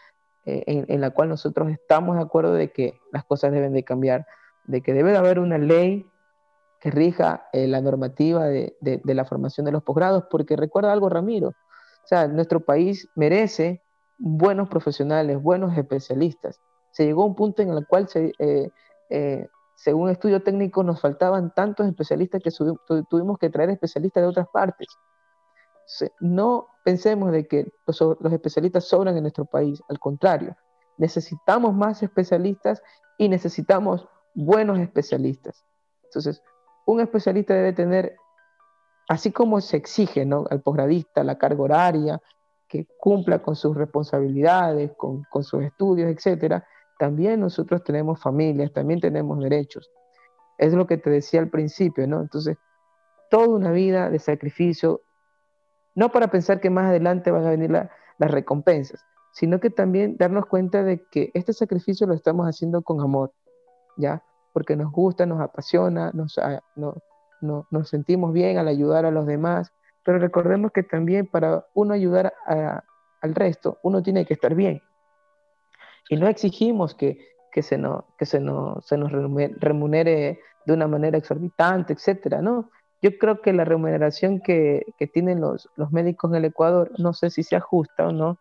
eh, 0.45 0.63
en, 0.87 1.01
la 1.01 1.11
cual 1.11 1.29
nosotros 1.29 1.69
estamos 1.69 2.15
de 2.15 2.23
acuerdo 2.23 2.53
de 2.53 2.71
que 2.71 2.99
las 3.11 3.25
cosas 3.25 3.51
deben 3.51 3.73
de 3.73 3.83
cambiar, 3.83 4.25
de 4.63 4.81
que 4.81 4.93
debe 4.93 5.11
de 5.11 5.17
haber 5.17 5.39
una 5.39 5.57
ley 5.57 6.09
que 6.79 6.91
rija 6.91 7.47
eh, 7.53 7.67
la 7.67 7.81
normativa 7.81 8.45
de, 8.45 8.75
la 9.03 9.25
formación 9.25 9.65
de 9.65 9.71
los 9.71 9.83
posgrados, 9.83 10.25
porque 10.29 10.55
recuerda 10.55 10.91
algo, 10.91 11.09
Ramiro, 11.09 11.49
o 11.49 12.07
sea, 12.07 12.27
nuestro 12.27 12.61
país 12.61 13.09
merece 13.15 13.83
buenos 14.17 14.69
profesionales, 14.69 15.41
buenos 15.41 15.77
especialistas. 15.77 16.59
Se 16.91 17.05
llegó 17.05 17.23
a 17.23 17.27
un 17.27 17.35
punto 17.35 17.61
en 17.61 17.69
el 17.69 17.85
cual, 17.85 18.07
se, 18.07 18.31
eh, 18.39 19.47
según 19.75 20.09
estudio 20.09 20.41
técnico, 20.41 20.83
nos 20.83 21.01
faltaban 21.01 21.53
tantos 21.53 21.87
especialistas 21.87 22.41
que 22.41 22.51
tuvimos 23.09 23.37
que 23.37 23.49
traer 23.49 23.69
especialistas 23.69 24.23
de 24.23 24.29
otras 24.29 24.47
partes 24.51 24.87
no 26.19 26.67
pensemos 26.83 27.31
de 27.31 27.47
que 27.47 27.71
los, 27.85 28.33
especialistas 28.33 28.85
sobran 28.85 29.15
en 29.15 29.23
nuestro 29.23 29.45
país, 29.45 29.81
al 29.89 29.99
contrario, 29.99 30.55
necesitamos 30.97 31.73
más 31.73 32.03
especialistas 32.03 32.81
y 33.17 33.29
necesitamos 33.29 34.07
buenos 34.33 34.79
especialistas. 34.79 35.63
Entonces, 36.03 36.41
un 36.87 37.01
especialista 37.01 37.53
debe 37.53 37.73
tener, 37.73 38.15
así 39.09 39.31
como 39.31 39.61
se 39.61 39.77
exige 39.77 40.25
¿no? 40.25 40.45
al 40.49 40.61
posgradista 40.61 41.23
la 41.23 41.37
carga 41.37 41.61
horaria, 41.61 42.21
que 42.67 42.87
cumpla 42.97 43.39
con 43.39 43.55
sus 43.55 43.75
responsabilidades, 43.75 44.91
con, 44.97 45.25
sus 45.43 45.63
estudios, 45.63 46.09
etc., 46.09 46.63
también 46.97 47.39
nosotros 47.39 47.83
tenemos 47.83 48.19
familias, 48.19 48.73
también 48.73 48.99
tenemos 48.99 49.39
derechos. 49.39 49.91
Es 50.57 50.73
lo 50.73 50.87
que 50.87 50.97
te 50.97 51.11
decía 51.11 51.39
al 51.41 51.49
principio, 51.49 52.07
¿no? 52.07 52.21
Entonces, 52.21 52.57
toda 53.29 53.49
una 53.49 53.71
vida 53.71 54.09
de 54.09 54.17
sacrificio, 54.17 55.01
no 55.93 56.11
para 56.11 56.31
pensar 56.31 56.59
que 56.59 56.71
más 56.71 56.85
adelante 56.85 57.29
van 57.29 57.45
a 57.45 57.51
venir 57.51 57.69
las 57.69 58.31
recompensas, 58.31 59.05
sino 59.31 59.59
que 59.59 59.69
también 59.69 60.17
darnos 60.17 60.47
cuenta 60.47 60.83
de 60.83 61.05
que 61.11 61.29
este 61.35 61.53
sacrificio 61.53 62.07
lo 62.07 62.15
estamos 62.15 62.47
haciendo 62.47 62.81
con 62.81 62.99
amor, 63.01 63.31
¿ya? 63.97 64.23
Porque 64.57 64.75
nos 64.75 64.91
gusta, 64.91 65.27
nos 65.27 65.39
apasiona, 65.39 66.09
nos, 66.15 66.39
ah, 66.39 66.59
nos 66.75 67.87
sentimos 67.87 68.33
bien 68.33 68.57
al 68.57 68.67
ayudar 68.67 69.05
a 69.05 69.11
los 69.11 69.27
demás, 69.27 69.71
pero 70.03 70.17
recordemos 70.17 70.71
que 70.71 70.81
también 70.81 71.27
para 71.27 71.67
uno 71.75 71.93
ayudar 71.93 72.33
al 72.47 73.35
resto, 73.35 73.77
uno 73.83 74.01
tiene 74.01 74.25
que 74.25 74.33
estar 74.33 74.55
bien. 74.55 74.81
Y 76.09 76.15
no 76.15 76.27
exigimos 76.27 76.95
que, 76.95 77.19
que, 77.51 77.61
se, 77.61 77.77
nos, 77.77 78.03
que 78.17 78.25
se, 78.25 78.39
nos, 78.39 78.83
se 78.83 78.97
nos 78.97 79.11
remunere 79.11 80.39
de 80.65 80.73
una 80.73 80.87
manera 80.87 81.19
exorbitante, 81.19 81.93
etcétera, 81.93 82.41
¿no? 82.41 82.71
Yo 83.03 83.15
creo 83.19 83.43
que 83.43 83.53
la 83.53 83.63
remuneración 83.63 84.41
que, 84.41 84.87
tienen 85.13 85.39
los, 85.39 85.69
médicos 85.91 86.31
en 86.31 86.37
el 86.37 86.45
Ecuador, 86.45 86.89
no 86.97 87.13
sé 87.13 87.29
si 87.29 87.43
sea 87.43 87.59
justa 87.59 88.07
o 88.07 88.11
no, 88.11 88.39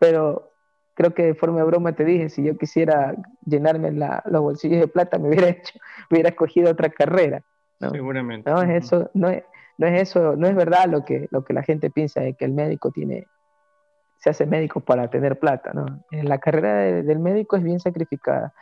pero 0.00 0.51
creo 0.94 1.14
que 1.14 1.24
de 1.24 1.34
forma 1.34 1.58
de 1.58 1.64
broma 1.64 1.92
te 1.94 2.04
dije, 2.04 2.28
si 2.28 2.42
yo 2.42 2.56
quisiera 2.56 3.14
llenarme 3.44 3.92
los 3.92 4.42
bolsillos 4.42 4.80
de 4.80 4.88
plata, 4.88 5.18
me 5.18 5.28
hubiera 5.28 5.48
hecho, 5.48 5.78
hubiera 6.10 6.30
escogido 6.30 6.70
otra 6.70 6.90
carrera. 6.90 7.42
Seguramente. 7.78 8.48
No 8.48 8.62
es 8.62 8.84
eso, 8.84 9.10
no 9.14 9.28
es, 9.28 9.42
eso, 9.78 10.36
no 10.36 10.46
es 10.46 10.54
verdad 10.54 10.86
lo 10.86 11.04
que, 11.04 11.26
lo 11.30 11.44
que 11.44 11.52
la 11.52 11.62
gente 11.62 11.90
piensa 11.90 12.20
de 12.20 12.34
que 12.34 12.44
el 12.44 12.52
médico 12.52 12.92
tiene, 12.92 13.26
se 14.18 14.30
hace 14.30 14.46
médico 14.46 14.80
para 14.80 15.08
tener 15.08 15.38
plata, 15.40 15.72
¿no? 15.74 16.04
La 16.10 16.38
carrera 16.38 17.02
del 17.02 17.18
médico 17.18 17.56
es 17.56 17.64
bien 17.64 17.80
sacrificada. 17.80 18.54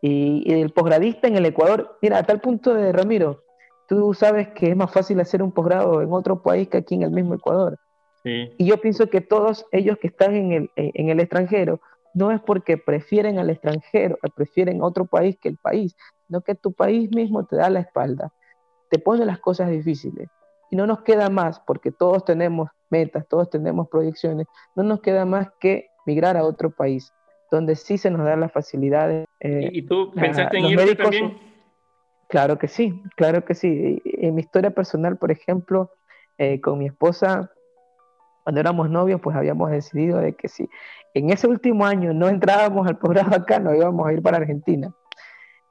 Y, 0.00 0.42
y 0.44 0.60
el 0.60 0.70
posgradista 0.70 1.28
en 1.28 1.36
el 1.36 1.46
Ecuador, 1.46 1.98
mira, 2.02 2.18
a 2.18 2.22
tal 2.24 2.40
punto 2.40 2.74
de 2.74 2.92
Ramiro, 2.92 3.44
tú 3.88 4.12
sabes 4.14 4.48
que 4.48 4.70
es 4.70 4.76
más 4.76 4.92
fácil 4.92 5.20
hacer 5.20 5.42
un 5.42 5.52
posgrado 5.52 6.02
en 6.02 6.12
otro 6.12 6.42
país 6.42 6.68
que 6.68 6.78
aquí 6.78 6.96
en 6.96 7.02
el 7.02 7.10
mismo 7.10 7.34
Ecuador. 7.34 7.78
Y 8.24 8.66
yo 8.66 8.80
pienso 8.80 9.08
que 9.08 9.20
todos 9.20 9.66
ellos 9.72 9.98
que 9.98 10.08
están 10.08 10.34
en 10.34 10.52
el, 10.52 10.70
en 10.76 11.08
el 11.08 11.20
extranjero, 11.20 11.80
no 12.14 12.30
es 12.30 12.40
porque 12.40 12.76
prefieren 12.76 13.38
al 13.38 13.50
extranjero, 13.50 14.18
prefieren 14.34 14.82
otro 14.82 15.06
país 15.06 15.36
que 15.40 15.48
el 15.48 15.56
país, 15.56 15.96
sino 16.26 16.40
que 16.40 16.54
tu 16.54 16.72
país 16.72 17.10
mismo 17.14 17.46
te 17.46 17.56
da 17.56 17.70
la 17.70 17.80
espalda, 17.80 18.32
te 18.90 18.98
pone 18.98 19.24
las 19.24 19.38
cosas 19.38 19.70
difíciles. 19.70 20.28
Y 20.70 20.76
no 20.76 20.86
nos 20.86 21.02
queda 21.02 21.30
más, 21.30 21.60
porque 21.60 21.90
todos 21.92 22.24
tenemos 22.24 22.68
metas, 22.90 23.26
todos 23.28 23.48
tenemos 23.50 23.88
proyecciones, 23.88 24.46
no 24.74 24.82
nos 24.82 25.00
queda 25.00 25.24
más 25.24 25.48
que 25.60 25.86
migrar 26.06 26.36
a 26.36 26.44
otro 26.44 26.70
país, 26.70 27.12
donde 27.50 27.76
sí 27.76 27.98
se 27.98 28.10
nos 28.10 28.24
da 28.24 28.36
las 28.36 28.52
facilidades. 28.52 29.26
Eh, 29.40 29.70
¿Y 29.72 29.82
tú 29.82 30.12
pensaste 30.12 30.58
en 30.58 30.64
irte 30.66 30.96
también? 30.96 31.38
Claro 32.28 32.58
que 32.58 32.68
sí, 32.68 33.02
claro 33.16 33.44
que 33.44 33.54
sí. 33.54 34.02
En 34.04 34.34
mi 34.34 34.42
historia 34.42 34.70
personal, 34.70 35.16
por 35.16 35.30
ejemplo, 35.30 35.92
eh, 36.36 36.60
con 36.60 36.78
mi 36.78 36.86
esposa, 36.86 37.50
cuando 38.48 38.62
éramos 38.62 38.88
novios, 38.88 39.20
pues 39.20 39.36
habíamos 39.36 39.70
decidido 39.70 40.20
de 40.20 40.32
que 40.32 40.48
si 40.48 40.70
en 41.12 41.28
ese 41.28 41.46
último 41.46 41.84
año 41.84 42.14
no 42.14 42.30
entrábamos 42.30 42.88
al 42.88 42.96
posgrado 42.96 43.36
acá, 43.36 43.58
nos 43.58 43.76
íbamos 43.76 44.08
a 44.08 44.12
ir 44.14 44.22
para 44.22 44.38
Argentina. 44.38 44.90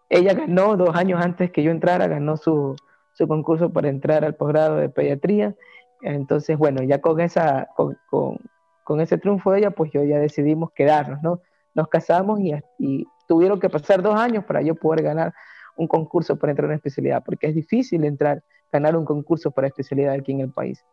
Ella 0.09 0.35
ganó 0.35 0.77
dos 0.77 0.95
años 0.95 1.19
antes 1.25 1.49
que 1.49 1.63
yo 1.63 1.71
entrara, 1.71 2.05
ganó 2.05 2.37
su, 2.37 2.75
su 3.13 3.27
concurso 3.27 3.73
para 3.73 3.89
entrar 3.89 4.23
al 4.23 4.35
posgrado 4.35 4.75
de 4.75 4.89
pediatría. 4.89 5.55
Entonces, 6.03 6.55
bueno, 6.55 6.83
ya 6.83 7.01
con, 7.01 7.19
esa, 7.19 7.67
con, 7.75 7.97
con, 8.11 8.37
con, 8.83 9.01
ese 9.01 9.17
triunfo 9.17 9.53
de 9.53 9.57
ella, 9.57 9.71
pues 9.71 9.89
yo 9.91 10.03
ya 10.03 10.19
decidimos 10.19 10.69
quedarnos, 10.73 11.23
¿no? 11.23 11.41
Nos 11.73 11.87
casamos 11.87 12.39
y, 12.41 12.53
y 12.77 13.07
tuvieron 13.27 13.59
que 13.59 13.71
pasar 13.71 14.03
dos 14.03 14.13
años 14.19 14.45
para 14.45 14.61
yo 14.61 14.75
poder 14.75 15.01
ganar 15.01 15.33
un 15.77 15.87
concurso 15.87 16.37
para 16.37 16.51
entrar 16.51 16.65
en 16.65 16.69
una 16.73 16.75
especialidad, 16.75 17.23
porque 17.25 17.47
es 17.47 17.55
difícil 17.55 18.03
entrar, 18.03 18.43
ganar 18.71 18.95
un 18.95 19.03
concurso 19.03 19.49
para 19.49 19.65
especialidad 19.65 20.13
aquí 20.13 20.31
en 20.31 20.41
el 20.41 20.51
país. 20.51 20.85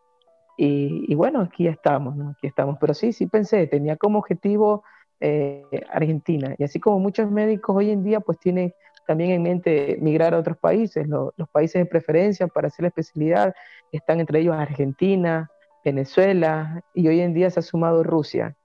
Y, 0.56 1.14
bueno, 1.14 1.40
aquí 1.40 1.66
estamos, 1.66 2.16
¿no? 2.16 2.30
Aquí 2.30 2.46
estamos. 2.46 2.76
Pero 2.80 2.94
sí, 2.94 3.12
sí 3.12 3.26
pensé, 3.26 3.66
tenía 3.66 3.96
como 3.96 4.18
objetivo 4.18 4.84
eh, 5.20 5.64
Argentina. 5.90 6.54
Y 6.58 6.64
así 6.64 6.78
como 6.78 6.98
muchos 7.00 7.30
médicos 7.30 7.76
hoy 7.76 7.90
en 7.90 8.04
día, 8.04 8.20
pues 8.20 8.38
tienen 8.38 8.72
también 9.06 9.30
en 9.30 9.42
mente 9.42 9.98
migrar 10.00 10.34
a 10.34 10.38
otros 10.38 10.56
países. 10.56 11.06
los 11.08 11.48
países 11.52 11.82
de 11.82 11.86
preferencia 11.86 12.46
para 12.46 12.68
hacer 12.68 12.84
la 12.84 12.88
especialidad 12.88 13.54
están 13.92 14.20
entre 14.20 14.40
ellos 14.40 14.54
Argentina, 14.56 15.50
Venezuela 15.84 16.82
y 16.94 17.08
hoy 17.08 17.20
en 17.20 17.34
día 17.34 17.50
se 17.50 17.60
ha 17.60 17.62
sumado 17.62 18.02
Rusia. 18.02 18.56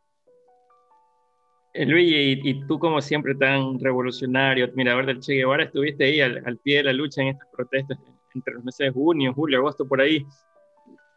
Eh, 1.74 1.86
Luis, 1.86 2.40
y, 2.44 2.66
tú 2.66 2.80
como 2.80 3.00
siempre 3.02 3.36
tan 3.36 3.80
revolucionario, 3.80 4.66
admirador 4.66 5.06
del 5.06 5.20
Che 5.20 5.34
Guevara, 5.34 5.66
estuviste 5.66 6.06
ahí 6.06 6.22
al, 6.22 6.42
al, 6.46 6.58
pie 6.58 6.78
de 6.78 6.84
la 6.84 6.94
lucha 6.94 7.22
en 7.22 7.30
estas 7.30 7.48
protestas 7.50 8.00
entre 8.34 8.56
los 8.56 8.64
meses 8.64 8.88
de 8.88 8.92
junio, 8.92 9.34
julio, 9.34 9.60
agosto, 9.60 9.88
por 9.88 10.02
ahí. 10.02 10.26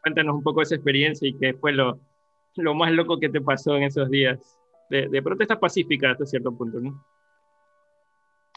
Cuéntanos 0.03 0.35
un 0.35 0.43
poco 0.43 0.63
esa 0.63 0.75
experiencia 0.75 1.29
y 1.29 1.37
qué 1.39 1.55
fue 1.55 1.73
lo, 1.73 1.99
lo 2.57 2.75
más 2.75 2.93
loco 2.93 3.19
que 3.19 3.29
te 3.29 3.41
pasó 3.41 3.77
en 3.77 3.85
esos 3.85 4.11
días 4.11 4.39
de, 4.91 5.09
de 5.09 5.23
protestas 5.23 5.59
pacíficas 5.59 6.13
hasta 6.13 6.27
cierto 6.27 6.53
punto, 6.53 6.81
¿no? 6.81 7.03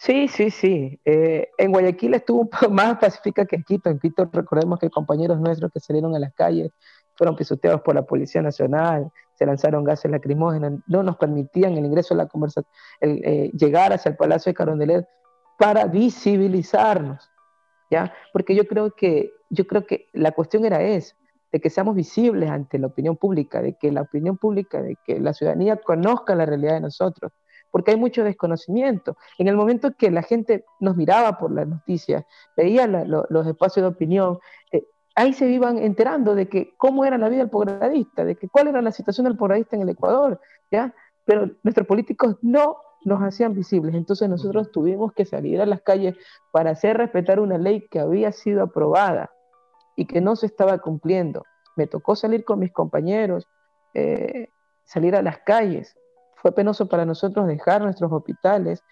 Sí, 0.02 0.28
sí, 0.28 0.52
sí. 0.52 1.00
Eh, 1.06 1.50
en 1.58 1.72
Guayaquil 1.72 2.14
estuvo 2.14 2.41
un 2.41 2.50
poco 2.50 2.70
más 2.70 2.98
pacífica 2.98 3.46
que 3.46 3.56
en 3.56 3.64
Quito. 3.64 3.89
En 3.89 4.00
Quito 4.00 4.30
recordemos 4.32 4.80
que 4.80 4.89
compañeros 4.89 5.39
nuestros 5.39 5.72
que 5.72 5.80
salieron 5.80 6.16
a 6.16 6.20
las 6.20 6.34
calles 6.34 6.72
fueron 7.16 7.36
pisoteados 7.36 7.82
por 7.82 7.96
la 7.96 8.04
Policía 8.04 8.41
Nacional, 8.41 9.10
se 9.36 9.46
lanzaron 9.46 9.84
gases 9.84 10.12
lacrimógenos, 10.12 10.82
no 10.88 11.02
nos 11.02 11.18
permitían 11.18 11.78
el 11.78 11.86
ingreso 11.86 12.14
a 12.14 12.18
la 12.18 12.28
conversación, 12.28 12.66
eh, 13.00 13.52
llegar 13.58 13.93
hacia 13.93 14.10
el 14.10 14.18
Palacio 14.18 14.50
de 14.50 14.54
Carondelet 14.54 15.08
para 15.58 15.86
visibilizarnos, 15.86 17.30
¿ya? 17.89 18.14
Porque 18.34 18.54
yo 18.54 18.68
creo 18.68 18.91
que, 18.91 19.32
yo 19.50 19.66
creo 19.66 19.86
que 19.86 20.10
la 20.12 20.34
cuestión 20.34 20.66
era 20.66 20.82
esa, 20.82 21.16
de 21.56 21.62
que 21.62 21.70
seamos 21.70 21.95
visibles 21.95 22.49
ante 22.49 22.78
la 22.78 22.88
opinión 22.88 23.16
pública, 23.16 23.62
de 23.62 23.78
que 23.78 23.89
la 23.89 24.01
opinión 24.01 24.36
pública, 24.36 24.82
de 24.82 24.97
que 25.06 25.22
la 25.22 25.32
ciudadanía 25.32 25.78
conozca 25.78 26.36
la 26.36 26.45
realidad 26.45 26.74
de 26.74 26.82
nosotros, 26.82 27.32
porque 27.72 27.91
hay 27.91 27.97
mucho 27.97 28.26
desconocimiento. 28.26 29.16
En 29.38 29.47
el 29.47 29.56
momento 29.56 29.95
que 29.97 30.12
la 30.12 30.22
gente 30.22 30.66
nos 30.82 30.97
miraba 30.97 31.38
por 31.38 31.53
las 31.53 31.66
noticias, 31.66 32.26
veía 32.58 32.88
los 32.88 33.47
espacios 33.47 33.86
de 33.86 33.88
opinión, 33.88 34.38
eh, 34.74 34.84
ahí 35.16 35.32
se 35.32 35.47
iban 35.47 35.78
enterando 35.78 36.36
de 36.36 36.49
que 36.49 36.74
cómo 36.76 37.06
era 37.06 37.18
la 37.18 37.30
vida 37.30 37.39
del 37.39 37.49
posgradista, 37.49 38.26
de 38.26 38.36
que 38.36 38.49
cuál 38.49 38.68
era 38.68 38.82
la 38.82 38.91
situación 38.91 39.24
del 39.24 39.38
posgradista 39.38 39.78
en 39.78 39.84
el 39.84 39.89
Ecuador, 39.91 40.41
¿ya? 40.70 40.93
Pero 41.24 41.51
nuestros 41.64 41.88
políticos 41.88 42.36
no 42.41 42.80
nos 43.06 43.24
hacían 43.24 43.53
visibles, 43.53 43.95
entonces 43.95 44.28
nosotros 44.28 44.74
tuvimos 44.74 45.14
que 45.14 45.24
salir 45.24 45.62
a 45.62 45.66
las 45.66 45.82
calles 45.84 46.18
para 46.51 46.72
hacer 46.72 46.97
respetar 46.97 47.39
una 47.39 47.58
ley 47.58 47.88
que 47.89 48.01
había 48.01 48.34
sido 48.34 48.62
aprobada 48.62 49.32
y 49.96 50.06
que 50.06 50.22
no 50.22 50.36
se 50.36 50.46
estaba 50.46 50.78
cumpliendo. 50.80 51.43
Me 51.76 51.88
tocó 51.88 52.16
salir 52.16 52.46
con 52.46 52.60
mis 52.60 52.72
compañeros, 52.72 53.48
eh, 53.93 54.50
salir 54.84 55.16
a 55.16 55.22
las 55.22 55.39
calles. 55.39 55.96
Fue 56.36 56.52
penoso 56.52 56.88
para 56.88 57.06
nosotros 57.06 57.48
dejar 57.48 57.82
nuestros 57.82 58.12
hospitales 58.12 58.84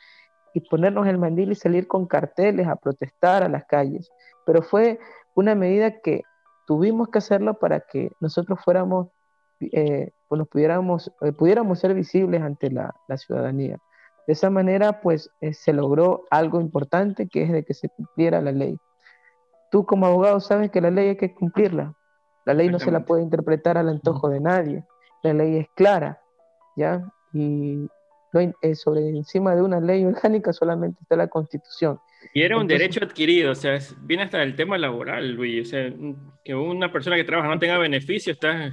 y 0.53 0.61
ponernos 0.61 1.07
el 1.07 1.17
mandil 1.17 1.51
y 1.51 1.55
salir 1.55 1.87
con 1.87 2.05
carteles 2.05 2.67
a 2.67 2.75
protestar 2.75 3.43
a 3.43 3.49
las 3.49 3.65
calles. 3.65 4.11
Pero 4.45 4.61
fue 4.61 4.99
una 5.35 5.55
medida 5.55 5.99
que 6.01 6.23
tuvimos 6.65 7.09
que 7.09 7.17
hacerlo 7.17 7.55
para 7.55 7.81
que 7.81 8.11
nosotros 8.19 8.59
fuéramos, 8.63 9.07
eh, 9.59 10.11
pues 10.27 10.41
pudiéramos, 10.47 11.11
eh, 11.21 11.31
pudiéramos 11.31 11.79
ser 11.79 11.93
visibles 11.93 12.41
ante 12.41 12.69
la, 12.71 12.93
ciudadanía. 13.17 13.77
De 14.27 14.33
esa 14.33 14.49
manera, 14.49 15.01
pues 15.01 15.29
eh, 15.41 15.53
se 15.53 15.73
logró 15.73 16.23
algo 16.29 16.61
importante, 16.61 17.27
que 17.27 17.43
es 17.43 17.51
de 17.51 17.63
que 17.63 17.73
se 17.73 17.89
cumpliera 17.89 18.41
la 18.41 18.51
ley. 18.51 18.77
Tú 19.73 19.87
como 19.87 20.05
abogado 20.05 20.39
sabes 20.39 20.69
que 20.69 20.81
la 20.81 20.91
ley 20.91 21.07
hay 21.07 21.17
que 21.17 21.33
cumplirla. 21.33 21.95
La 22.45 22.53
ley 22.53 22.69
no 22.69 22.77
se 22.77 22.91
la 22.91 23.05
puede 23.05 23.23
interpretar 23.23 23.75
al 23.75 23.89
antojo 23.89 24.29
de 24.29 24.39
nadie. 24.39 24.83
La 25.23 25.33
ley 25.33 25.57
es 25.57 25.67
clara, 25.73 26.21
¿ya? 26.75 27.01
Y 27.33 27.87
no 28.33 28.53
sobre 28.75 29.09
encima 29.09 29.55
de 29.55 29.63
una 29.63 29.79
ley 29.79 30.05
orgánica 30.05 30.53
solamente 30.53 30.99
está 31.01 31.15
la 31.15 31.27
Constitución. 31.27 31.99
Y 32.35 32.43
era 32.43 32.55
un 32.55 32.67
derecho 32.67 33.03
adquirido, 33.03 33.51
o 33.51 33.55
sea, 33.55 33.79
viene 34.01 34.21
hasta 34.21 34.43
el 34.43 34.55
tema 34.55 34.77
laboral, 34.77 35.31
Luis. 35.31 35.67
O 35.67 35.71
sea, 35.71 35.91
que 36.45 36.53
una 36.53 36.91
persona 36.91 37.15
que 37.15 37.23
trabaja 37.23 37.49
no 37.49 37.57
tenga 37.57 37.79
beneficio, 37.79 38.31
está, 38.31 38.71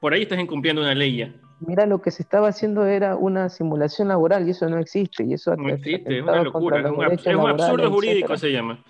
por 0.00 0.12
ahí 0.12 0.22
estás 0.22 0.40
incumpliendo 0.40 0.82
una 0.82 0.96
ley 0.96 1.18
ya. 1.18 1.32
Mira, 1.60 1.86
lo 1.86 2.02
que 2.02 2.10
se 2.10 2.24
estaba 2.24 2.48
haciendo 2.48 2.84
era 2.84 3.14
una 3.14 3.48
simulación 3.48 4.08
laboral 4.08 4.48
y 4.48 4.50
eso 4.50 4.68
no 4.68 4.78
existe. 4.78 5.22
Y 5.22 5.34
eso 5.34 5.54
no 5.54 5.68
existe, 5.68 6.18
es 6.18 6.22
una 6.24 6.42
locura, 6.42 6.80
es 6.80 7.26
un, 7.26 7.48
absurdo 7.48 7.92
jurídico 7.92 8.36
se 8.36 8.50
llama. 8.50 8.82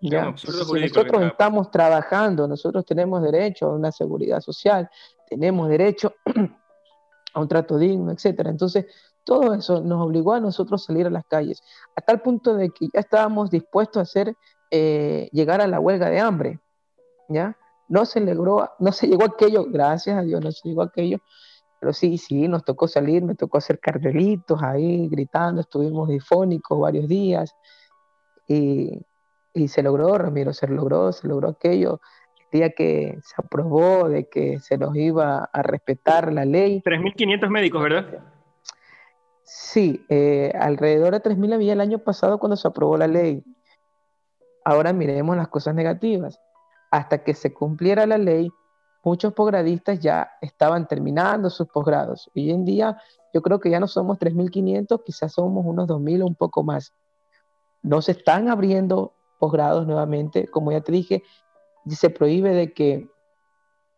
Ya, 0.00 0.30
nosotros 0.30 1.22
estamos 1.22 1.70
trabajando, 1.70 2.48
nosotros 2.48 2.86
tenemos 2.86 3.22
derecho 3.22 3.66
a 3.66 3.74
una 3.74 3.92
seguridad 3.92 4.40
social, 4.40 4.88
tenemos 5.28 5.68
derecho 5.68 6.14
a 7.34 7.40
un 7.40 7.48
trato 7.48 7.76
digno, 7.76 8.10
etcétera. 8.10 8.48
Entonces, 8.48 8.86
todo 9.24 9.52
eso 9.52 9.82
nos 9.82 10.00
obligó 10.06 10.32
a 10.32 10.40
nosotros 10.40 10.84
salir 10.84 11.06
a 11.06 11.10
las 11.10 11.24
calles, 11.26 11.62
a 11.94 12.00
tal 12.00 12.22
punto 12.22 12.54
de 12.54 12.70
que 12.70 12.88
ya 12.92 13.00
estábamos 13.00 13.50
dispuestos 13.50 13.98
a 13.98 14.02
hacer, 14.02 14.34
eh, 14.70 15.28
llegar 15.32 15.60
a 15.60 15.66
la 15.66 15.80
huelga 15.80 16.08
de 16.08 16.18
hambre, 16.18 16.60
¿ya? 17.28 17.56
No 17.88 18.06
se 18.06 18.20
logró, 18.20 18.70
no 18.78 18.92
se 18.92 19.06
llegó 19.06 19.24
aquello, 19.24 19.66
gracias 19.68 20.16
a 20.16 20.22
Dios 20.22 20.40
no 20.42 20.50
se 20.50 20.66
llegó 20.66 20.82
aquello, 20.82 21.18
pero 21.78 21.92
sí, 21.92 22.16
sí, 22.16 22.48
nos 22.48 22.64
tocó 22.64 22.88
salir, 22.88 23.22
me 23.22 23.34
tocó 23.34 23.58
hacer 23.58 23.78
cartelitos 23.80 24.62
ahí, 24.62 25.08
gritando, 25.08 25.60
estuvimos 25.60 26.08
difónicos 26.08 26.78
varios 26.80 27.06
días, 27.06 27.54
y, 28.48 29.04
y 29.52 29.68
se 29.68 29.82
logró, 29.82 30.16
Ramiro, 30.16 30.52
se 30.52 30.66
logró, 30.68 31.12
se 31.12 31.26
logró 31.26 31.50
aquello, 31.50 32.00
el 32.38 32.60
día 32.60 32.70
que 32.70 33.18
se 33.22 33.34
aprobó 33.36 34.08
de 34.08 34.28
que 34.28 34.58
se 34.60 34.78
nos 34.78 34.94
iba 34.96 35.48
a 35.52 35.62
respetar 35.62 36.32
la 36.32 36.44
ley. 36.44 36.82
3.500 36.84 37.48
médicos, 37.48 37.82
¿verdad? 37.82 38.24
Sí, 39.42 40.04
eh, 40.08 40.52
alrededor 40.58 41.12
de 41.12 41.22
3.000 41.22 41.54
había 41.54 41.72
el 41.72 41.80
año 41.80 41.98
pasado 41.98 42.38
cuando 42.38 42.56
se 42.56 42.68
aprobó 42.68 42.96
la 42.96 43.08
ley. 43.08 43.42
Ahora 44.64 44.92
miremos 44.92 45.36
las 45.36 45.48
cosas 45.48 45.74
negativas. 45.74 46.38
Hasta 46.90 47.24
que 47.24 47.34
se 47.34 47.52
cumpliera 47.52 48.06
la 48.06 48.18
ley, 48.18 48.50
muchos 49.02 49.32
posgradistas 49.32 49.98
ya 50.00 50.30
estaban 50.40 50.86
terminando 50.86 51.50
sus 51.50 51.68
posgrados. 51.68 52.30
Hoy 52.34 52.50
en 52.50 52.64
día 52.64 52.96
yo 53.32 53.42
creo 53.42 53.60
que 53.60 53.70
ya 53.70 53.80
no 53.80 53.88
somos 53.88 54.18
3.500, 54.18 55.02
quizás 55.04 55.32
somos 55.32 55.64
unos 55.64 55.88
2.000 55.88 56.22
o 56.22 56.26
un 56.26 56.34
poco 56.34 56.62
más. 56.62 56.92
No 57.82 58.02
se 58.02 58.12
están 58.12 58.48
abriendo 58.48 59.14
posgrados 59.40 59.86
nuevamente, 59.86 60.46
como 60.48 60.70
ya 60.70 60.82
te 60.82 60.92
dije, 60.92 61.24
se 61.88 62.10
prohíbe 62.10 62.52
de 62.52 62.72
que, 62.72 63.10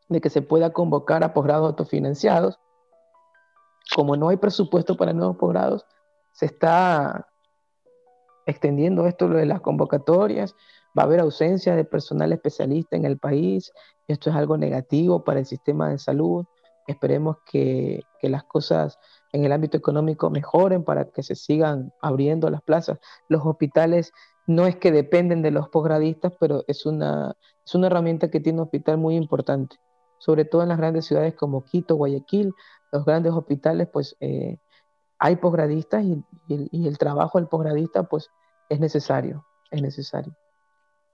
de 0.08 0.20
que 0.20 0.30
se 0.30 0.40
pueda 0.40 0.72
convocar 0.72 1.24
a 1.24 1.34
posgrados 1.34 1.66
autofinanciados. 1.66 2.58
Como 3.94 4.16
no 4.16 4.28
hay 4.28 4.36
presupuesto 4.36 4.96
para 4.96 5.12
nuevos 5.12 5.36
posgrados, 5.36 5.84
se 6.30 6.46
está 6.46 7.28
extendiendo 8.46 9.06
esto 9.06 9.28
lo 9.28 9.36
de 9.36 9.46
las 9.46 9.60
convocatorias, 9.60 10.54
va 10.96 11.02
a 11.02 11.06
haber 11.06 11.20
ausencia 11.20 11.74
de 11.74 11.84
personal 11.84 12.32
especialista 12.32 12.96
en 12.96 13.04
el 13.04 13.18
país, 13.18 13.72
esto 14.06 14.30
es 14.30 14.36
algo 14.36 14.56
negativo 14.56 15.24
para 15.24 15.40
el 15.40 15.46
sistema 15.46 15.88
de 15.88 15.98
salud, 15.98 16.44
esperemos 16.86 17.38
que, 17.44 18.02
que 18.20 18.28
las 18.28 18.44
cosas 18.44 18.98
en 19.32 19.44
el 19.44 19.52
ámbito 19.52 19.76
económico 19.76 20.30
mejoren 20.30 20.84
para 20.84 21.06
que 21.06 21.22
se 21.22 21.34
sigan 21.34 21.92
abriendo 22.00 22.50
las 22.50 22.62
plazas. 22.62 22.98
Los 23.28 23.44
hospitales 23.44 24.12
no 24.46 24.66
es 24.66 24.76
que 24.76 24.92
dependen 24.92 25.42
de 25.42 25.50
los 25.50 25.68
posgradistas, 25.68 26.32
pero 26.38 26.64
es 26.66 26.86
una, 26.86 27.36
es 27.64 27.74
una 27.74 27.86
herramienta 27.86 28.30
que 28.30 28.40
tiene 28.40 28.58
un 28.58 28.64
hospital 28.64 28.98
muy 28.98 29.16
importante, 29.16 29.76
sobre 30.18 30.44
todo 30.44 30.62
en 30.62 30.68
las 30.68 30.78
grandes 30.78 31.06
ciudades 31.06 31.34
como 31.34 31.64
Quito, 31.64 31.96
Guayaquil, 31.96 32.52
los 32.90 33.04
grandes 33.04 33.32
hospitales, 33.32 33.88
pues 33.92 34.16
eh, 34.20 34.58
hay 35.18 35.36
posgradistas 35.36 36.04
y, 36.04 36.86
el 36.86 36.98
trabajo 36.98 37.38
del 37.38 37.48
posgradista, 37.48 38.02
pues 38.04 38.30
es 38.68 38.80
necesario, 38.80 39.46
es 39.70 39.80
necesario. 39.80 40.34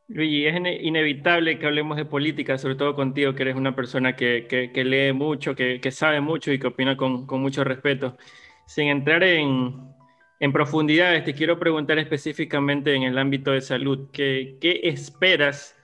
Luigi, 0.08 0.46
es 0.46 0.56
inevitable 0.80 1.58
que 1.58 1.66
hablemos 1.66 1.98
de 1.98 2.06
política, 2.06 2.56
sobre 2.56 2.76
todo 2.76 2.94
contigo, 2.94 3.34
que 3.34 3.42
eres 3.42 3.56
una 3.56 3.76
persona 3.76 4.16
que, 4.16 4.70
lee 4.74 5.12
mucho, 5.12 5.54
que, 5.54 5.90
sabe 5.90 6.22
mucho 6.22 6.50
y 6.50 6.58
que 6.58 6.68
opina 6.68 6.96
con 6.96 7.26
mucho 7.40 7.62
respeto. 7.62 8.16
Sin 8.66 8.88
entrar 8.88 9.22
en, 9.22 9.97
en, 10.40 10.52
profundidades, 10.52 11.24
te 11.24 11.34
quiero 11.34 11.58
preguntar 11.58 11.98
específicamente 11.98 12.94
en 12.94 13.02
el 13.02 13.18
ámbito 13.18 13.52
de 13.52 13.60
salud, 13.60 14.08
¿qué, 14.12 14.58
¿qué 14.60 14.80
esperas 14.84 15.76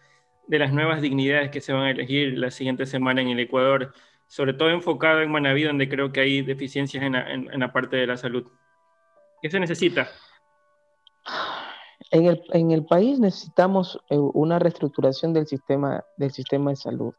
de 0.47 0.59
las 0.59 0.73
nuevas 0.73 1.01
dignidades 1.03 1.51
que 1.51 1.61
se 1.61 1.73
van 1.73 1.85
a 1.85 1.91
elegir 1.91 2.39
la 2.39 2.51
siguiente 2.51 2.87
semana 2.87 3.23
en 3.23 3.29
el 3.29 3.41
Ecuador? 3.41 3.93
sobre 4.27 4.55
todo 4.55 4.71
enfocado 4.71 5.21
en 5.21 5.31
Manaví, 5.31 5.63
donde 5.63 5.89
creo 5.89 6.13
que 6.13 6.21
hay 6.21 6.43
deficiencias 6.43 7.03
en 7.03 7.13
la, 7.61 7.73
parte 7.73 7.97
de 7.97 8.07
la 8.07 8.17
salud. 8.17 8.45
¿Qué 9.41 9.51
se 9.51 9.61
necesita? 9.61 10.09
En 12.11 12.27
el, 12.27 12.43
en 12.53 12.71
el, 12.71 12.85
país 12.85 13.19
necesitamos 13.19 13.99
eh, 14.11 14.17
una 14.19 14.59
reestructuración 14.59 15.33
del 15.33 15.47
sistema, 15.47 16.05
del 16.17 16.33
sistema 16.33 16.71
de 16.71 16.77
salud. 16.77 17.15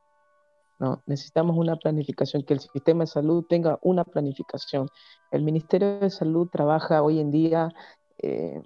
¿No? 0.79 1.01
Necesitamos 1.05 1.57
una 1.57 1.75
planificación, 1.75 2.43
que 2.43 2.53
el 2.53 2.59
sistema 2.59 3.03
de 3.03 3.07
salud 3.07 3.45
tenga 3.47 3.79
una 3.81 4.03
planificación. 4.03 4.87
El 5.31 5.43
Ministerio 5.43 5.99
de 5.99 6.09
Salud 6.09 6.49
trabaja 6.49 7.01
hoy 7.01 7.19
en 7.19 7.31
día 7.31 7.73
eh, 8.17 8.61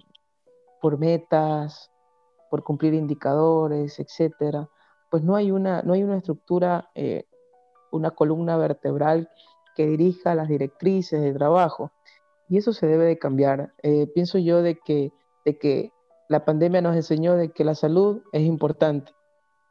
por 0.80 0.98
metas, 0.98 1.90
por 2.50 2.64
cumplir 2.64 2.94
indicadores, 2.94 3.98
etcétera. 4.00 4.68
Pues 5.10 5.22
no 5.22 5.36
hay 5.36 5.50
una, 5.50 5.82
no 5.82 5.92
hay 5.92 6.02
una 6.02 6.16
estructura 6.16 6.90
eh, 6.94 7.26
una 7.90 8.10
columna 8.10 8.56
vertebral 8.56 9.28
que 9.76 9.86
dirija 9.86 10.34
las 10.34 10.48
directrices 10.48 11.20
de 11.20 11.32
trabajo. 11.32 11.92
Y 12.48 12.58
eso 12.58 12.72
se 12.72 12.86
debe 12.86 13.04
de 13.04 13.18
cambiar. 13.18 13.72
Eh, 13.82 14.06
pienso 14.14 14.38
yo 14.38 14.62
de 14.62 14.78
que, 14.78 15.12
de 15.44 15.58
que 15.58 15.92
la 16.28 16.44
pandemia 16.44 16.80
nos 16.80 16.96
enseñó 16.96 17.36
de 17.36 17.50
que 17.50 17.64
la 17.64 17.74
salud 17.74 18.22
es 18.32 18.42
importante. 18.42 19.12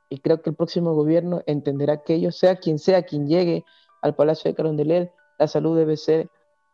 Y 0.10 0.20
creo 0.20 0.41
que 0.41 0.49
el 0.49 0.55
próximo 0.55 0.93
gobierno 0.93 1.41
entenderá 1.45 2.01
que 2.03 2.16
ello, 2.16 2.32
sea 2.32 2.55
quien 2.55 2.80
sea 2.80 3.03
quien 3.03 3.28
llegue 3.28 3.64
al 4.01 4.16
Palacio 4.16 4.49
de 4.49 4.55
Carondelet, 4.55 5.12
la 5.38 5.47
salud 5.47 5.78
debe 5.78 5.97
ser 5.97 6.30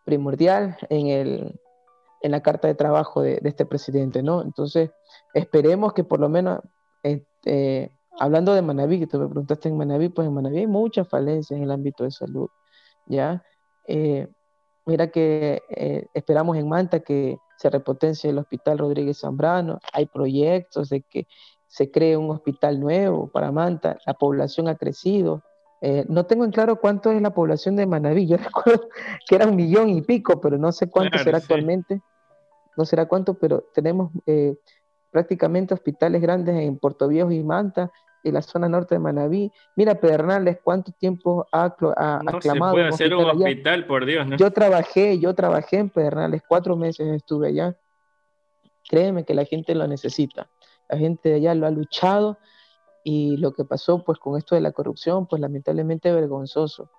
primordial 0.06 0.78
en, 0.90 1.08
el, 1.08 1.60
en 2.22 2.32
la 2.32 2.42
carta 2.42 2.68
de 2.68 2.76
trabajo 2.76 3.22
de, 3.22 3.40
este 3.44 3.66
presidente, 3.66 4.24
¿no? 4.24 4.42
Entonces, 4.42 4.92
esperemos 5.34 5.94
que 5.94 6.04
por 6.04 6.20
lo 6.20 6.30
menos, 6.30 6.60
este, 7.04 7.92
hablando 8.20 8.54
de 8.54 8.62
Manaví, 8.62 9.00
que 9.00 9.08
tú 9.08 9.20
me 9.20 9.28
preguntaste 9.28 9.70
en 9.70 9.78
Manaví, 9.78 10.10
pues 10.10 10.28
en 10.28 10.34
Manaví 10.34 10.60
hay 10.60 10.68
muchas 10.68 11.08
falencias 11.08 11.58
en 11.58 11.64
el 11.64 11.72
ámbito 11.72 12.04
de 12.04 12.12
salud, 12.12 12.48
¿ya? 13.08 13.44
Eh, 13.88 14.28
mira 14.86 15.08
que 15.08 15.62
eh, 15.70 16.08
esperamos 16.14 16.58
en 16.58 16.70
Manta 16.70 17.02
que 17.02 17.38
se 17.58 17.70
repotencie 17.70 18.30
el 18.30 18.38
Hospital 18.38 18.78
Rodríguez 18.78 19.20
Zambrano, 19.20 19.80
hay 19.94 20.06
proyectos 20.06 20.90
de 20.90 21.02
que 21.02 21.28
se 21.76 21.92
cree 21.92 22.16
un 22.16 22.30
hospital 22.30 22.80
nuevo 22.80 23.28
para 23.28 23.52
Manta, 23.52 23.98
la 24.06 24.14
población 24.14 24.70
ha 24.70 24.76
crecido, 24.76 25.44
eh, 25.82 26.06
no 26.08 26.26
tengo 26.26 26.46
en 26.46 26.52
claro 26.52 26.78
cuánto 26.78 27.12
es 27.12 27.22
la 27.22 27.34
población 27.34 27.76
de 27.76 27.86
Manaví. 27.86 28.26
Yo 28.28 28.38
recuerdo 28.38 28.88
que 29.28 29.36
era 29.36 29.46
un 29.46 29.58
millón 29.58 29.90
y 29.90 30.02
pico, 30.02 30.40
pero 30.40 30.58
no 30.58 30.72
sé 30.72 30.90
cuánto 30.90 31.18
será 31.18 31.40
actualmente. 31.40 32.02
No 32.78 32.86
será 32.86 33.08
cuánto, 33.08 33.34
pero 33.34 33.66
tenemos 33.74 34.10
eh, 34.26 34.56
prácticamente 35.12 35.74
hospitales 35.74 36.22
grandes 36.22 36.56
en 36.56 36.78
Puerto 36.78 37.10
Viejo 37.10 37.30
y 37.32 37.44
Manta, 37.44 37.92
en 38.24 38.34
la 38.34 38.42
zona 38.42 38.70
norte 38.70 38.96
de 38.96 39.00
Manaví. 39.00 39.52
Mira, 39.76 39.96
Pedernales, 39.96 40.60
cuánto 40.64 40.94
tiempo 40.94 41.46
ha, 41.52 41.66
ha 41.98 42.22
no 42.24 42.38
aclamado. 42.38 42.72
Se 42.72 42.76
puede 42.78 42.88
hacer 42.88 43.14
un 43.14 43.26
hospital, 43.26 43.86
por 43.86 44.06
Dios. 44.06 44.28
Yo 44.38 44.52
trabajé, 44.52 45.20
yo 45.20 45.36
trabajé 45.36 45.80
en 45.80 45.90
Pedernales, 45.90 46.42
cuatro 46.48 46.78
meses 46.78 47.06
estuve 47.14 47.50
allá. 47.50 47.76
Créeme 48.88 49.26
que 49.26 49.34
la 49.34 49.44
gente 49.44 49.76
lo 49.76 49.88
necesita. 49.88 50.48
La 50.90 50.98
gente 50.98 51.30
de 51.30 51.36
allá 51.36 51.56
lo 51.56 51.68
ha 51.68 51.72
luchado 51.72 52.38
y 53.04 53.38
lo 53.38 53.54
que 53.54 53.66
pasó 53.66 54.04
pues 54.04 54.18
con 54.18 54.38
esto 54.38 54.56
de 54.56 54.62
la 54.62 54.72
corrupción, 54.72 55.28
pues 55.28 55.40
lamentablemente 55.40 56.12
vergonzoso. 56.12 56.90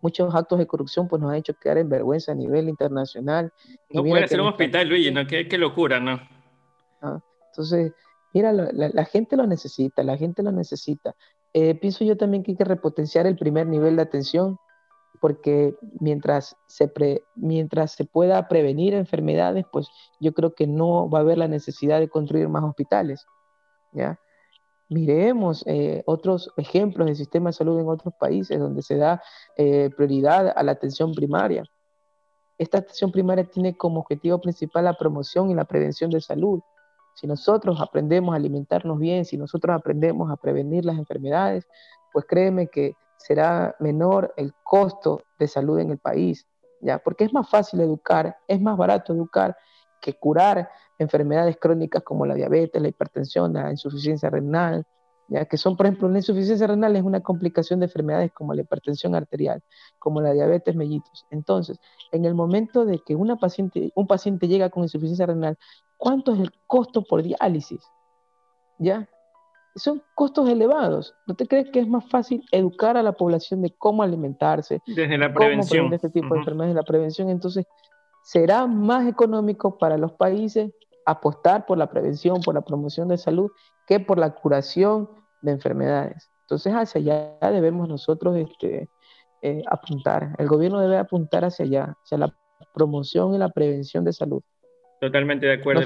Muchos 0.00 0.34
actos 0.34 0.58
de 0.58 0.66
corrupción 0.66 1.08
pues 1.08 1.20
nos 1.22 1.30
han 1.30 1.36
hecho 1.36 1.54
quedar 1.54 1.78
en 1.78 1.88
vergüenza 1.88 2.32
a 2.32 2.34
nivel 2.34 2.68
internacional. 2.68 3.52
No 3.90 4.02
puede 4.04 4.28
ser 4.28 4.40
un 4.40 4.48
hospital, 4.48 4.88
Luigi, 4.88 5.10
¿no? 5.10 5.26
Qué, 5.26 5.48
qué 5.48 5.58
locura, 5.58 6.00
¿no? 6.00 6.20
Ah, 7.02 7.20
entonces, 7.50 7.92
mira, 8.32 8.52
la, 8.52 8.70
la, 8.72 9.04
gente 9.04 9.36
lo 9.36 9.46
necesita, 9.46 10.02
la 10.02 10.16
gente 10.16 10.42
lo 10.42 10.52
necesita. 10.52 11.14
Eh, 11.52 11.74
pienso 11.74 12.04
yo 12.04 12.16
también 12.16 12.42
que 12.42 12.52
hay 12.52 12.56
que 12.56 12.64
repotenciar 12.64 13.26
el 13.26 13.36
primer 13.36 13.66
nivel 13.66 13.96
de 13.96 14.02
atención, 14.02 14.58
porque 15.20 15.76
mientras 16.00 16.56
se, 16.66 16.92
mientras 17.34 17.92
se 17.92 18.04
pueda 18.04 18.48
prevenir 18.48 18.94
enfermedades, 18.94 19.64
pues 19.70 19.88
yo 20.20 20.32
creo 20.32 20.54
que 20.54 20.66
no 20.66 21.08
va 21.10 21.18
a 21.18 21.22
haber 21.22 21.38
la 21.38 21.48
necesidad 21.48 22.00
de 22.00 22.08
construir 22.08 22.48
más 22.48 22.64
hospitales, 22.64 23.26
¿ya? 23.92 24.18
Miremos 24.90 25.64
eh, 25.66 26.02
otros 26.06 26.50
ejemplos 26.56 27.06
del 27.06 27.16
sistema 27.16 27.50
de 27.50 27.54
salud 27.54 27.78
en 27.78 27.88
otros 27.88 28.14
países 28.18 28.58
donde 28.58 28.80
se 28.80 28.96
da 28.96 29.22
eh, 29.56 29.90
prioridad 29.94 30.54
a 30.56 30.62
la 30.62 30.72
atención 30.72 31.12
primaria. 31.12 31.64
Esta 32.56 32.78
atención 32.78 33.12
primaria 33.12 33.44
tiene 33.44 33.76
como 33.76 34.00
objetivo 34.00 34.40
principal 34.40 34.84
la 34.84 34.94
promoción 34.94 35.50
y 35.50 35.54
la 35.54 35.66
prevención 35.66 36.10
de 36.10 36.22
salud. 36.22 36.60
Si 37.14 37.26
nosotros 37.26 37.80
aprendemos 37.80 38.32
a 38.32 38.36
alimentarnos 38.36 38.98
bien, 38.98 39.26
si 39.26 39.36
nosotros 39.36 39.76
aprendemos 39.76 40.30
a 40.30 40.36
prevenir 40.36 40.84
las 40.86 40.96
enfermedades, 40.96 41.66
pues 42.12 42.24
créeme 42.26 42.68
que 42.68 42.94
será 43.18 43.76
menor 43.80 44.32
el 44.36 44.54
costo 44.62 45.22
de 45.38 45.46
salud 45.46 45.78
en 45.80 45.90
el 45.90 45.98
país, 45.98 46.46
¿ya? 46.80 46.98
Porque 46.98 47.24
es 47.24 47.32
más 47.32 47.48
fácil 47.48 47.80
educar, 47.80 48.38
es 48.46 48.60
más 48.60 48.76
barato 48.76 49.12
educar 49.12 49.56
que 50.00 50.14
curar 50.14 50.70
enfermedades 50.98 51.56
crónicas 51.58 52.02
como 52.02 52.24
la 52.24 52.34
diabetes, 52.34 52.80
la 52.80 52.88
hipertensión, 52.88 53.52
la 53.52 53.70
insuficiencia 53.70 54.30
renal, 54.30 54.86
ya 55.28 55.44
que 55.44 55.58
son, 55.58 55.76
por 55.76 55.86
ejemplo, 55.86 56.08
la 56.08 56.18
insuficiencia 56.18 56.66
renal 56.66 56.96
es 56.96 57.02
una 57.02 57.20
complicación 57.20 57.80
de 57.80 57.86
enfermedades 57.86 58.32
como 58.32 58.54
la 58.54 58.62
hipertensión 58.62 59.14
arterial, 59.14 59.62
como 59.98 60.22
la 60.22 60.32
diabetes 60.32 60.74
mellitus. 60.74 61.26
Entonces, 61.30 61.78
en 62.12 62.24
el 62.24 62.34
momento 62.34 62.86
de 62.86 63.00
que 63.00 63.14
una 63.14 63.36
paciente, 63.36 63.92
un 63.94 64.06
paciente 64.06 64.48
llega 64.48 64.70
con 64.70 64.84
insuficiencia 64.84 65.26
renal, 65.26 65.58
¿cuánto 65.98 66.32
es 66.32 66.40
el 66.40 66.50
costo 66.66 67.02
por 67.02 67.22
diálisis? 67.22 67.82
¿Ya? 68.78 69.08
Son 69.78 70.02
costos 70.14 70.48
elevados. 70.48 71.14
¿No 71.26 71.34
te 71.34 71.46
crees 71.46 71.70
que 71.70 71.80
es 71.80 71.88
más 71.88 72.08
fácil 72.08 72.44
educar 72.52 72.96
a 72.96 73.02
la 73.02 73.12
población 73.12 73.62
de 73.62 73.74
cómo 73.76 74.02
alimentarse? 74.02 74.80
Desde 74.86 75.18
la 75.18 75.32
prevención. 75.32 75.86
Cómo 75.86 75.94
este 75.94 76.10
tipo 76.10 76.34
de 76.34 76.40
enfermedades, 76.40 76.74
la 76.74 76.82
prevención. 76.82 77.28
Entonces, 77.30 77.66
será 78.22 78.66
más 78.66 79.06
económico 79.06 79.78
para 79.78 79.96
los 79.96 80.12
países 80.12 80.70
apostar 81.06 81.64
por 81.64 81.78
la 81.78 81.88
prevención, 81.88 82.40
por 82.42 82.54
la 82.54 82.60
promoción 82.60 83.08
de 83.08 83.16
salud, 83.16 83.50
que 83.86 83.98
por 83.98 84.18
la 84.18 84.34
curación 84.34 85.08
de 85.40 85.52
enfermedades. 85.52 86.30
Entonces, 86.42 86.72
hacia 86.74 87.00
allá 87.00 87.50
debemos 87.50 87.88
nosotros 87.88 88.36
este, 88.36 88.90
eh, 89.42 89.62
apuntar. 89.70 90.34
El 90.38 90.48
gobierno 90.48 90.80
debe 90.80 90.98
apuntar 90.98 91.44
hacia 91.44 91.64
allá, 91.64 91.96
hacia 92.02 92.18
la 92.18 92.34
promoción 92.74 93.34
y 93.34 93.38
la 93.38 93.48
prevención 93.48 94.04
de 94.04 94.12
salud. 94.12 94.42
Totalmente 95.00 95.46
de 95.46 95.52
acuerdo. 95.54 95.82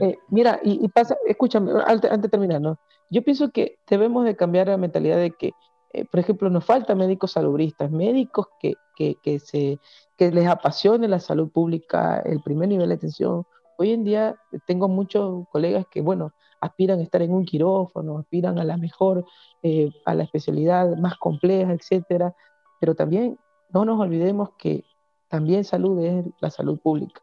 Eh, 0.00 0.18
mira, 0.28 0.60
y, 0.62 0.86
pasa, 0.88 1.16
escúchame, 1.26 1.72
antes, 1.86 2.10
de 2.20 2.28
terminar, 2.28 2.60
¿no? 2.60 2.78
Yo 3.08 3.22
pienso 3.22 3.50
que 3.50 3.78
debemos 3.88 4.24
de 4.24 4.36
cambiar 4.36 4.68
la 4.68 4.76
mentalidad 4.76 5.16
de 5.16 5.30
que, 5.30 5.52
eh, 5.92 6.04
por 6.04 6.20
ejemplo, 6.20 6.50
nos 6.50 6.64
falta 6.64 6.94
médicos 6.94 7.32
salubristas, 7.32 7.90
médicos 7.90 8.48
que, 8.60 8.74
que, 8.94 9.16
que, 9.22 9.38
se, 9.38 9.78
que 10.16 10.30
les 10.30 10.46
apasione 10.46 11.08
la 11.08 11.20
salud 11.20 11.50
pública, 11.50 12.20
el 12.24 12.42
primer 12.42 12.68
nivel 12.68 12.88
de 12.88 12.94
atención, 12.96 13.46
Hoy 13.78 13.92
en 13.92 14.04
día 14.04 14.36
tengo 14.66 14.88
muchos 14.88 15.46
colegas 15.50 15.86
que, 15.90 16.00
bueno, 16.00 16.32
aspiran 16.60 16.98
a 16.98 17.02
estar 17.02 17.20
en 17.20 17.32
un 17.32 17.44
quirófano, 17.44 18.18
aspiran 18.18 18.58
a 18.58 18.64
la 18.64 18.78
mejor, 18.78 19.26
eh, 19.62 19.90
a 20.06 20.14
la 20.14 20.22
especialidad 20.22 20.96
más 20.96 21.16
compleja, 21.18 21.72
etcétera, 21.72 22.34
pero 22.80 22.94
también 22.94 23.38
no 23.72 23.84
nos 23.84 24.00
olvidemos 24.00 24.50
que 24.58 24.84
también 25.28 25.64
salud 25.64 26.02
es 26.02 26.24
la 26.40 26.50
salud 26.50 26.78
pública. 26.78 27.20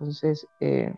Entonces, 0.00 0.46
eh, 0.60 0.92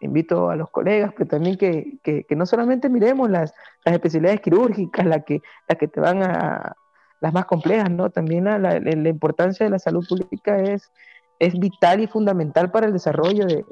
invito 0.00 0.50
a 0.50 0.56
los 0.56 0.70
colegas, 0.70 1.12
pero 1.16 1.28
también 1.28 1.56
que, 1.56 1.98
que, 2.02 2.24
no 2.36 2.46
solamente 2.46 2.88
miremos 2.88 3.30
las, 3.30 3.54
las 3.84 3.94
especialidades 3.94 4.40
quirúrgicas, 4.40 5.06
las 5.06 5.24
que, 5.24 5.40
las 5.68 5.78
que 5.78 5.88
te 5.88 6.00
van 6.00 6.22
a, 6.22 6.74
las 7.20 7.32
más 7.32 7.44
complejas, 7.44 7.90
¿no? 7.90 8.10
También 8.10 8.44
la, 8.44 8.58
la 8.58 9.08
importancia 9.08 9.64
de 9.64 9.70
la 9.70 9.78
salud 9.78 10.06
pública 10.08 10.60
es 10.60 10.90
es 11.38 11.58
vital 11.58 12.00
y 12.00 12.06
fundamental 12.06 12.70
para 12.70 12.86
el 12.86 12.92
desarrollo 12.92 13.46
de, 13.46 13.64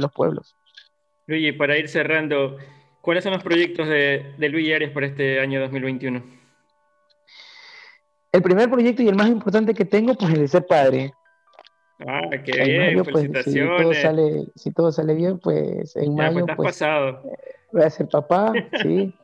los 0.00 0.12
pueblos. 0.12 0.56
Luigi, 1.26 1.52
para 1.52 1.78
ir 1.78 1.88
cerrando, 1.88 2.56
¿cuáles 3.00 3.24
son 3.24 3.32
los 3.32 3.42
proyectos 3.42 3.88
de, 3.88 4.34
de 4.36 4.48
Luigi 4.48 4.72
Arias 4.72 4.92
para 4.92 5.06
este 5.06 5.40
año 5.40 5.60
2021? 5.60 6.22
El 8.32 8.42
primer 8.42 8.70
proyecto 8.70 9.02
y 9.02 9.08
el 9.08 9.16
más 9.16 9.28
importante 9.28 9.74
que 9.74 9.84
tengo, 9.84 10.14
pues, 10.14 10.30
es 10.30 10.36
el 10.36 10.42
de 10.42 10.48
ser 10.48 10.66
padre. 10.66 11.12
Ah, 12.06 12.30
qué 12.44 12.52
bien, 12.64 13.02
pues, 13.02 13.14
felicitaciones. 13.14 14.50
si, 14.54 14.70
todo 14.72 14.90
sale, 14.92 15.14
bien, 15.14 15.38
pues 15.38 15.94
en 15.96 16.16
ya, 16.16 16.30
mayo 16.30 16.46
pues, 16.46 16.56
pues, 16.56 16.68
pasado. 16.68 17.22
voy 17.72 17.82
a 17.82 17.90
ser 17.90 18.08
papá, 18.08 18.52
sí. 18.82 19.14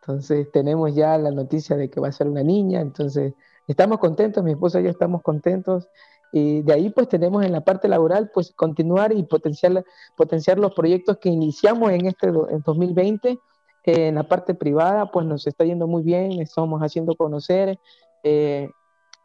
Entonces 0.00 0.50
tenemos 0.52 0.94
ya 0.94 1.18
la 1.18 1.30
noticia 1.32 1.76
de 1.76 1.90
que 1.90 2.00
va 2.00 2.08
a 2.08 2.12
ser 2.12 2.28
una 2.28 2.42
niña, 2.42 2.80
entonces 2.80 3.34
estamos 3.66 3.98
contentos, 3.98 4.42
mi 4.44 4.52
esposa 4.52 4.80
y 4.80 4.84
yo 4.84 4.90
estamos 4.90 5.22
contentos. 5.22 5.88
Y 6.32 6.62
de 6.62 6.72
ahí 6.72 6.90
pues 6.90 7.08
tenemos 7.08 7.44
en 7.44 7.52
la 7.52 7.62
parte 7.62 7.88
laboral 7.88 8.30
pues 8.32 8.52
continuar 8.52 9.12
y 9.12 9.22
potenciar, 9.24 9.84
potenciar 10.16 10.58
los 10.58 10.74
proyectos 10.74 11.18
que 11.18 11.28
iniciamos 11.28 11.90
en 11.90 12.06
este 12.06 12.28
en 12.28 12.62
2020. 12.64 13.38
en 13.84 14.14
la 14.14 14.28
parte 14.28 14.54
privada 14.54 15.10
pues 15.10 15.26
nos 15.26 15.46
está 15.46 15.64
yendo 15.64 15.86
muy 15.86 16.02
bien, 16.02 16.32
estamos 16.40 16.80
haciendo 16.82 17.14
conocer. 17.16 17.78
Eh, 18.22 18.68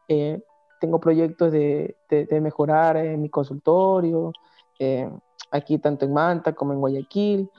eh, 0.08 0.42
tengo 0.82 1.00
proyectos 1.00 1.52
de, 1.54 1.96
de, 2.10 2.42
mejorar 2.42 2.98
en 2.98 3.22
mi 3.22 3.30
consultorio, 3.30 4.34
eh, 4.80 5.10
aquí 5.52 5.78
tanto 5.78 6.04
en 6.06 6.14
Manta 6.14 6.54
como 6.54 6.74
en 6.74 6.80
Guayaquil, 6.80 7.50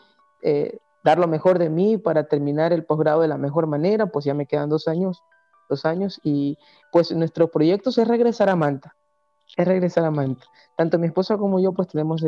dar 1.02 1.18
lo 1.18 1.28
mejor 1.28 1.58
de 1.58 1.70
mí 1.70 1.96
para 1.96 2.24
terminar 2.24 2.72
el 2.72 2.84
posgrado 2.84 3.22
de 3.22 3.28
la 3.28 3.38
mejor 3.38 3.66
manera, 3.66 4.06
pues 4.06 4.24
ya 4.24 4.34
me 4.34 4.46
quedan 4.46 4.68
dos 4.68 4.88
años, 4.88 5.22
dos 5.70 5.86
años 5.86 6.20
y 6.22 6.58
pues 6.90 7.12
nuestro 7.12 7.48
proyecto 7.48 7.90
es 7.90 8.08
regresar 8.08 8.50
a 8.50 8.56
Manta 8.56 8.94
es 9.56 9.66
regresar 9.66 10.04
a 10.04 10.10
Manta. 10.10 10.44
Tanto 10.76 10.98
mi 10.98 11.06
esposa 11.06 11.36
como 11.36 11.60
yo, 11.60 11.72
pues 11.72 11.88
tenemos 11.88 12.22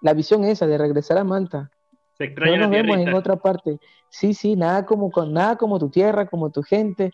la 0.00 0.14
visión 0.14 0.44
esa 0.44 0.66
de 0.66 0.78
regresar 0.78 1.18
a 1.18 1.24
Manta. 1.24 1.70
Se 2.16 2.24
extraña 2.24 2.56
no 2.56 2.62
nos 2.64 2.70
vemos 2.70 2.98
en 2.98 3.14
otra 3.14 3.36
parte. 3.36 3.78
Sí, 4.08 4.34
sí, 4.34 4.56
nada 4.56 4.84
como, 4.84 5.10
nada 5.28 5.56
como 5.56 5.78
tu 5.78 5.90
tierra, 5.90 6.26
como 6.26 6.50
tu 6.50 6.62
gente. 6.62 7.12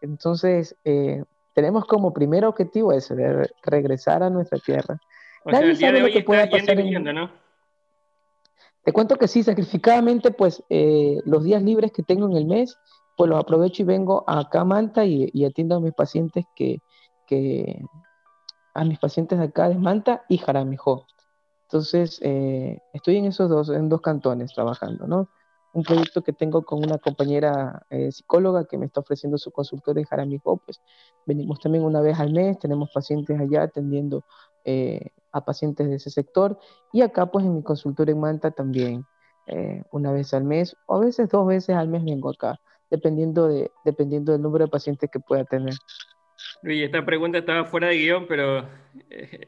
Entonces, 0.00 0.76
eh, 0.84 1.24
tenemos 1.56 1.86
como 1.86 2.12
primer 2.12 2.44
objetivo 2.44 2.92
ese, 2.92 3.16
de 3.16 3.50
regresar 3.62 4.22
a 4.22 4.28
nuestra 4.28 4.58
tierra. 4.58 5.00
Nadie 5.46 5.74
sabe 5.74 6.00
lo 6.00 6.08
que 6.08 6.22
pueda 6.22 6.50
pasar. 6.50 6.76
¿no? 6.84 7.30
Te 8.84 8.92
cuento 8.92 9.16
que 9.16 9.26
sí, 9.26 9.42
sacrificadamente, 9.42 10.32
pues 10.32 10.62
eh, 10.68 11.18
los 11.24 11.44
días 11.44 11.62
libres 11.62 11.92
que 11.92 12.02
tengo 12.02 12.26
en 12.26 12.36
el 12.36 12.44
mes, 12.44 12.76
pues 13.16 13.30
los 13.30 13.40
aprovecho 13.40 13.82
y 13.82 13.86
vengo 13.86 14.22
acá 14.26 14.60
a 14.60 14.64
Manta 14.66 15.06
y, 15.06 15.46
atiendo 15.46 15.76
a 15.76 15.80
mis 15.80 15.94
pacientes 15.94 16.44
que, 16.54 16.82
a 18.74 18.84
mis 18.84 18.98
pacientes 18.98 19.38
de 19.38 19.46
acá 19.46 19.70
de 19.70 19.78
Manta 19.78 20.26
y 20.28 20.36
Jaramijó. 20.36 21.06
Entonces, 21.62 22.20
eh, 22.22 22.82
estoy 22.92 23.16
en 23.16 23.24
esos 23.24 23.48
dos, 23.48 23.70
en 23.70 23.88
dos 23.88 24.02
cantones 24.02 24.52
trabajando, 24.52 25.06
¿no? 25.06 25.30
Un 25.76 25.82
proyecto 25.82 26.22
que 26.22 26.32
tengo 26.32 26.62
con 26.64 26.78
una 26.78 26.96
compañera 26.96 27.84
eh, 27.90 28.10
psicóloga 28.10 28.64
que 28.64 28.78
me 28.78 28.86
está 28.86 29.00
ofreciendo 29.00 29.36
su 29.36 29.50
consultorio 29.50 30.00
en 30.00 30.06
Jaramijó, 30.06 30.56
pues 30.56 30.80
venimos 31.26 31.60
también 31.60 31.84
una 31.84 32.00
vez 32.00 32.18
al 32.18 32.32
mes, 32.32 32.58
tenemos 32.58 32.90
pacientes 32.94 33.38
allá 33.38 33.64
atendiendo 33.64 34.24
eh, 34.64 35.10
a 35.32 35.44
pacientes 35.44 35.86
de 35.86 35.96
ese 35.96 36.08
sector 36.08 36.58
y 36.94 37.02
acá 37.02 37.26
pues 37.26 37.44
en 37.44 37.56
mi 37.56 37.62
consultorio 37.62 38.14
en 38.14 38.20
Manta 38.20 38.50
también 38.50 39.04
una 39.92 40.10
vez 40.12 40.34
al 40.34 40.42
mes 40.42 40.76
o 40.86 40.96
a 40.96 41.00
veces 41.00 41.28
dos 41.28 41.46
veces 41.46 41.76
al 41.76 41.88
mes 41.88 42.02
vengo 42.02 42.30
acá, 42.30 42.58
dependiendo, 42.90 43.46
de, 43.46 43.70
dependiendo 43.84 44.32
del 44.32 44.42
número 44.42 44.64
de 44.64 44.70
pacientes 44.70 45.08
que 45.08 45.20
pueda 45.20 45.44
tener. 45.44 45.74
Y 46.64 46.82
esta 46.82 47.04
pregunta 47.04 47.38
estaba 47.38 47.64
fuera 47.64 47.88
de 47.88 47.98
guion, 47.98 48.26
pero 48.26 48.66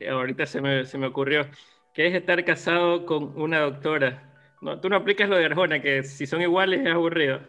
ahorita 0.09 0.47
se 0.47 0.61
me, 0.61 0.85
se 0.85 0.99
me 0.99 1.07
ocurrió. 1.09 1.47
¿Qué 1.95 2.07
es 2.07 2.15
estar 2.15 2.45
casado 2.45 3.07
con 3.07 3.41
una 3.41 3.59
doctora? 3.61 4.38
No, 4.61 4.81
tú 4.81 4.89
no 4.89 4.97
aplicas 4.97 5.29
lo 5.29 5.37
de 5.37 5.47
Arjona, 5.47 5.81
que 5.81 6.03
si 6.03 6.27
son 6.27 6.43
iguales 6.43 6.81
es 6.81 6.93
aburrido. 6.93 7.41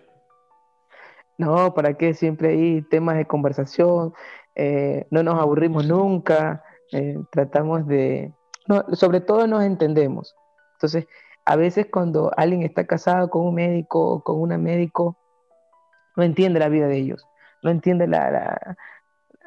No, 1.37 1.73
¿para 1.73 1.93
qué? 1.93 2.13
Siempre 2.13 2.49
hay 2.49 2.81
temas 2.83 3.17
de 3.17 3.25
conversación, 3.25 4.13
eh, 4.55 5.07
no 5.09 5.23
nos 5.23 5.39
aburrimos 5.39 5.87
nunca, 5.87 6.63
eh, 6.91 7.17
tratamos 7.31 7.87
de... 7.87 8.33
sobre 8.93 9.21
todo 9.21 9.47
nos 9.47 9.63
entendemos. 9.63 10.35
Entonces, 10.73 11.07
a 11.45 11.55
veces 11.55 11.87
cuando 11.91 12.31
alguien 12.37 12.61
está 12.63 12.85
casado 12.85 13.29
con 13.29 13.47
un 13.47 13.55
médico 13.55 14.05
o 14.05 14.23
con 14.23 14.39
una 14.41 14.57
médico, 14.57 15.17
no 16.15 16.23
entiende 16.23 16.59
la 16.59 16.69
vida 16.69 16.87
de 16.87 16.97
ellos, 16.97 17.25
no 17.63 17.71
entiende 17.71 18.07
la, 18.07 18.77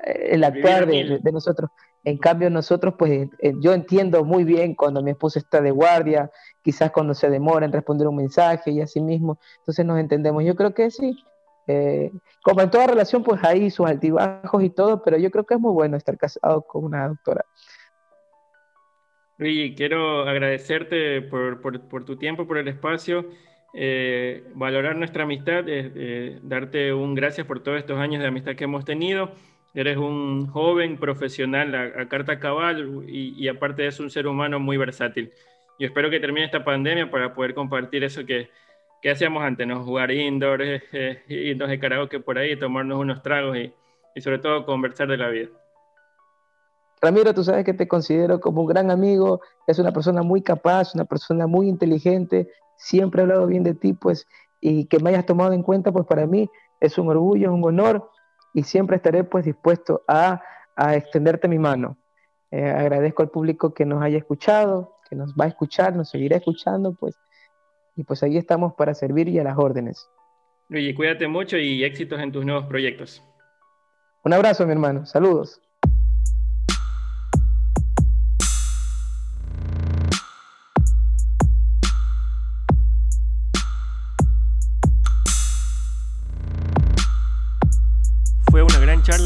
el 0.02 0.42
actuar 0.44 0.86
de, 0.86 1.20
de, 1.22 1.32
nosotros. 1.32 1.70
En 2.04 2.18
cambio, 2.18 2.50
nosotros, 2.50 2.94
pues 2.98 3.28
eh, 3.38 3.52
yo 3.60 3.72
entiendo 3.72 4.24
muy 4.24 4.42
bien 4.42 4.74
cuando 4.74 5.02
mi 5.02 5.12
esposa 5.12 5.38
está 5.38 5.60
de 5.60 5.70
guardia, 5.70 6.30
quizás 6.60 6.90
cuando 6.90 7.14
se 7.14 7.30
demora 7.30 7.64
en 7.64 7.72
responder 7.72 8.08
un 8.08 8.16
mensaje 8.16 8.72
y 8.72 8.80
así 8.80 9.00
mismo, 9.00 9.38
entonces 9.58 9.86
nos 9.86 10.00
entendemos. 10.00 10.44
Yo 10.44 10.56
creo 10.56 10.74
que 10.74 10.90
sí, 10.90 11.16
eh, 11.68 12.10
como 12.42 12.60
en 12.60 12.70
toda 12.70 12.88
relación, 12.88 13.22
pues 13.22 13.42
hay 13.44 13.70
sus 13.70 13.86
altibajos 13.86 14.64
y 14.64 14.70
todo, 14.70 15.02
pero 15.04 15.16
yo 15.16 15.30
creo 15.30 15.44
que 15.44 15.54
es 15.54 15.60
muy 15.60 15.72
bueno 15.72 15.96
estar 15.96 16.18
casado 16.18 16.62
con 16.62 16.84
una 16.84 17.06
doctora. 17.06 17.44
Luigi, 19.38 19.74
quiero 19.76 20.28
agradecerte 20.28 21.22
por, 21.22 21.60
por, 21.60 22.04
tu 22.04 22.16
tiempo, 22.16 22.46
por 22.48 22.58
el 22.58 22.66
espacio, 22.66 23.26
eh, 23.74 24.44
valorar 24.54 24.96
nuestra 24.96 25.22
amistad, 25.22 25.64
darte 26.42 26.92
un 26.92 27.14
gracias 27.14 27.46
por 27.46 27.60
todos 27.60 27.78
estos 27.78 27.98
años 27.98 28.22
de 28.22 28.28
amistad 28.28 28.56
que 28.56 28.64
hemos 28.64 28.84
tenido 28.84 29.32
Eres 29.74 29.96
un 29.96 30.46
joven 30.48 30.98
profesional 30.98 31.74
a, 31.74 32.08
carta 32.08 32.38
cabal 32.38 33.04
y, 33.08 33.48
aparte 33.48 33.82
de 33.82 33.88
eso 33.88 34.02
un 34.02 34.10
ser 34.10 34.26
humano 34.26 34.60
muy 34.60 34.76
versátil. 34.76 35.32
Yo 35.78 35.86
espero 35.86 36.10
que 36.10 36.20
termine 36.20 36.44
esta 36.44 36.64
pandemia 36.64 37.10
para 37.10 37.34
poder 37.34 37.54
compartir 37.54 38.04
eso 38.04 38.26
que, 38.26 38.50
que 39.00 39.10
hacíamos 39.10 39.42
antes, 39.42 39.66
¿no? 39.66 39.82
jugar 39.82 40.10
indoor, 40.10 40.60
eh, 40.60 40.82
eh, 40.92 41.22
irnos 41.28 41.70
de 41.70 41.78
karaoke 41.78 42.20
por 42.20 42.38
ahí, 42.38 42.56
tomarnos 42.56 42.98
unos 42.98 43.22
tragos 43.22 43.56
y, 43.56 43.72
y 44.14 44.20
sobre 44.20 44.38
todo 44.38 44.66
conversar 44.66 45.08
de 45.08 45.16
la 45.16 45.28
vida. 45.28 45.48
Ramiro, 47.00 47.34
tú 47.34 47.42
sabes 47.42 47.64
que 47.64 47.74
te 47.74 47.88
considero 47.88 48.40
como 48.40 48.60
un 48.60 48.68
gran 48.68 48.90
amigo, 48.90 49.40
es 49.66 49.78
una 49.80 49.90
persona 49.90 50.22
muy 50.22 50.40
capaz, 50.40 50.94
una 50.94 51.04
persona 51.04 51.48
muy 51.48 51.68
inteligente, 51.68 52.48
siempre 52.76 53.20
he 53.20 53.24
hablado 53.24 53.46
bien 53.48 53.64
de 53.64 53.74
ti, 53.74 53.92
pues, 53.92 54.28
y 54.60 54.84
que 54.84 55.00
me 55.00 55.10
hayas 55.10 55.26
tomado 55.26 55.52
en 55.52 55.64
cuenta, 55.64 55.90
pues 55.90 56.06
para 56.06 56.26
mí 56.26 56.48
es 56.78 56.96
un 56.98 57.08
orgullo, 57.08 57.48
es 57.48 57.52
un 57.52 57.64
honor, 57.64 58.08
y 58.52 58.62
siempre 58.62 58.96
estaré 58.96 59.24
pues 59.24 59.44
dispuesto 59.44 60.02
a, 60.06 60.42
extenderte 60.94 61.48
mi 61.48 61.58
mano. 61.58 61.98
Eh, 62.50 62.68
agradezco 62.68 63.22
al 63.22 63.30
público 63.30 63.72
que 63.72 63.84
nos 63.84 64.02
haya 64.02 64.18
escuchado, 64.18 64.96
que 65.08 65.16
nos 65.16 65.34
va 65.34 65.44
a 65.44 65.48
escuchar, 65.48 65.94
nos 65.94 66.10
seguirá 66.10 66.36
escuchando, 66.36 66.94
pues, 66.94 67.16
y 67.96 68.04
pues 68.04 68.22
ahí 68.22 68.36
estamos 68.36 68.74
para 68.74 68.94
servir 68.94 69.28
y 69.28 69.38
a 69.38 69.44
las 69.44 69.58
órdenes. 69.58 70.08
Luigi, 70.68 70.94
cuídate 70.94 71.28
mucho 71.28 71.56
y 71.58 71.84
éxitos 71.84 72.20
en 72.20 72.32
tus 72.32 72.44
nuevos 72.44 72.64
proyectos. 72.64 73.22
Un 74.24 74.32
abrazo, 74.32 74.64
mi 74.66 74.72
hermano. 74.72 75.04
Saludos. 75.04 75.61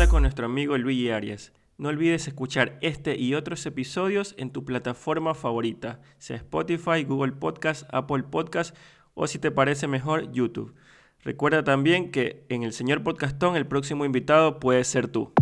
Con 0.05 0.23
nuestro 0.23 0.45
amigo 0.45 0.77
Luigi 0.77 1.09
Arias. 1.09 1.55
No 1.79 1.89
olvides 1.89 2.29
escuchar 2.29 2.79
este 2.83 3.17
y 3.17 3.35
otros 3.35 3.65
episodios 3.65 4.35
en 4.37 4.51
tu 4.51 4.63
plataforma 4.63 5.35
favorita, 5.35 6.03
sea 6.19 6.37
Spotify, 6.37 7.03
Google 7.03 7.33
Podcast, 7.33 7.85
Apple 7.91 8.25
Podcast 8.25 8.77
o 9.15 9.27
si 9.27 9.39
te 9.39 9.51
parece 9.51 9.89
mejor, 9.89 10.31
YouTube. 10.33 10.75
Recuerda 11.25 11.65
también 11.65 12.11
que 12.11 12.45
en 12.51 12.63
el 12.63 12.75
señor 12.75 13.03
Podcastón 13.03 13.57
el 13.57 13.67
próximo 13.67 14.05
invitado 14.05 14.61
puede 14.61 14.85
ser 14.85 15.09
tú. 15.09 15.33